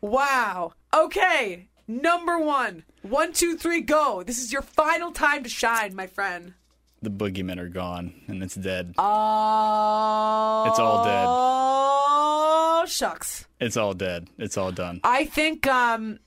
Wow. 0.00 0.72
Okay. 0.94 1.68
Number 1.88 2.38
one. 2.38 2.84
One, 3.02 3.32
two, 3.32 3.56
three, 3.56 3.80
go. 3.80 4.22
This 4.24 4.38
is 4.38 4.52
your 4.52 4.62
final 4.62 5.10
time 5.10 5.42
to 5.42 5.48
shine, 5.48 5.96
my 5.96 6.06
friend. 6.06 6.54
The 7.00 7.10
boogeymen 7.10 7.58
are 7.58 7.68
gone 7.68 8.12
and 8.26 8.42
it's 8.42 8.54
dead. 8.54 8.94
Oh. 8.98 10.64
It's 10.68 10.78
all 10.78 11.04
dead. 11.04 11.26
Oh, 11.28 12.84
shucks. 12.86 13.46
It's 13.60 13.76
all 13.76 13.94
dead. 13.94 14.28
It's 14.38 14.56
all 14.56 14.72
done. 14.72 15.00
I 15.04 15.24
think 15.24 15.66
um 15.66 16.18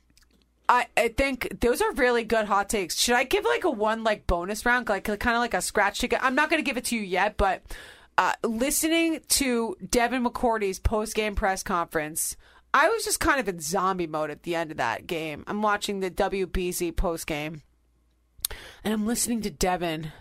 I, 0.69 0.87
I 0.95 1.09
think 1.09 1.59
those 1.59 1.81
are 1.81 1.91
really 1.93 2.23
good 2.23 2.45
hot 2.45 2.69
takes. 2.69 2.97
Should 2.97 3.15
I 3.15 3.25
give 3.25 3.43
like 3.43 3.65
a 3.65 3.69
one 3.69 4.05
like 4.05 4.25
bonus 4.25 4.65
round, 4.65 4.87
like 4.87 5.03
kind 5.03 5.35
of 5.35 5.41
like 5.41 5.53
a 5.53 5.61
scratch 5.61 5.99
ticket? 5.99 6.19
I'm 6.21 6.35
not 6.35 6.49
going 6.49 6.63
to 6.63 6.65
give 6.65 6.77
it 6.77 6.85
to 6.85 6.95
you 6.95 7.01
yet, 7.01 7.35
but 7.35 7.61
uh, 8.17 8.33
listening 8.41 9.19
to 9.27 9.75
Devin 9.89 10.23
McCourty's 10.23 10.79
post 10.79 11.13
game 11.13 11.35
press 11.35 11.61
conference, 11.61 12.37
I 12.73 12.87
was 12.87 13.03
just 13.03 13.19
kind 13.19 13.41
of 13.41 13.49
in 13.49 13.59
zombie 13.59 14.07
mode 14.07 14.29
at 14.29 14.43
the 14.43 14.55
end 14.55 14.71
of 14.71 14.77
that 14.77 15.07
game. 15.07 15.43
I'm 15.45 15.61
watching 15.61 15.99
the 15.99 16.09
WBZ 16.09 16.95
post 16.95 17.27
game, 17.27 17.63
and 18.83 18.93
I'm 18.93 19.05
listening 19.05 19.41
to 19.41 19.49
Devin, 19.49 20.13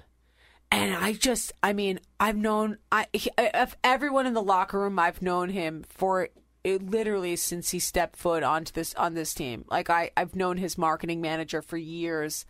and 0.70 0.94
I 0.94 1.12
just, 1.12 1.52
I 1.62 1.72
mean, 1.72 2.00
I've 2.18 2.36
known 2.36 2.78
I 2.92 3.06
of 3.54 3.76
everyone 3.82 4.26
in 4.26 4.34
the 4.34 4.42
locker 4.42 4.78
room. 4.78 4.98
I've 4.98 5.22
known 5.22 5.48
him 5.50 5.84
for 5.88 6.28
it, 6.64 6.90
literally 6.90 7.36
since 7.36 7.70
he 7.70 7.78
stepped 7.78 8.16
foot 8.16 8.42
onto 8.42 8.72
this 8.72 8.94
on 8.94 9.14
this 9.14 9.34
team. 9.34 9.64
Like 9.68 9.90
I, 9.90 10.10
I've 10.16 10.36
known 10.36 10.58
his 10.58 10.78
marketing 10.78 11.20
manager 11.20 11.60
for 11.62 11.76
years, 11.76 12.46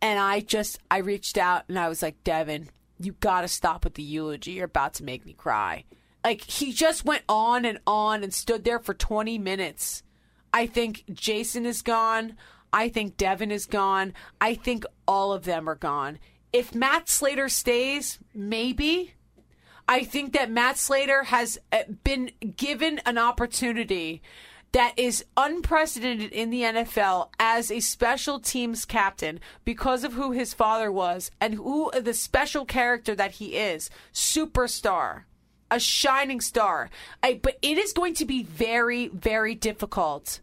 and 0.00 0.18
I 0.18 0.40
just, 0.40 0.78
I 0.90 0.98
reached 0.98 1.36
out 1.36 1.64
and 1.68 1.78
I 1.78 1.88
was 1.88 2.02
like, 2.02 2.24
Devin, 2.24 2.70
you 2.98 3.12
got 3.12 3.42
to 3.42 3.48
stop 3.48 3.84
with 3.84 3.94
the 3.94 4.02
eulogy. 4.02 4.52
You're 4.52 4.64
about 4.64 4.94
to 4.94 5.04
make 5.04 5.26
me 5.26 5.34
cry. 5.34 5.84
Like 6.24 6.42
he 6.42 6.72
just 6.72 7.04
went 7.04 7.24
on 7.28 7.64
and 7.64 7.78
on 7.86 8.22
and 8.22 8.32
stood 8.32 8.64
there 8.64 8.78
for 8.78 8.94
20 8.94 9.38
minutes. 9.38 10.02
I 10.52 10.66
think 10.66 11.04
Jason 11.12 11.66
is 11.66 11.82
gone. 11.82 12.36
I 12.72 12.88
think 12.88 13.16
Devin 13.16 13.50
is 13.50 13.66
gone. 13.66 14.14
I 14.40 14.54
think 14.54 14.84
all 15.06 15.32
of 15.32 15.44
them 15.44 15.68
are 15.68 15.74
gone. 15.74 16.18
If 16.52 16.74
Matt 16.74 17.08
Slater 17.08 17.48
stays, 17.48 18.18
maybe. 18.34 19.14
I 19.90 20.04
think 20.04 20.34
that 20.34 20.50
Matt 20.50 20.76
Slater 20.76 21.24
has 21.24 21.58
uh, 21.72 21.84
been 22.04 22.30
given 22.56 23.00
an 23.06 23.16
opportunity 23.16 24.20
that 24.72 24.92
is 24.98 25.24
unprecedented 25.36 26.30
in 26.30 26.50
the 26.50 26.62
NFL 26.62 27.30
as 27.38 27.70
a 27.70 27.80
special 27.80 28.38
teams 28.38 28.84
captain 28.84 29.40
because 29.64 30.04
of 30.04 30.12
who 30.12 30.32
his 30.32 30.52
father 30.52 30.92
was 30.92 31.30
and 31.40 31.54
who 31.54 31.90
the 31.98 32.12
special 32.12 32.66
character 32.66 33.14
that 33.14 33.32
he 33.32 33.56
is. 33.56 33.88
Superstar. 34.12 35.22
A 35.70 35.78
shining 35.78 36.40
star. 36.40 36.88
I, 37.22 37.40
but 37.42 37.58
it 37.60 37.76
is 37.76 37.92
going 37.92 38.14
to 38.14 38.24
be 38.24 38.42
very, 38.42 39.08
very 39.08 39.54
difficult 39.54 40.40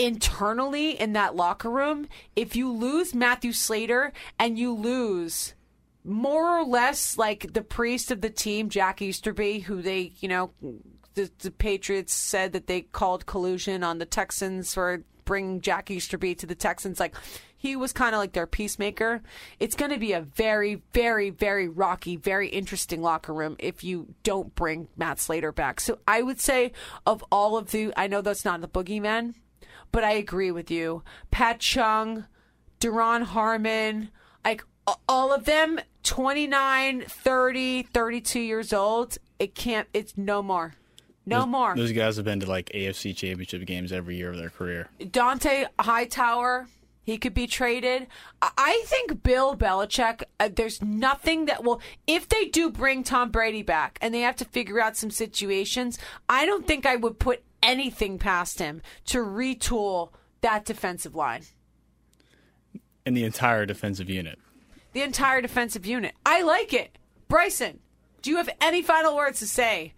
internally 0.00 0.98
in 0.98 1.12
that 1.12 1.36
locker 1.36 1.68
room 1.68 2.08
if 2.34 2.56
you 2.56 2.72
lose 2.72 3.14
Matthew 3.14 3.52
Slater 3.52 4.14
and 4.38 4.58
you 4.58 4.72
lose 4.72 5.54
more 6.02 6.58
or 6.58 6.64
less 6.64 7.18
like 7.18 7.52
the 7.52 7.60
priest 7.60 8.10
of 8.10 8.22
the 8.22 8.30
team, 8.30 8.70
Jack 8.70 9.02
Easterby, 9.02 9.60
who 9.60 9.82
they, 9.82 10.12
you 10.20 10.28
know, 10.28 10.52
the, 11.14 11.30
the 11.40 11.50
Patriots 11.50 12.14
said 12.14 12.52
that 12.52 12.66
they 12.66 12.80
called 12.80 13.26
collusion 13.26 13.84
on 13.84 13.98
the 13.98 14.06
Texans 14.06 14.72
for 14.72 15.04
bringing 15.26 15.60
Jack 15.60 15.90
Easterby 15.90 16.34
to 16.36 16.46
the 16.46 16.54
Texans. 16.54 16.98
Like, 16.98 17.14
he 17.58 17.76
was 17.76 17.92
kind 17.92 18.14
of 18.14 18.20
like 18.20 18.32
their 18.32 18.46
peacemaker. 18.46 19.20
It's 19.58 19.76
going 19.76 19.90
to 19.90 19.98
be 19.98 20.12
a 20.12 20.22
very, 20.22 20.80
very, 20.94 21.28
very 21.28 21.68
rocky, 21.68 22.16
very 22.16 22.48
interesting 22.48 23.02
locker 23.02 23.34
room 23.34 23.56
if 23.58 23.84
you 23.84 24.14
don't 24.22 24.54
bring 24.54 24.88
Matt 24.96 25.20
Slater 25.20 25.52
back. 25.52 25.80
So 25.80 25.98
I 26.08 26.22
would 26.22 26.40
say, 26.40 26.72
of 27.04 27.22
all 27.30 27.58
of 27.58 27.70
the, 27.70 27.92
I 27.98 28.06
know 28.06 28.22
that's 28.22 28.46
not 28.46 28.62
the 28.62 28.68
boogeyman, 28.68 29.34
but 29.92 30.04
I 30.04 30.12
agree 30.12 30.50
with 30.50 30.70
you. 30.70 31.02
Pat 31.30 31.60
Chung, 31.60 32.26
Duron 32.80 33.22
Harmon, 33.22 34.10
like 34.44 34.64
all 35.08 35.32
of 35.32 35.44
them 35.44 35.80
29, 36.02 37.04
30, 37.06 37.82
32 37.84 38.40
years 38.40 38.72
old. 38.72 39.18
It 39.38 39.54
can't, 39.54 39.88
it's 39.92 40.16
no 40.16 40.42
more. 40.42 40.74
No 41.26 41.40
those, 41.40 41.48
more. 41.48 41.76
Those 41.76 41.92
guys 41.92 42.16
have 42.16 42.24
been 42.24 42.40
to 42.40 42.46
like 42.46 42.70
AFC 42.74 43.14
championship 43.14 43.64
games 43.66 43.92
every 43.92 44.16
year 44.16 44.30
of 44.30 44.36
their 44.36 44.50
career. 44.50 44.88
Dont'a 45.00 45.66
Hightower, 45.78 46.66
he 47.10 47.18
could 47.18 47.34
be 47.34 47.46
traded. 47.46 48.06
I 48.40 48.82
think 48.86 49.22
Bill 49.22 49.56
Belichick, 49.56 50.22
uh, 50.38 50.48
there's 50.54 50.80
nothing 50.80 51.46
that 51.46 51.64
will, 51.64 51.80
if 52.06 52.28
they 52.28 52.46
do 52.46 52.70
bring 52.70 53.02
Tom 53.02 53.30
Brady 53.30 53.62
back 53.62 53.98
and 54.00 54.14
they 54.14 54.20
have 54.20 54.36
to 54.36 54.44
figure 54.44 54.80
out 54.80 54.96
some 54.96 55.10
situations, 55.10 55.98
I 56.28 56.46
don't 56.46 56.66
think 56.66 56.86
I 56.86 56.96
would 56.96 57.18
put 57.18 57.42
anything 57.62 58.18
past 58.18 58.58
him 58.58 58.82
to 59.06 59.18
retool 59.18 60.10
that 60.40 60.64
defensive 60.64 61.14
line. 61.14 61.42
And 63.04 63.16
the 63.16 63.24
entire 63.24 63.66
defensive 63.66 64.08
unit. 64.08 64.38
The 64.92 65.02
entire 65.02 65.40
defensive 65.40 65.86
unit. 65.86 66.14
I 66.24 66.42
like 66.42 66.72
it. 66.72 66.96
Bryson, 67.28 67.80
do 68.22 68.30
you 68.30 68.36
have 68.36 68.50
any 68.60 68.82
final 68.82 69.16
words 69.16 69.38
to 69.40 69.46
say? 69.46 69.94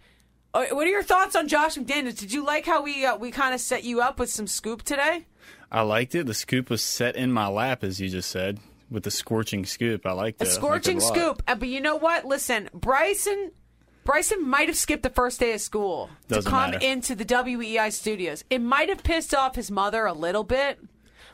Uh, 0.53 0.65
what 0.71 0.85
are 0.85 0.91
your 0.91 1.03
thoughts 1.03 1.35
on 1.35 1.47
Josh 1.47 1.75
McDaniels? 1.75 2.17
Did 2.17 2.31
you 2.31 2.45
like 2.45 2.65
how 2.65 2.83
we 2.83 3.05
uh, 3.05 3.17
we 3.17 3.31
kind 3.31 3.55
of 3.55 3.59
set 3.59 3.83
you 3.83 4.01
up 4.01 4.19
with 4.19 4.29
some 4.29 4.45
scoop 4.45 4.83
today? 4.83 5.25
I 5.73 5.81
liked 5.81 6.13
it. 6.13 6.27
The 6.27 6.35
scoop 6.35 6.69
was 6.69 6.83
set 6.83 7.15
in 7.15 7.31
my 7.31 7.47
lap, 7.47 7.83
as 7.83 7.99
you 7.99 8.07
just 8.07 8.29
said, 8.29 8.59
with 8.91 9.03
the 9.03 9.11
scorching 9.11 9.65
scoop. 9.65 10.05
I 10.05 10.11
liked 10.11 10.39
it. 10.41 10.47
A 10.47 10.51
scorching 10.51 10.97
it 10.97 11.03
a 11.03 11.05
scoop. 11.07 11.41
Uh, 11.47 11.55
but 11.55 11.67
you 11.67 11.81
know 11.81 11.95
what? 11.95 12.25
Listen, 12.25 12.69
Bryson. 12.73 13.51
Bryson 14.05 14.47
might 14.47 14.67
have 14.67 14.75
skipped 14.77 15.01
the 15.03 15.09
first 15.09 15.39
day 15.39 15.53
of 15.53 15.61
school 15.61 16.09
Doesn't 16.27 16.43
to 16.43 16.49
come 16.49 16.71
matter. 16.71 16.85
into 16.85 17.15
the 17.15 17.23
WEEI 17.23 17.91
studios. 17.91 18.43
It 18.49 18.59
might 18.59 18.89
have 18.89 19.01
pissed 19.01 19.33
off 19.33 19.55
his 19.55 19.71
mother 19.71 20.05
a 20.05 20.11
little 20.11 20.43
bit, 20.43 20.77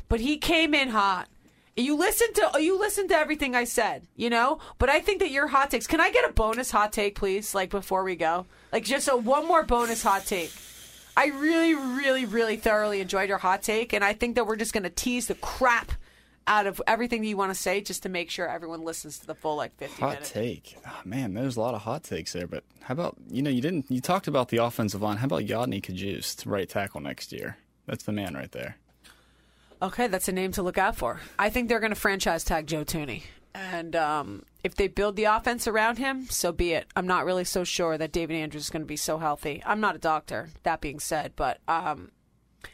but 0.08 0.20
he 0.20 0.38
came 0.38 0.76
in 0.76 0.90
hot. 0.90 1.28
You 1.76 1.96
listened 1.98 2.36
to 2.36 2.62
you 2.62 2.78
listened 2.78 3.10
to 3.10 3.16
everything 3.16 3.56
I 3.56 3.64
said, 3.64 4.06
you 4.16 4.30
know. 4.30 4.60
But 4.78 4.90
I 4.90 5.00
think 5.00 5.20
that 5.20 5.32
your 5.32 5.48
hot 5.48 5.72
takes. 5.72 5.88
Can 5.88 6.00
I 6.00 6.12
get 6.12 6.30
a 6.30 6.34
bonus 6.34 6.70
hot 6.70 6.92
take, 6.94 7.16
please? 7.16 7.56
Like 7.56 7.72
before 7.72 8.04
we 8.04 8.16
go, 8.16 8.46
like 8.72 8.84
just 8.84 9.08
a 9.08 9.18
one 9.18 9.48
more 9.48 9.64
bonus 9.64 10.04
hot 10.04 10.26
take. 10.26 10.52
I 11.20 11.28
really, 11.28 11.76
really, 11.76 12.26
really 12.26 12.56
thoroughly 12.56 13.02
enjoyed 13.02 13.28
your 13.28 13.40
hot 13.40 13.62
take, 13.62 13.92
and 13.92 14.06
I 14.06 14.14
think 14.14 14.36
that 14.36 14.48
we're 14.48 14.56
just 14.56 14.72
going 14.72 14.84
to 14.84 14.90
tease 14.90 15.28
the 15.28 15.36
crap 15.36 15.92
out 16.48 16.66
of 16.66 16.82
everything 16.88 17.22
that 17.22 17.28
you 17.28 17.36
want 17.36 17.54
to 17.54 17.60
say, 17.60 17.82
just 17.82 18.04
to 18.04 18.10
make 18.10 18.30
sure 18.30 18.48
everyone 18.48 18.86
listens 18.86 19.20
to 19.20 19.28
the 19.28 19.36
full 19.36 19.58
like 19.58 19.76
fifty 19.76 20.02
Hot 20.02 20.14
minutes. 20.14 20.32
take. 20.32 20.78
Oh, 20.88 21.02
man, 21.04 21.34
there's 21.34 21.58
a 21.58 21.60
lot 21.60 21.74
of 21.74 21.82
hot 21.82 22.04
takes 22.04 22.32
there. 22.32 22.48
But 22.48 22.64
how 22.84 22.94
about 22.94 23.18
you 23.30 23.42
know 23.42 23.50
you 23.50 23.62
didn't 23.62 23.92
you 23.92 24.00
talked 24.00 24.30
about 24.30 24.48
the 24.48 24.58
offensive 24.58 25.02
line. 25.02 25.18
How 25.18 25.26
about 25.26 25.44
Yodny 25.44 25.82
Cajuste, 25.82 26.46
right 26.46 26.70
tackle 26.70 27.02
next 27.02 27.34
year? 27.34 27.58
That's 27.86 28.06
the 28.06 28.14
man 28.14 28.34
right 28.34 28.52
there. 28.54 28.78
Okay, 29.82 30.08
that's 30.08 30.30
a 30.30 30.32
name 30.32 30.54
to 30.54 30.64
look 30.64 30.78
out 30.78 30.96
for. 30.96 31.20
I 31.38 31.50
think 31.50 31.68
they're 31.68 31.82
going 31.82 31.94
to 31.94 32.00
franchise 32.00 32.46
tag 32.46 32.66
Joe 32.66 32.86
Thuney. 32.86 33.24
And 33.54 33.94
um, 33.96 34.44
if 34.64 34.76
they 34.76 34.88
build 34.88 35.16
the 35.16 35.24
offense 35.26 35.68
around 35.68 35.98
him, 35.98 36.26
so 36.30 36.52
be 36.52 36.74
it. 36.74 36.88
I'm 36.96 37.08
not 37.08 37.26
really 37.26 37.46
so 37.46 37.64
sure 37.64 37.98
that 37.98 38.12
David 38.12 38.36
Andrews 38.36 38.66
is 38.66 38.70
going 38.70 38.82
to 38.82 38.88
be 38.88 38.98
so 38.98 39.18
healthy. 39.18 39.64
I'm 39.66 39.80
not 39.80 39.96
a 39.96 40.00
doctor, 40.00 40.50
that 40.64 40.82
being 40.82 41.00
said, 41.00 41.34
but 41.36 41.60
um, 41.68 42.12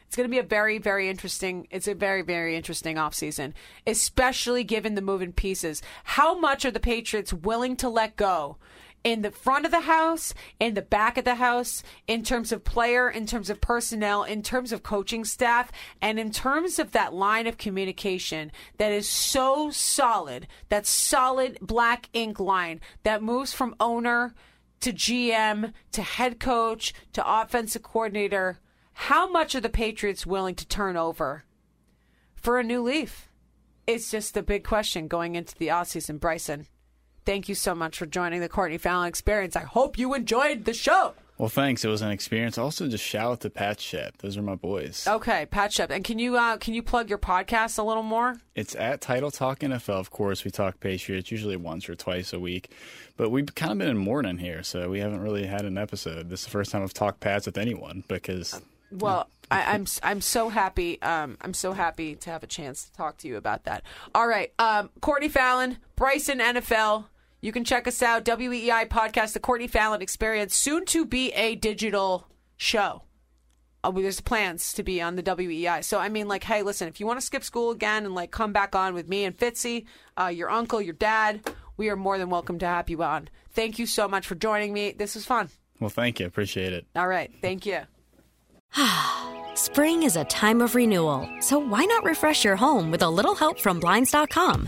it's 0.07 0.15
going 0.15 0.29
to 0.29 0.31
be 0.31 0.39
a 0.39 0.43
very, 0.43 0.77
very 0.77 1.09
interesting. 1.09 1.67
It's 1.69 1.87
a 1.87 1.93
very, 1.93 2.21
very 2.21 2.55
interesting 2.55 2.95
offseason, 2.95 3.53
especially 3.85 4.63
given 4.63 4.95
the 4.95 5.01
moving 5.01 5.33
pieces. 5.33 5.81
How 6.03 6.37
much 6.37 6.65
are 6.65 6.71
the 6.71 6.79
Patriots 6.79 7.33
willing 7.33 7.75
to 7.77 7.89
let 7.89 8.15
go 8.15 8.57
in 9.05 9.21
the 9.21 9.31
front 9.31 9.65
of 9.65 9.71
the 9.71 9.81
house, 9.81 10.33
in 10.59 10.73
the 10.73 10.81
back 10.81 11.17
of 11.17 11.23
the 11.23 11.35
house, 11.35 11.83
in 12.07 12.23
terms 12.23 12.51
of 12.51 12.63
player, 12.63 13.07
in 13.07 13.27
terms 13.27 13.51
of 13.51 13.61
personnel, 13.61 14.23
in 14.23 14.41
terms 14.41 14.71
of 14.71 14.81
coaching 14.81 15.23
staff, 15.23 15.71
and 16.01 16.19
in 16.19 16.31
terms 16.31 16.79
of 16.79 16.91
that 16.91 17.13
line 17.13 17.45
of 17.45 17.59
communication 17.59 18.51
that 18.77 18.91
is 18.91 19.07
so 19.07 19.69
solid, 19.69 20.47
that 20.69 20.87
solid 20.87 21.57
black 21.61 22.09
ink 22.13 22.39
line 22.39 22.81
that 23.03 23.21
moves 23.21 23.53
from 23.53 23.75
owner 23.79 24.33
to 24.81 24.91
GM 24.91 25.71
to 25.91 26.01
head 26.01 26.39
coach 26.39 26.91
to 27.13 27.23
offensive 27.25 27.83
coordinator. 27.83 28.59
How 28.93 29.29
much 29.29 29.53
are 29.53 29.61
the 29.61 29.69
Patriots 29.69 30.25
willing 30.25 30.55
to 30.55 30.67
turn 30.67 30.97
over 30.97 31.43
for 32.33 32.57
a 32.57 32.63
new 32.63 32.81
leaf? 32.81 33.29
It's 33.85 34.09
just 34.09 34.33
the 34.33 34.41
big 34.41 34.63
question 34.63 35.07
going 35.07 35.35
into 35.35 35.55
the 35.55 35.67
offseason, 35.67 36.19
Bryson. 36.19 36.65
Thank 37.25 37.49
you 37.49 37.55
so 37.55 37.73
much 37.73 37.97
for 37.97 38.05
joining 38.05 38.41
the 38.41 38.49
Courtney 38.49 38.77
Fallon 38.77 39.07
Experience. 39.07 39.55
I 39.55 39.63
hope 39.63 39.97
you 39.97 40.13
enjoyed 40.13 40.65
the 40.65 40.73
show. 40.73 41.13
Well, 41.37 41.49
thanks. 41.49 41.83
It 41.83 41.89
was 41.89 42.01
an 42.01 42.11
experience. 42.11 42.57
Also, 42.57 42.87
just 42.87 43.03
shout 43.03 43.29
out 43.29 43.41
to 43.41 43.49
Pat 43.49 43.81
Shep. 43.81 44.19
Those 44.19 44.37
are 44.37 44.41
my 44.41 44.55
boys. 44.55 45.05
Okay, 45.05 45.45
Pat 45.47 45.73
Shep, 45.73 45.91
and 45.91 46.01
can 46.01 46.17
you 46.17 46.37
uh, 46.37 46.55
can 46.57 46.73
you 46.73 46.81
plug 46.81 47.09
your 47.09 47.17
podcast 47.17 47.77
a 47.77 47.83
little 47.83 48.03
more? 48.03 48.37
It's 48.55 48.73
at 48.75 49.01
Title 49.01 49.31
Talk 49.31 49.59
NFL. 49.59 49.99
Of 49.99 50.11
course, 50.11 50.45
we 50.45 50.51
talk 50.51 50.79
Patriots 50.79 51.31
usually 51.31 51.57
once 51.57 51.89
or 51.89 51.95
twice 51.95 52.31
a 52.31 52.39
week, 52.39 52.71
but 53.17 53.31
we've 53.31 53.53
kind 53.53 53.73
of 53.73 53.79
been 53.79 53.89
in 53.89 53.97
mourning 53.97 54.37
here, 54.37 54.63
so 54.63 54.89
we 54.89 54.99
haven't 54.99 55.19
really 55.19 55.45
had 55.45 55.65
an 55.65 55.77
episode. 55.77 56.29
This 56.29 56.41
is 56.41 56.45
the 56.45 56.51
first 56.51 56.71
time 56.71 56.83
I've 56.83 56.93
talked 56.93 57.19
Pats 57.19 57.47
with 57.47 57.57
anyone 57.57 58.05
because 58.07 58.61
Well, 58.91 59.27
I, 59.51 59.73
I'm 59.73 59.87
I'm 60.03 60.21
so 60.21 60.47
happy. 60.47 61.01
Um, 61.01 61.37
I'm 61.41 61.53
so 61.53 61.73
happy 61.73 62.15
to 62.15 62.29
have 62.29 62.43
a 62.43 62.47
chance 62.47 62.85
to 62.85 62.93
talk 62.93 63.17
to 63.17 63.27
you 63.27 63.35
about 63.35 63.65
that. 63.65 63.83
All 64.13 64.27
right, 64.27 64.53
um, 64.57 64.89
Courtney 65.01 65.27
Fallon, 65.27 65.79
Bryson 65.97 66.39
NFL. 66.39 67.07
You 67.45 67.51
can 67.51 67.63
check 67.63 67.87
us 67.87 68.01
out. 68.01 68.25
WEEI 68.25 68.87
podcast, 68.87 69.33
the 69.33 69.39
Courtney 69.39 69.67
Fallon 69.67 70.01
Experience, 70.01 70.55
soon 70.55 70.83
to 70.85 71.05
be 71.05 71.31
a 71.33 71.53
digital 71.53 72.27
show. 72.57 73.03
Uh, 73.83 73.91
there's 73.91 74.19
plans 74.19 74.73
to 74.73 74.81
be 74.81 74.99
on 74.99 75.15
the 75.15 75.21
WEEI. 75.21 75.83
So 75.83 75.99
I 75.99 76.09
mean, 76.09 76.27
like, 76.27 76.43
hey, 76.43 76.63
listen, 76.63 76.87
if 76.87 76.99
you 76.99 77.05
want 77.05 77.19
to 77.19 77.25
skip 77.25 77.43
school 77.43 77.69
again 77.69 78.03
and 78.03 78.15
like 78.15 78.31
come 78.31 78.51
back 78.51 78.73
on 78.73 78.95
with 78.95 79.07
me 79.07 79.25
and 79.25 79.37
Fitzy, 79.37 79.85
uh, 80.19 80.25
your 80.25 80.49
uncle, 80.49 80.81
your 80.81 80.95
dad, 80.95 81.47
we 81.77 81.87
are 81.89 81.95
more 81.95 82.17
than 82.17 82.31
welcome 82.31 82.57
to 82.57 82.65
have 82.65 82.89
you 82.89 83.03
on. 83.03 83.29
Thank 83.51 83.77
you 83.77 83.85
so 83.85 84.07
much 84.07 84.25
for 84.25 84.33
joining 84.33 84.73
me. 84.73 84.93
This 84.93 85.13
was 85.13 85.23
fun. 85.23 85.49
well, 85.79 85.91
thank 85.91 86.19
you, 86.19 86.25
appreciate 86.25 86.73
it. 86.73 86.87
All 86.95 87.07
right, 87.07 87.31
thank 87.43 87.67
you. 87.67 87.81
Spring 89.53 90.01
is 90.01 90.15
a 90.15 90.25
time 90.25 90.61
of 90.61 90.73
renewal, 90.73 91.29
so 91.41 91.59
why 91.59 91.85
not 91.85 92.03
refresh 92.05 92.43
your 92.43 92.55
home 92.55 92.89
with 92.89 93.03
a 93.03 93.09
little 93.09 93.35
help 93.35 93.59
from 93.59 93.79
Blinds.com? 93.79 94.67